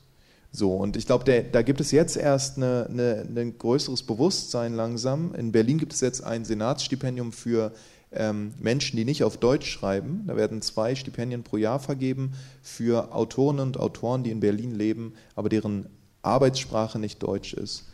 So, 0.52 0.74
und 0.76 0.98
ich 0.98 1.06
glaube, 1.06 1.44
da 1.52 1.62
gibt 1.62 1.80
es 1.80 1.92
jetzt 1.92 2.18
erst 2.18 2.58
ein 2.58 2.64
eine, 2.64 3.26
eine 3.28 3.52
größeres 3.52 4.04
Bewusstsein 4.04 4.74
langsam. 4.74 5.36
In 5.36 5.52
Berlin 5.52 5.78
gibt 5.78 5.94
es 5.94 6.02
jetzt 6.02 6.24
ein 6.24 6.44
Senatsstipendium 6.44 7.32
für 7.32 7.72
ähm, 8.12 8.54
Menschen, 8.60 8.98
die 8.98 9.06
nicht 9.06 9.24
auf 9.24 9.38
Deutsch 9.38 9.70
schreiben. 9.70 10.24
Da 10.28 10.36
werden 10.36 10.62
zwei 10.62 10.96
Stipendien 10.96 11.44
pro 11.44 11.58
Jahr 11.58 11.80
vergeben 11.80 12.34
für 12.64 13.14
Autoren 13.14 13.60
und 13.60 13.80
Autoren, 13.80 14.24
die 14.24 14.32
in 14.32 14.40
Berlin 14.40 14.74
leben, 14.74 15.14
aber 15.36 15.50
deren 15.50 15.88
Arbeitssprache 16.24 16.98
nicht 16.98 17.22
Deutsch 17.22 17.54
ist. 17.54 17.86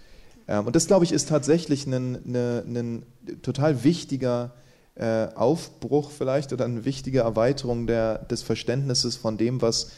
Ähm, 0.48 0.66
und 0.66 0.76
das, 0.76 0.88
glaube 0.88 1.04
ich, 1.04 1.12
ist 1.12 1.28
tatsächlich 1.28 1.86
ein, 1.86 2.16
ein, 2.26 2.76
ein 2.78 3.06
total 3.42 3.84
wichtiger 3.84 4.54
äh, 4.96 5.28
Aufbruch 5.36 6.12
vielleicht 6.12 6.54
oder 6.54 6.64
eine 6.64 6.86
wichtige 6.86 7.20
Erweiterung 7.20 7.86
der, 7.86 8.20
des 8.20 8.44
Verständnisses 8.44 9.18
von 9.18 9.38
dem, 9.38 9.62
was, 9.62 9.92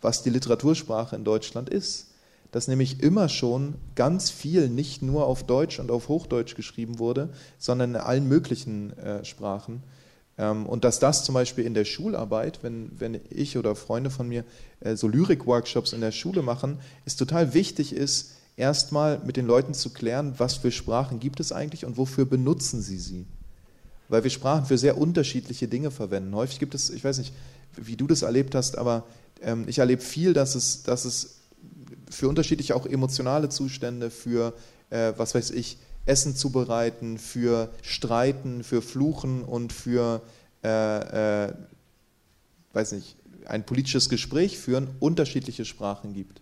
was 0.00 0.22
die 0.22 0.30
Literatursprache 0.30 1.16
in 1.16 1.24
Deutschland 1.24 1.68
ist. 1.68 2.08
Dass 2.52 2.66
nämlich 2.66 3.00
immer 3.00 3.28
schon 3.28 3.74
ganz 3.94 4.30
viel 4.30 4.68
nicht 4.68 5.02
nur 5.02 5.26
auf 5.26 5.44
Deutsch 5.44 5.78
und 5.78 5.90
auf 5.90 6.08
Hochdeutsch 6.08 6.56
geschrieben 6.56 6.98
wurde, 6.98 7.28
sondern 7.58 7.90
in 7.94 8.00
allen 8.00 8.28
möglichen 8.28 8.96
äh, 8.98 9.24
Sprachen. 9.24 9.82
Ähm, 10.36 10.66
und 10.66 10.84
dass 10.84 10.98
das 10.98 11.24
zum 11.24 11.34
Beispiel 11.34 11.64
in 11.64 11.74
der 11.74 11.84
Schularbeit, 11.84 12.60
wenn, 12.62 12.90
wenn 12.98 13.20
ich 13.30 13.56
oder 13.56 13.76
Freunde 13.76 14.10
von 14.10 14.28
mir 14.28 14.44
äh, 14.80 14.96
so 14.96 15.06
Lyrik-Workshops 15.06 15.92
in 15.92 16.00
der 16.00 16.12
Schule 16.12 16.42
machen, 16.42 16.78
es 17.04 17.14
total 17.16 17.54
wichtig 17.54 17.94
ist, 17.94 18.32
erstmal 18.56 19.20
mit 19.24 19.36
den 19.36 19.46
Leuten 19.46 19.74
zu 19.74 19.90
klären, 19.90 20.34
was 20.38 20.54
für 20.54 20.72
Sprachen 20.72 21.20
gibt 21.20 21.40
es 21.40 21.52
eigentlich 21.52 21.84
und 21.84 21.98
wofür 21.98 22.24
benutzen 22.24 22.80
sie 22.80 22.98
sie. 22.98 23.26
Weil 24.08 24.24
wir 24.24 24.30
Sprachen 24.30 24.66
für 24.66 24.78
sehr 24.78 24.98
unterschiedliche 24.98 25.68
Dinge 25.68 25.90
verwenden. 25.90 26.34
Häufig 26.34 26.58
gibt 26.58 26.74
es, 26.74 26.90
ich 26.90 27.04
weiß 27.04 27.18
nicht, 27.18 27.32
wie 27.76 27.96
du 27.96 28.06
das 28.06 28.22
erlebt 28.22 28.54
hast, 28.54 28.78
aber 28.78 29.06
ähm, 29.42 29.64
ich 29.66 29.78
erlebe 29.78 30.02
viel, 30.02 30.32
dass 30.32 30.54
es, 30.54 30.82
dass 30.82 31.04
es 31.04 31.40
für 32.10 32.28
unterschiedliche 32.28 32.74
auch 32.74 32.86
emotionale 32.86 33.48
Zustände, 33.48 34.10
für, 34.10 34.54
äh, 34.90 35.12
was 35.16 35.34
weiß 35.34 35.50
ich, 35.52 35.78
Essen 36.06 36.34
zubereiten, 36.34 37.18
für 37.18 37.70
Streiten, 37.82 38.64
für 38.64 38.82
Fluchen 38.82 39.42
und 39.42 39.72
für, 39.72 40.22
äh, 40.64 41.46
äh, 41.46 41.52
weiß 42.72 42.92
nicht, 42.92 43.16
ein 43.46 43.64
politisches 43.64 44.08
Gespräch 44.08 44.58
führen, 44.58 44.88
unterschiedliche 44.98 45.64
Sprachen 45.64 46.14
gibt. 46.14 46.40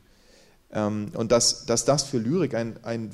Ähm, 0.73 1.11
und 1.15 1.33
dass, 1.33 1.67
dass 1.67 1.85
das 1.85 2.03
für 2.03 2.19
Lyrik 2.19 2.55
ein, 2.55 2.83
ein 2.85 3.11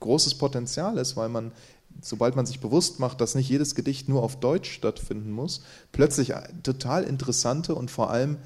großes 0.00 0.34
Potenzial 0.36 0.98
ist, 0.98 1.16
weil 1.16 1.28
man, 1.28 1.52
sobald 2.00 2.36
man 2.36 2.46
sich 2.46 2.60
bewusst 2.60 3.00
macht, 3.00 3.20
dass 3.20 3.34
nicht 3.34 3.48
jedes 3.48 3.74
Gedicht 3.74 4.08
nur 4.08 4.22
auf 4.22 4.40
Deutsch 4.40 4.70
stattfinden 4.70 5.30
muss, 5.32 5.62
plötzlich 5.92 6.32
total 6.62 7.04
interessante 7.04 7.74
und 7.74 7.90
vor 7.90 8.10
allem 8.10 8.38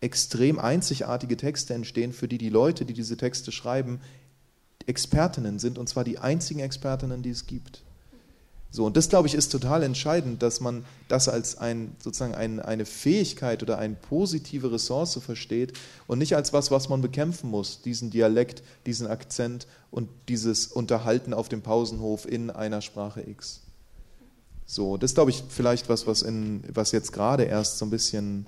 extrem 0.00 0.58
einzigartige 0.58 1.36
Texte 1.36 1.74
entstehen, 1.74 2.12
für 2.12 2.28
die 2.28 2.38
die 2.38 2.48
Leute, 2.48 2.84
die 2.84 2.92
diese 2.92 3.16
Texte 3.16 3.52
schreiben, 3.52 4.00
Expertinnen 4.86 5.58
sind, 5.58 5.78
und 5.78 5.88
zwar 5.88 6.04
die 6.04 6.18
einzigen 6.18 6.60
Expertinnen, 6.60 7.22
die 7.22 7.30
es 7.30 7.46
gibt. 7.46 7.82
So, 8.74 8.86
und 8.86 8.96
das, 8.96 9.10
glaube 9.10 9.28
ich, 9.28 9.34
ist 9.34 9.52
total 9.52 9.82
entscheidend, 9.82 10.42
dass 10.42 10.62
man 10.62 10.86
das 11.06 11.28
als 11.28 11.58
ein, 11.58 11.94
sozusagen 12.02 12.34
ein, 12.34 12.58
eine 12.58 12.86
Fähigkeit 12.86 13.62
oder 13.62 13.76
eine 13.76 13.94
positive 13.94 14.72
Ressource 14.72 15.20
versteht 15.22 15.74
und 16.06 16.18
nicht 16.18 16.34
als 16.36 16.54
was, 16.54 16.70
was 16.70 16.88
man 16.88 17.02
bekämpfen 17.02 17.50
muss, 17.50 17.82
diesen 17.82 18.10
Dialekt, 18.10 18.62
diesen 18.86 19.06
Akzent 19.08 19.66
und 19.90 20.08
dieses 20.28 20.68
Unterhalten 20.68 21.34
auf 21.34 21.50
dem 21.50 21.60
Pausenhof 21.60 22.26
in 22.26 22.48
einer 22.48 22.80
Sprache 22.80 23.20
X. 23.28 23.60
So, 24.64 24.96
das 24.96 25.12
glaube 25.12 25.32
ich 25.32 25.44
vielleicht 25.50 25.90
was, 25.90 26.06
was, 26.06 26.22
in, 26.22 26.64
was 26.72 26.92
jetzt 26.92 27.12
gerade 27.12 27.44
erst 27.44 27.76
so 27.76 27.84
ein 27.84 27.90
bisschen 27.90 28.46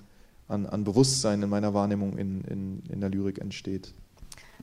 an, 0.49 0.65
an 0.65 0.85
Bewusstsein 0.85 1.43
in 1.43 1.51
meiner 1.51 1.75
Wahrnehmung 1.75 2.17
in, 2.17 2.41
in, 2.45 2.83
in 2.89 3.01
der 3.03 3.11
Lyrik 3.11 3.41
entsteht. 3.41 3.93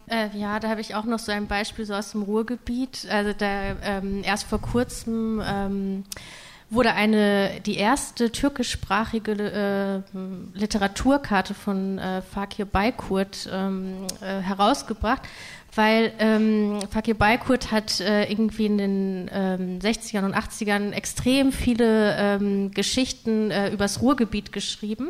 Äh, 0.08 0.30
ja, 0.38 0.60
da 0.60 0.70
habe 0.70 0.82
ich 0.82 0.96
auch 0.96 1.06
noch 1.06 1.20
so 1.20 1.32
ein 1.32 1.48
Beispiel 1.48 1.86
so 1.86 1.94
aus 1.94 2.12
dem 2.12 2.24
Ruhrgebiet. 2.24 3.08
Also 3.10 3.34
da 3.34 3.76
ähm, 3.84 4.22
erst 4.24 4.46
vor 4.46 4.60
kurzem 4.62 5.42
ähm, 5.46 6.04
wurde 6.72 6.94
eine 6.94 7.60
die 7.66 7.76
erste 7.76 8.32
türkischsprachige 8.32 10.04
äh, 10.14 10.18
Literaturkarte 10.58 11.54
von 11.54 12.00
äh, 12.00 12.22
Fakir 12.22 12.66
Baykurt 12.66 13.50
ähm, 13.52 14.08
äh, 14.22 14.40
herausgebracht, 14.40 15.22
weil 15.76 16.12
ähm, 16.20 16.80
Fakir 16.90 17.14
Baykurt 17.16 17.72
hat 17.72 18.00
äh, 18.00 18.30
irgendwie 18.30 18.66
in 18.66 18.78
den 18.78 19.32
ähm, 19.34 19.80
60ern 19.80 20.26
und 20.26 20.36
80ern 20.36 20.92
extrem 20.92 21.52
viele 21.52 22.16
ähm, 22.18 22.72
Geschichten 22.72 23.52
äh, 23.52 23.70
übers 23.70 24.02
Ruhrgebiet 24.02 24.52
geschrieben. 24.52 25.10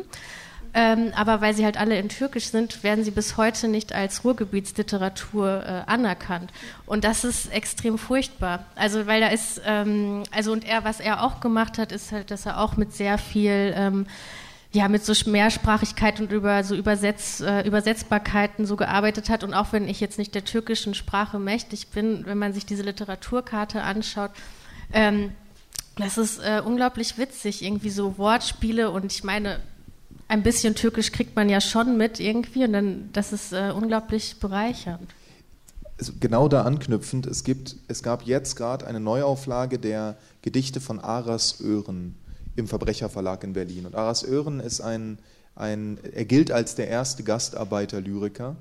Ähm, 0.74 1.12
aber 1.14 1.42
weil 1.42 1.54
sie 1.54 1.64
halt 1.64 1.78
alle 1.78 1.98
in 1.98 2.08
Türkisch 2.08 2.46
sind, 2.46 2.82
werden 2.82 3.04
sie 3.04 3.10
bis 3.10 3.36
heute 3.36 3.68
nicht 3.68 3.92
als 3.92 4.24
Ruhrgebietsliteratur 4.24 5.64
äh, 5.66 5.90
anerkannt. 5.90 6.50
Und 6.86 7.04
das 7.04 7.24
ist 7.24 7.52
extrem 7.52 7.98
furchtbar. 7.98 8.64
Also 8.74 9.06
weil 9.06 9.20
da 9.20 9.28
ist, 9.28 9.60
ähm, 9.66 10.22
also 10.30 10.52
und 10.52 10.66
er, 10.66 10.84
was 10.84 11.00
er 11.00 11.24
auch 11.24 11.40
gemacht 11.40 11.76
hat, 11.76 11.92
ist 11.92 12.10
halt, 12.10 12.30
dass 12.30 12.46
er 12.46 12.58
auch 12.58 12.78
mit 12.78 12.94
sehr 12.94 13.18
viel 13.18 13.74
ähm, 13.76 14.06
ja, 14.72 14.88
mit 14.88 15.04
so 15.04 15.12
Mehrsprachigkeit 15.30 16.20
und 16.20 16.32
über 16.32 16.64
so 16.64 16.74
Übersetz, 16.74 17.40
äh, 17.40 17.66
Übersetzbarkeiten 17.66 18.64
so 18.64 18.76
gearbeitet 18.76 19.28
hat. 19.28 19.44
Und 19.44 19.52
auch 19.52 19.72
wenn 19.72 19.86
ich 19.86 20.00
jetzt 20.00 20.18
nicht 20.18 20.34
der 20.34 20.44
türkischen 20.44 20.94
Sprache 20.94 21.38
mächtig 21.38 21.88
bin, 21.88 22.24
wenn 22.24 22.38
man 22.38 22.54
sich 22.54 22.64
diese 22.64 22.82
Literaturkarte 22.82 23.82
anschaut, 23.82 24.30
ähm, 24.92 25.32
das 25.96 26.16
ist 26.16 26.38
äh, 26.38 26.62
unglaublich 26.64 27.18
witzig, 27.18 27.62
irgendwie 27.62 27.90
so 27.90 28.16
Wortspiele 28.16 28.90
und 28.90 29.12
ich 29.12 29.24
meine, 29.24 29.60
ein 30.28 30.42
bisschen 30.42 30.74
Türkisch 30.74 31.12
kriegt 31.12 31.36
man 31.36 31.50
ja 31.50 31.60
schon 31.60 31.98
mit 31.98 32.18
irgendwie 32.18 32.64
und 32.64 32.72
dann, 32.72 33.10
das 33.12 33.34
ist 33.34 33.52
äh, 33.52 33.72
unglaublich 33.74 34.40
bereichernd. 34.40 35.10
Also 35.98 36.14
genau 36.18 36.48
da 36.48 36.62
anknüpfend, 36.62 37.26
es, 37.26 37.44
gibt, 37.44 37.76
es 37.88 38.02
gab 38.02 38.22
jetzt 38.22 38.56
gerade 38.56 38.86
eine 38.86 39.00
Neuauflage 39.00 39.78
der 39.78 40.16
Gedichte 40.40 40.80
von 40.80 40.98
Aras 40.98 41.60
Öhren 41.60 42.14
im 42.56 42.68
Verbrecherverlag 42.68 43.44
in 43.44 43.52
Berlin. 43.52 43.86
Und 43.86 43.94
Aras 43.94 44.24
Öhren 44.24 44.60
ist 44.60 44.80
ein, 44.80 45.18
ein 45.54 45.98
er 46.12 46.24
gilt 46.24 46.50
als 46.50 46.74
der 46.74 46.88
erste 46.88 47.22
Gastarbeiter-Lyriker 47.22 48.56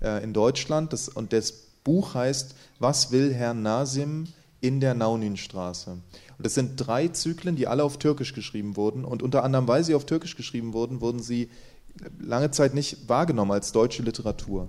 äh, 0.00 0.22
in 0.22 0.32
Deutschland. 0.32 0.92
Das, 0.92 1.08
und 1.08 1.32
das 1.32 1.52
Buch 1.84 2.14
heißt 2.14 2.54
Was 2.78 3.10
will 3.10 3.32
Herr 3.32 3.54
Nasim 3.54 4.24
in 4.60 4.80
der 4.80 4.94
Nauninstraße? 4.94 5.90
Und 5.90 6.46
das 6.46 6.54
sind 6.54 6.76
drei 6.76 7.08
Zyklen, 7.08 7.56
die 7.56 7.66
alle 7.66 7.84
auf 7.84 7.98
Türkisch 7.98 8.34
geschrieben 8.34 8.76
wurden. 8.76 9.04
Und 9.04 9.22
unter 9.22 9.44
anderem, 9.44 9.68
weil 9.68 9.84
sie 9.84 9.94
auf 9.94 10.06
Türkisch 10.06 10.36
geschrieben 10.36 10.72
wurden, 10.72 11.00
wurden 11.00 11.22
sie 11.22 11.50
lange 12.18 12.50
Zeit 12.50 12.74
nicht 12.74 13.08
wahrgenommen 13.08 13.50
als 13.50 13.72
deutsche 13.72 14.02
Literatur. 14.02 14.68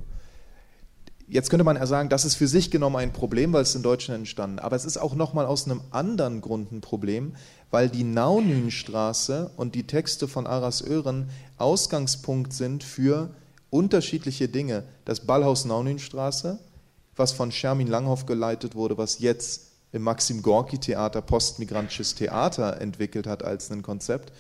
Jetzt 1.28 1.50
könnte 1.50 1.64
man 1.64 1.78
ja 1.78 1.86
sagen, 1.86 2.10
das 2.10 2.26
ist 2.26 2.36
für 2.36 2.48
sich 2.48 2.72
genommen 2.72 2.98
ein 2.98 3.14
Problem, 3.14 3.54
weil 3.54 3.62
es 3.62 3.74
in 3.74 3.84
Deutschland 3.84 4.20
entstanden. 4.20 4.60
Aber 4.60 4.76
es 4.76 4.84
ist 4.84 4.98
auch 4.98 5.16
nochmal 5.16 5.46
aus 5.46 5.64
einem 5.66 5.80
anderen 5.92 6.42
Grund 6.42 6.74
ein 6.74 6.82
Problem, 6.82 7.36
weil 7.72 7.90
die 7.90 8.04
Naunünstraße 8.04 9.52
und 9.56 9.74
die 9.74 9.88
Texte 9.88 10.28
von 10.28 10.46
Aras 10.46 10.82
Ören 10.82 11.30
Ausgangspunkt 11.58 12.54
sind 12.54 12.84
für 12.84 13.34
unterschiedliche 13.70 14.50
Dinge. 14.50 14.84
Das 15.06 15.22
Ballhaus 15.22 15.66
Naunünstraße, 15.66 16.60
was 17.16 17.32
von 17.32 17.52
Shermin 17.52 17.88
Langhoff 17.88 18.26
geleitet 18.26 18.76
wurde, 18.76 18.98
was 18.98 19.20
jetzt 19.20 19.72
im 19.94 20.04
Maxim 20.04 20.42
Gorki 20.42 20.78
Theater 20.78 21.22
postmigrantisches 21.22 22.16
Theater 22.16 22.80
entwickelt 22.80 23.28
hat 23.28 23.44
als 23.44 23.72
ein 23.72 23.82
Konzept. 23.82 24.32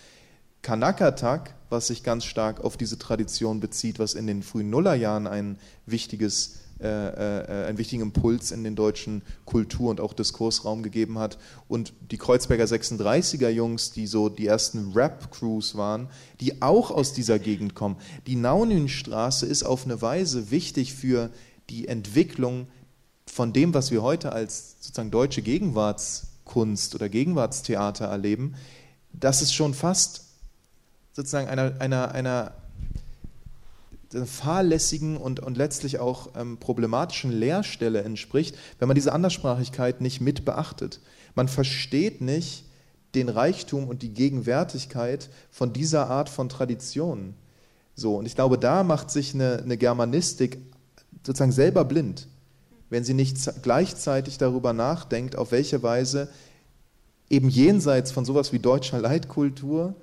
Kanakatak, 0.61 1.55
was 1.69 1.87
sich 1.87 2.03
ganz 2.03 2.25
stark 2.25 2.63
auf 2.63 2.77
diese 2.77 2.99
Tradition 2.99 3.59
bezieht, 3.59 3.97
was 3.97 4.13
in 4.13 4.27
den 4.27 4.43
frühen 4.43 4.69
Nullerjahren 4.69 5.25
ein 5.25 5.57
wichtiges 5.85 6.60
äh, 6.81 7.43
äh, 7.43 7.67
einen 7.67 7.77
wichtigen 7.77 8.01
Impuls 8.01 8.51
in 8.51 8.63
den 8.63 8.75
deutschen 8.75 9.21
Kultur- 9.45 9.89
und 9.89 9.99
auch 9.99 10.13
Diskursraum 10.13 10.81
gegeben 10.83 11.19
hat. 11.19 11.37
Und 11.67 11.93
die 12.09 12.17
Kreuzberger 12.17 12.65
36er 12.65 13.49
Jungs, 13.49 13.91
die 13.91 14.07
so 14.07 14.29
die 14.29 14.47
ersten 14.47 14.91
Rap-Crews 14.93 15.75
waren, 15.75 16.09
die 16.39 16.61
auch 16.61 16.91
aus 16.91 17.13
dieser 17.13 17.39
Gegend 17.39 17.75
kommen. 17.75 17.97
Die 18.25 18.35
Naunünstraße 18.35 19.45
ist 19.45 19.63
auf 19.63 19.85
eine 19.85 20.01
Weise 20.01 20.51
wichtig 20.51 20.93
für 20.93 21.29
die 21.69 21.87
Entwicklung 21.87 22.67
von 23.27 23.53
dem, 23.53 23.73
was 23.73 23.91
wir 23.91 24.01
heute 24.01 24.31
als 24.31 24.77
sozusagen 24.79 25.11
deutsche 25.11 25.41
Gegenwartskunst 25.41 26.95
oder 26.95 27.09
Gegenwartstheater 27.09 28.05
erleben, 28.05 28.55
dass 29.13 29.41
es 29.41 29.53
schon 29.53 29.73
fast 29.73 30.25
sozusagen 31.13 31.47
einer, 31.47 31.79
einer, 31.79 32.11
einer 32.11 32.53
fahrlässigen 34.25 35.17
und, 35.17 35.39
und 35.39 35.57
letztlich 35.57 35.99
auch 35.99 36.29
ähm, 36.35 36.57
problematischen 36.57 37.31
Leerstelle 37.31 38.01
entspricht, 38.01 38.55
wenn 38.79 38.87
man 38.87 38.95
diese 38.95 39.13
Anderssprachigkeit 39.13 40.01
nicht 40.01 40.21
mit 40.21 40.45
beachtet. 40.45 40.99
Man 41.35 41.47
versteht 41.47 42.21
nicht 42.21 42.65
den 43.15 43.29
Reichtum 43.29 43.87
und 43.87 44.01
die 44.01 44.13
Gegenwärtigkeit 44.13 45.29
von 45.49 45.73
dieser 45.73 46.09
Art 46.09 46.29
von 46.29 46.49
Traditionen. 46.49 47.35
So, 47.95 48.15
und 48.15 48.25
ich 48.25 48.35
glaube, 48.35 48.57
da 48.57 48.83
macht 48.83 49.11
sich 49.11 49.33
eine, 49.33 49.59
eine 49.63 49.77
Germanistik 49.77 50.59
sozusagen 51.25 51.51
selber 51.51 51.85
blind, 51.85 52.27
wenn 52.89 53.03
sie 53.03 53.13
nicht 53.13 53.37
gleichzeitig 53.61 54.37
darüber 54.37 54.73
nachdenkt, 54.73 55.35
auf 55.35 55.51
welche 55.51 55.83
Weise 55.83 56.29
eben 57.29 57.49
jenseits 57.49 58.11
von 58.11 58.25
sowas 58.25 58.51
wie 58.53 58.59
deutscher 58.59 58.99
Leitkultur 58.99 59.95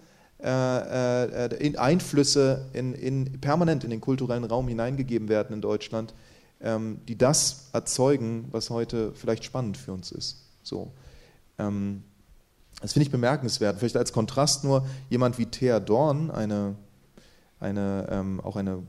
äh, 0.42 1.46
äh, 1.46 1.66
in 1.66 1.76
Einflüsse 1.76 2.66
in, 2.72 2.94
in, 2.94 3.40
permanent 3.40 3.84
in 3.84 3.90
den 3.90 4.00
kulturellen 4.00 4.44
Raum 4.44 4.68
hineingegeben 4.68 5.28
werden 5.28 5.52
in 5.52 5.60
Deutschland, 5.60 6.14
ähm, 6.60 7.00
die 7.08 7.18
das 7.18 7.70
erzeugen, 7.72 8.46
was 8.52 8.70
heute 8.70 9.12
vielleicht 9.14 9.44
spannend 9.44 9.76
für 9.76 9.92
uns 9.92 10.12
ist. 10.12 10.44
So. 10.62 10.92
Ähm, 11.58 12.04
das 12.80 12.92
finde 12.92 13.04
ich 13.04 13.10
bemerkenswert. 13.10 13.78
Vielleicht 13.78 13.96
als 13.96 14.12
Kontrast 14.12 14.62
nur 14.62 14.86
jemand 15.10 15.38
wie 15.38 15.46
Thea 15.46 15.80
Dorn, 15.80 16.30
eine, 16.30 16.76
eine, 17.58 18.06
ähm, 18.10 18.40
auch 18.40 18.54
eine 18.54 18.84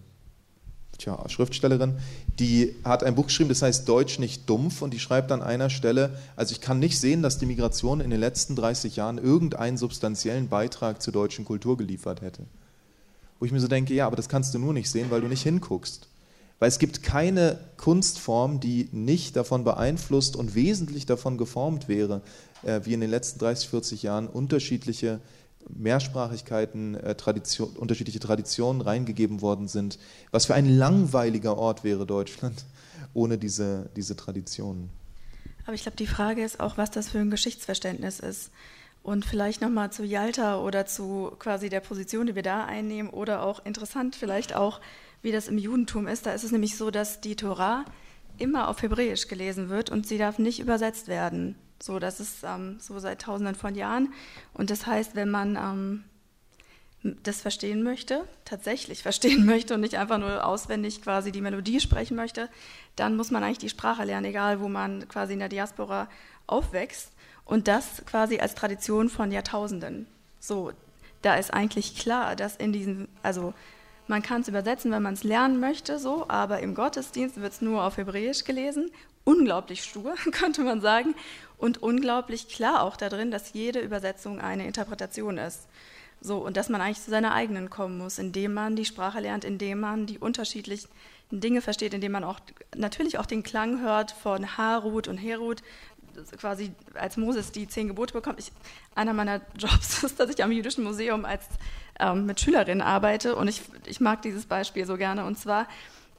tja, 1.00 1.28
Schriftstellerin, 1.28 1.96
die 2.40 2.76
hat 2.84 3.04
ein 3.04 3.16
Buch 3.16 3.28
geschrieben, 3.28 3.50
das 3.50 3.62
heißt 3.62 3.88
Deutsch 3.90 4.20
nicht 4.20 4.50
dumpf 4.50 4.82
und 4.82 4.94
die 4.94 5.00
schreibt 5.00 5.32
an 5.32 5.42
einer 5.42 5.70
Stelle, 5.70 6.18
also 6.36 6.52
ich 6.52 6.62
kann 6.62 6.80
nicht 6.80 7.00
sehen, 7.00 7.22
dass 7.24 7.38
die 7.38 7.46
Migration 7.46 8.02
in 8.02 8.10
den 8.10 8.20
letzten 8.20 8.56
30 8.56 8.96
Jahren 8.96 9.18
irgendeinen 9.18 9.78
substanziellen 9.78 10.50
Beitrag 10.50 11.02
zur 11.02 11.14
deutschen 11.14 11.46
Kultur 11.46 11.78
geliefert 11.78 12.22
hätte. 12.22 12.44
Wo 13.40 13.46
ich 13.46 13.52
mir 13.52 13.60
so 13.60 13.68
denke, 13.68 13.94
ja, 13.94 14.06
aber 14.06 14.16
das 14.16 14.30
kannst 14.30 14.54
du 14.54 14.60
nur 14.60 14.74
nicht 14.74 14.90
sehen, 14.90 15.10
weil 15.10 15.22
du 15.22 15.28
nicht 15.28 15.44
hinguckst. 15.44 16.08
Weil 16.60 16.68
es 16.68 16.78
gibt 16.78 17.04
keine 17.04 17.58
Kunstform, 17.78 18.60
die 18.60 18.90
nicht 18.92 19.38
davon 19.38 19.64
beeinflusst 19.64 20.36
und 20.36 20.56
wesentlich 20.56 21.06
davon 21.06 21.38
geformt 21.38 21.88
wäre, 21.88 22.22
äh, 22.64 22.82
wie 22.84 22.94
in 22.94 23.00
den 23.00 23.10
letzten 23.10 23.40
30, 23.40 23.70
40 23.70 24.04
Jahren 24.04 24.28
unterschiedliche 24.28 25.22
Mehrsprachigkeiten, 25.68 26.96
äh, 26.96 27.16
Tradition, 27.16 27.70
unterschiedliche 27.76 28.20
Traditionen 28.20 28.82
reingegeben 28.82 29.42
worden 29.42 29.68
sind. 29.68 30.00
Was 30.32 30.46
für 30.46 30.56
ein 30.56 30.68
langweiliger 30.68 31.58
Ort 31.58 31.84
wäre 31.84 32.06
Deutschland 32.06 32.66
ohne 33.14 33.38
diese, 33.38 33.90
diese 33.96 34.16
Traditionen. 34.16 34.90
Aber 35.66 35.74
ich 35.74 35.84
glaube, 35.84 35.98
die 35.98 36.08
Frage 36.08 36.44
ist 36.44 36.60
auch, 36.60 36.78
was 36.78 36.92
das 36.92 37.10
für 37.10 37.20
ein 37.20 37.30
Geschichtsverständnis 37.30 38.20
ist. 38.20 38.52
Und 39.02 39.26
vielleicht 39.26 39.62
nochmal 39.62 39.92
zu 39.92 40.04
Yalta 40.04 40.60
oder 40.60 40.86
zu 40.86 41.32
quasi 41.40 41.70
der 41.70 41.80
Position, 41.80 42.28
die 42.28 42.36
wir 42.36 42.44
da 42.44 42.66
einnehmen, 42.66 43.10
oder 43.10 43.44
auch 43.44 43.66
interessant 43.66 44.16
vielleicht 44.16 44.56
auch, 44.56 44.82
wie 45.22 45.32
das 45.32 45.48
im 45.48 45.58
Judentum 45.58 46.08
ist. 46.08 46.26
Da 46.26 46.32
ist 46.34 46.44
es 46.44 46.52
nämlich 46.52 46.78
so, 46.78 46.92
dass 46.92 47.22
die 47.22 47.36
Torah 47.36 47.86
immer 48.38 48.68
auf 48.68 48.82
Hebräisch 48.82 49.28
gelesen 49.28 49.70
wird 49.70 49.90
und 49.90 50.08
sie 50.08 50.18
darf 50.18 50.40
nicht 50.40 50.60
übersetzt 50.60 51.08
werden. 51.08 51.56
So, 51.82 52.00
das 52.00 52.20
ist 52.20 52.44
ähm, 52.44 52.78
so 52.80 53.00
seit 53.00 53.22
Tausenden 53.22 53.56
von 53.56 53.76
Jahren. 53.76 54.14
Und 54.54 54.70
das 54.70 54.86
heißt, 54.86 55.16
wenn 55.16 55.30
man 55.30 55.56
ähm, 55.56 56.04
das 57.24 57.42
verstehen 57.42 57.84
möchte, 57.84 58.28
tatsächlich 58.46 59.04
verstehen 59.04 59.46
möchte 59.46 59.76
und 59.76 59.82
nicht 59.82 59.96
einfach 59.96 60.18
nur 60.18 60.46
auswendig 60.46 61.02
quasi 61.02 61.32
die 61.32 61.42
Melodie 61.42 61.80
sprechen 61.80 62.16
möchte, 62.16 62.50
dann 62.96 63.16
muss 63.16 63.32
man 63.32 63.44
eigentlich 63.44 63.60
die 63.60 63.70
Sprache 63.70 64.04
lernen, 64.04 64.26
egal 64.26 64.60
wo 64.60 64.68
man 64.68 65.08
quasi 65.08 65.34
in 65.34 65.40
der 65.40 65.50
Diaspora 65.50 66.10
aufwächst. 66.48 67.12
Und 67.46 67.68
das 67.68 68.04
quasi 68.06 68.40
als 68.40 68.54
Tradition 68.54 69.10
von 69.10 69.32
Jahrtausenden. 69.32 70.06
So, 70.40 70.72
da 71.24 71.36
ist 71.36 71.52
eigentlich 71.52 71.98
klar, 71.98 72.36
dass 72.36 72.56
in 72.56 72.72
diesem, 72.72 73.08
also 73.24 73.54
man 74.08 74.22
kann 74.22 74.42
es 74.42 74.48
übersetzen, 74.48 74.92
wenn 74.92 75.02
man 75.02 75.16
es 75.16 75.24
lernen 75.24 75.60
möchte, 75.60 75.98
so, 76.00 76.26
aber 76.28 76.60
im 76.60 76.76
Gottesdienst 76.76 77.42
wird 77.42 77.54
es 77.54 77.62
nur 77.62 77.84
auf 77.84 77.98
Hebräisch 77.98 78.44
gelesen. 78.44 78.92
Unglaublich 79.24 79.84
stur, 79.84 80.16
könnte 80.32 80.62
man 80.64 80.82
sagen 80.82 81.16
und 81.60 81.84
unglaublich 81.84 82.48
klar 82.48 82.84
auch 82.84 82.98
darin, 82.98 83.32
dass 83.32 83.54
jede 83.54 83.80
Übersetzung 83.80 84.40
eine 84.40 84.66
Interpretation 84.66 85.38
ist. 85.38 85.68
So, 86.22 86.38
und 86.38 86.58
dass 86.58 86.70
man 86.70 86.82
eigentlich 86.82 87.02
zu 87.04 87.12
seiner 87.12 87.34
eigenen 87.34 87.70
kommen 87.70 87.98
muss, 87.98 88.18
indem 88.18 88.54
man 88.54 88.76
die 88.76 88.86
Sprache 88.86 89.20
lernt, 89.20 89.46
indem 89.46 89.82
man 89.82 90.06
die 90.06 90.18
unterschiedlichen 90.18 90.90
Dinge 91.32 91.62
versteht, 91.62 91.94
indem 91.94 92.14
man 92.14 92.24
auch 92.24 92.40
natürlich 92.76 93.20
auch 93.20 93.26
den 93.26 93.44
Klang 93.44 93.82
hört 93.82 94.12
von 94.12 94.58
Harut 94.58 95.08
und 95.08 95.18
Herut, 95.18 95.62
quasi 96.38 96.72
als 96.96 97.18
Moses 97.18 97.52
die 97.52 97.68
zehn 97.68 97.88
Gebote 97.88 98.14
bekommt. 98.14 98.40
Ich, 98.40 98.52
einer 98.96 99.14
meiner 99.14 99.42
Jobs 99.58 100.04
ist, 100.04 100.20
dass 100.20 100.30
ich 100.30 100.44
am 100.44 100.52
Jüdischen 100.52 100.84
Museum 100.84 101.24
als, 101.26 101.46
ähm, 102.00 102.26
mit 102.26 102.40
Schülerinnen 102.40 102.82
arbeite 102.82 103.36
und 103.36 103.48
ich, 103.48 103.62
ich 103.86 104.00
mag 104.00 104.22
dieses 104.22 104.46
Beispiel 104.46 104.86
so 104.86 104.98
gerne. 104.98 105.26
Und 105.26 105.38
zwar 105.38 105.68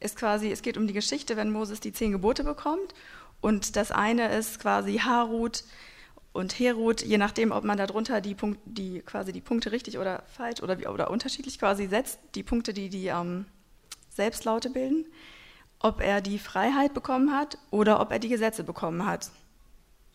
ist 0.00 0.16
quasi, 0.16 0.50
es 0.50 0.62
geht 0.62 0.78
um 0.78 0.86
die 0.86 0.94
Geschichte, 0.94 1.36
wenn 1.36 1.50
Moses 1.50 1.80
die 1.80 1.92
zehn 1.92 2.12
Gebote 2.12 2.44
bekommt 2.44 2.94
und 3.40 3.76
das 3.76 3.90
eine 3.90 4.34
ist 4.36 4.60
quasi 4.60 4.98
Harut 4.98 5.64
und 6.32 6.58
Herut, 6.58 7.02
je 7.02 7.18
nachdem, 7.18 7.50
ob 7.50 7.64
man 7.64 7.76
darunter 7.76 8.20
die, 8.20 8.34
Punkt, 8.34 8.60
die, 8.64 9.00
quasi 9.00 9.32
die 9.32 9.40
Punkte 9.40 9.72
richtig 9.72 9.98
oder 9.98 10.22
falsch 10.26 10.62
oder, 10.62 10.92
oder 10.92 11.10
unterschiedlich 11.10 11.58
quasi 11.58 11.86
setzt, 11.86 12.20
die 12.34 12.42
Punkte, 12.42 12.72
die 12.72 12.88
die 12.88 13.06
ähm, 13.06 13.46
Selbstlaute 14.10 14.70
bilden, 14.70 15.06
ob 15.80 16.00
er 16.00 16.20
die 16.20 16.38
Freiheit 16.38 16.94
bekommen 16.94 17.32
hat 17.32 17.58
oder 17.70 18.00
ob 18.00 18.12
er 18.12 18.18
die 18.18 18.28
Gesetze 18.28 18.62
bekommen 18.62 19.06
hat. 19.06 19.30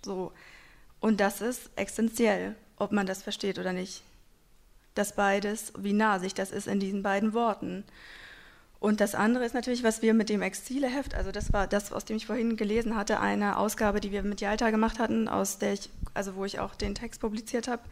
So. 0.03 0.31
Und 0.99 1.19
das 1.19 1.41
ist 1.41 1.69
essentiell, 1.75 2.55
ob 2.77 2.91
man 2.91 3.05
das 3.05 3.23
versteht 3.23 3.59
oder 3.59 3.73
nicht. 3.73 4.03
Das 4.93 5.15
beides, 5.15 5.73
wie 5.77 5.93
nah 5.93 6.19
sich 6.19 6.33
das 6.33 6.51
ist 6.51 6.67
in 6.67 6.79
diesen 6.79 7.03
beiden 7.03 7.33
Worten. 7.33 7.83
Und 8.79 9.01
das 9.01 9.15
andere 9.15 9.45
ist 9.45 9.53
natürlich, 9.53 9.83
was 9.83 10.01
wir 10.01 10.13
mit 10.13 10.29
dem 10.29 10.41
Exileheft, 10.41 11.15
also 11.15 11.31
das 11.31 11.53
war 11.53 11.67
das, 11.67 11.91
aus 11.91 12.05
dem 12.05 12.17
ich 12.17 12.25
vorhin 12.25 12.57
gelesen 12.57 12.95
hatte, 12.95 13.19
eine 13.19 13.57
Ausgabe, 13.57 13.99
die 13.99 14.11
wir 14.11 14.23
mit 14.23 14.41
Jalta 14.41 14.69
gemacht 14.69 14.99
hatten, 14.99 15.27
aus 15.27 15.57
der 15.57 15.73
ich, 15.73 15.89
also 16.13 16.35
wo 16.35 16.45
ich 16.45 16.59
auch 16.59 16.75
den 16.75 16.93
Text 16.93 17.21
publiziert 17.21 17.67
habe, 17.67 17.83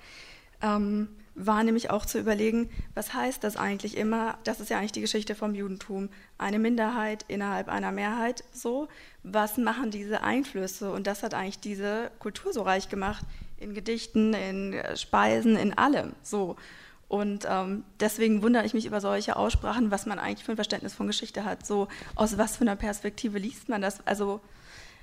ähm, 0.61 1.09
war 1.35 1.63
nämlich 1.63 1.89
auch 1.89 2.05
zu 2.05 2.19
überlegen, 2.19 2.69
was 2.93 3.13
heißt 3.13 3.43
das 3.43 3.57
eigentlich 3.57 3.97
immer? 3.97 4.37
Das 4.43 4.59
ist 4.59 4.69
ja 4.69 4.77
eigentlich 4.77 4.91
die 4.91 5.01
Geschichte 5.01 5.33
vom 5.33 5.55
Judentum. 5.55 6.09
Eine 6.37 6.59
Minderheit 6.59 7.25
innerhalb 7.27 7.69
einer 7.69 7.91
Mehrheit, 7.91 8.43
so. 8.53 8.87
Was 9.23 9.57
machen 9.57 9.89
diese 9.89 10.21
Einflüsse? 10.21 10.91
Und 10.91 11.07
das 11.07 11.23
hat 11.23 11.33
eigentlich 11.33 11.59
diese 11.59 12.11
Kultur 12.19 12.53
so 12.53 12.61
reich 12.61 12.87
gemacht, 12.87 13.25
in 13.57 13.73
Gedichten, 13.73 14.33
in 14.33 14.79
Speisen, 14.95 15.55
in 15.55 15.75
allem, 15.75 16.13
so. 16.21 16.55
Und 17.13 17.45
ähm, 17.47 17.83
deswegen 17.99 18.41
wundere 18.41 18.65
ich 18.65 18.73
mich 18.73 18.87
über 18.87 18.99
solche 18.99 19.35
Aussprachen, 19.35 19.91
was 19.91 20.07
man 20.07 20.17
eigentlich 20.17 20.43
für 20.43 20.53
ein 20.53 20.55
Verständnis 20.55 20.95
von 20.95 21.05
Geschichte 21.05 21.45
hat. 21.45 21.63
So 21.63 21.87
aus 22.15 22.39
was 22.39 22.57
für 22.57 22.61
einer 22.61 22.75
Perspektive 22.75 23.37
liest 23.37 23.69
man 23.69 23.83
das? 23.83 23.99
Also, 24.07 24.41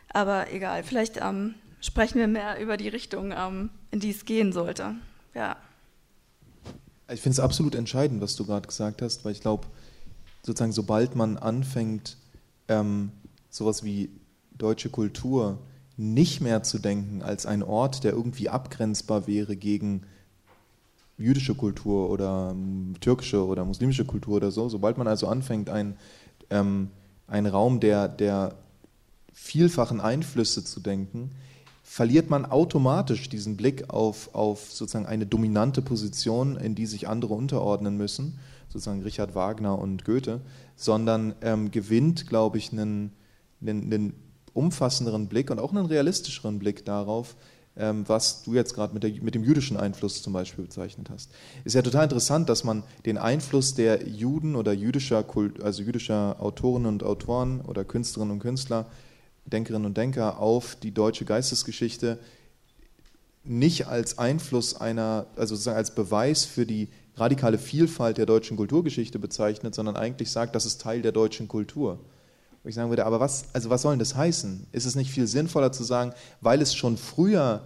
aber 0.08 0.52
egal. 0.52 0.82
Vielleicht 0.82 1.18
ähm, 1.22 1.54
sprechen 1.80 2.18
wir 2.18 2.26
mehr 2.26 2.61
über 2.61 2.76
die 2.76 2.88
Richtung, 2.88 3.30
ähm, 3.30 3.70
in 3.92 4.00
die 4.00 4.11
es 4.11 4.24
gehen 4.24 4.52
sollte. 4.52 4.96
Ja. 5.36 5.56
Ich 7.12 7.20
finde 7.20 7.34
es 7.34 7.38
absolut 7.38 7.76
entscheidend, 7.76 8.20
was 8.20 8.34
du 8.34 8.44
gerade 8.44 8.66
gesagt 8.66 9.02
hast, 9.02 9.24
weil 9.24 9.30
ich 9.30 9.40
glaube, 9.40 9.68
sozusagen, 10.42 10.72
sobald 10.72 11.14
man 11.14 11.36
anfängt, 11.36 12.16
ähm, 12.66 13.12
sowas 13.50 13.84
wie 13.84 14.11
deutsche 14.58 14.90
Kultur 14.90 15.61
nicht 15.96 16.40
mehr 16.40 16.64
zu 16.64 16.80
denken 16.80 17.22
als 17.22 17.46
ein 17.46 17.62
Ort, 17.62 18.02
der 18.02 18.14
irgendwie 18.14 18.48
abgrenzbar 18.48 19.28
wäre 19.28 19.54
gegen 19.54 20.02
jüdische 21.21 21.55
Kultur 21.55 22.11
oder 22.11 22.51
ähm, 22.53 22.95
türkische 23.01 23.45
oder 23.47 23.64
muslimische 23.64 24.05
Kultur 24.05 24.37
oder 24.37 24.51
so. 24.51 24.68
Sobald 24.68 24.99
man 24.99 25.07
also 25.07 25.29
anfängt, 25.29 25.71
ein, 25.71 25.97
ähm, 26.51 26.89
einen 27.27 27.47
Raum 27.47 27.81
der, 27.81 28.09
der 28.09 28.55
vielfachen 29.33 30.01
Einflüsse 30.01 30.64
zu 30.64 30.81
denken, 30.81 31.31
verliert 31.83 32.31
man 32.31 32.47
automatisch 32.47 33.29
diesen 33.29 33.57
Blick 33.57 33.91
auf, 33.91 34.35
auf 34.35 34.71
sozusagen 34.71 35.07
eine 35.07 35.27
dominante 35.27 35.83
Position, 35.83 36.57
in 36.57 36.75
die 36.75 36.87
sich 36.87 37.09
andere 37.09 37.35
unterordnen 37.35 37.97
müssen, 37.97 38.39
sozusagen 38.68 39.03
Richard 39.03 39.35
Wagner 39.35 39.77
und 39.79 40.05
Goethe, 40.05 40.41
sondern 40.77 41.35
ähm, 41.43 41.71
gewinnt, 41.71 42.29
glaube 42.29 42.59
ich, 42.59 42.73
einen, 42.73 43.12
einen, 43.61 43.93
einen, 43.93 44.14
umfassenderen 44.53 45.29
Blick 45.29 45.51
und 45.51 45.61
auch 45.61 45.73
einen 45.73 45.87
realistischeren 45.87 46.59
Blick 46.59 46.85
darauf, 46.85 47.37
was 48.07 48.43
du 48.43 48.55
jetzt 48.55 48.74
gerade 48.74 48.95
mit, 48.95 49.22
mit, 49.22 49.35
dem 49.35 49.45
jüdischen 49.45 49.76
Einfluss 49.76 50.22
zum 50.22 50.33
Beispiel 50.33 50.64
bezeichnet 50.64 51.11
hast. 51.11 51.31
Ist 51.64 51.74
ja 51.74 51.83
total 51.83 52.05
interessant, 52.05 52.49
dass 52.49 52.64
man 52.64 52.83
den 53.07 53.18
Einfluss 53.18 53.74
der 53.74 54.09
Juden 54.09 54.57
oder 54.57 54.72
jüdischer, 54.72 55.22
Kult, 55.22 55.62
also 55.62 55.83
jüdischer 55.83 56.37
Autorinnen 56.41 56.89
und 56.89 57.03
Autoren 57.03 57.61
oder 57.62 57.85
Künstlerinnen 57.85 58.35
und 58.35 58.41
Künstler 58.41 58.87
Denkerinnen 59.47 59.87
und 59.87 59.97
Denker 59.97 60.39
auf 60.39 60.76
die 60.76 60.93
deutsche 60.93 61.24
Geistesgeschichte 61.24 62.18
nicht 63.43 63.87
als 63.87 64.18
Einfluss 64.18 64.76
einer, 64.76 65.26
also 65.37 65.55
sozusagen 65.55 65.76
als 65.76 65.95
Beweis 65.95 66.45
für 66.45 66.66
die 66.66 66.89
radikale 67.16 67.59
Vielfalt 67.59 68.18
der 68.18 68.26
deutschen 68.26 68.57
Kulturgeschichte 68.57 69.18
bezeichnet, 69.18 69.74
sondern 69.74 69.97
eigentlich 69.97 70.31
sagt, 70.31 70.55
das 70.55 70.66
ist 70.66 70.81
Teil 70.81 71.03
der 71.03 71.12
deutschen 71.12 71.49
Kultur. 71.49 71.99
Wo 72.62 72.68
ich 72.68 72.74
sagen 72.74 72.90
würde, 72.90 73.06
aber 73.06 73.20
was, 73.20 73.44
also 73.52 73.70
was 73.70 73.82
soll 73.82 73.92
denn 73.92 73.98
das 73.98 74.14
heißen? 74.14 74.66
Ist 74.72 74.84
es 74.84 74.94
nicht 74.94 75.11
viel 75.11 75.26
sinnvoller 75.26 75.72
zu 75.72 75.82
sagen, 75.82 76.12
weil 76.40 76.61
es 76.61 76.74
schon 76.74 76.96
früher 76.96 77.62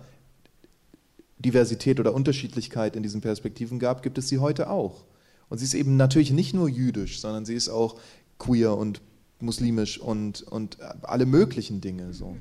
Diversität 1.39 2.01
oder 2.01 2.15
Unterschiedlichkeit 2.15 2.97
in 2.97 3.03
diesen 3.03 3.21
Perspektiven 3.21 3.79
gab, 3.79 4.03
gibt 4.03 4.19
es 4.19 4.29
sie 4.29 4.39
heute 4.39 4.71
auch. 4.71 5.05
Und 5.49 5.59
sie 5.59 5.65
ist 5.65 5.75
eben 5.75 5.97
natürlich 5.97 6.31
nicht 6.31 6.55
nur 6.55 6.69
jüdisch, 6.69 7.21
sondern 7.21 7.45
sie 7.45 7.55
ist 7.55 7.69
auch 7.69 8.01
queer 8.39 8.77
und 8.77 9.01
muslimisch 9.41 9.99
und, 9.99 10.43
und 10.43 10.79
alle 11.03 11.27
möglichen 11.27 11.81
Dinge. 11.81 12.15
So. 12.15 12.37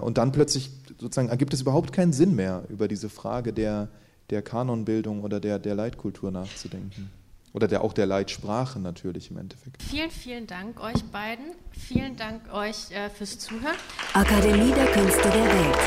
Und 0.00 0.18
dann 0.18 0.32
plötzlich 0.32 0.70
sozusagen 0.98 1.28
ergibt 1.28 1.52
es 1.52 1.60
überhaupt 1.60 1.92
keinen 1.92 2.12
Sinn 2.12 2.34
mehr, 2.34 2.64
über 2.68 2.88
diese 2.88 3.10
Frage 3.10 3.52
der, 3.52 3.88
der 4.30 4.42
Kanonbildung 4.42 5.22
oder 5.22 5.40
der, 5.40 5.58
der 5.58 5.74
Leitkultur 5.74 6.30
nachzudenken. 6.30 7.10
Oder 7.52 7.68
der, 7.68 7.84
auch 7.84 7.92
der 7.92 8.06
Leitsprache 8.06 8.78
natürlich 8.80 9.30
im 9.30 9.36
Endeffekt. 9.36 9.82
Vielen, 9.82 10.10
vielen 10.10 10.46
Dank 10.46 10.80
euch 10.80 11.04
beiden. 11.04 11.44
Vielen 11.70 12.16
Dank 12.16 12.52
euch 12.52 12.90
äh, 12.90 13.10
fürs 13.10 13.38
Zuhören. 13.38 13.76
Akademie 14.14 14.72
der 14.72 14.86
Künste 14.86 15.22
der 15.22 15.44
Welt. 15.44 15.78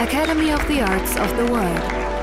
Academy 0.00 0.52
of 0.52 0.62
the 0.68 0.82
Arts 0.82 1.16
of 1.18 1.30
the 1.38 1.48
World. 1.52 2.15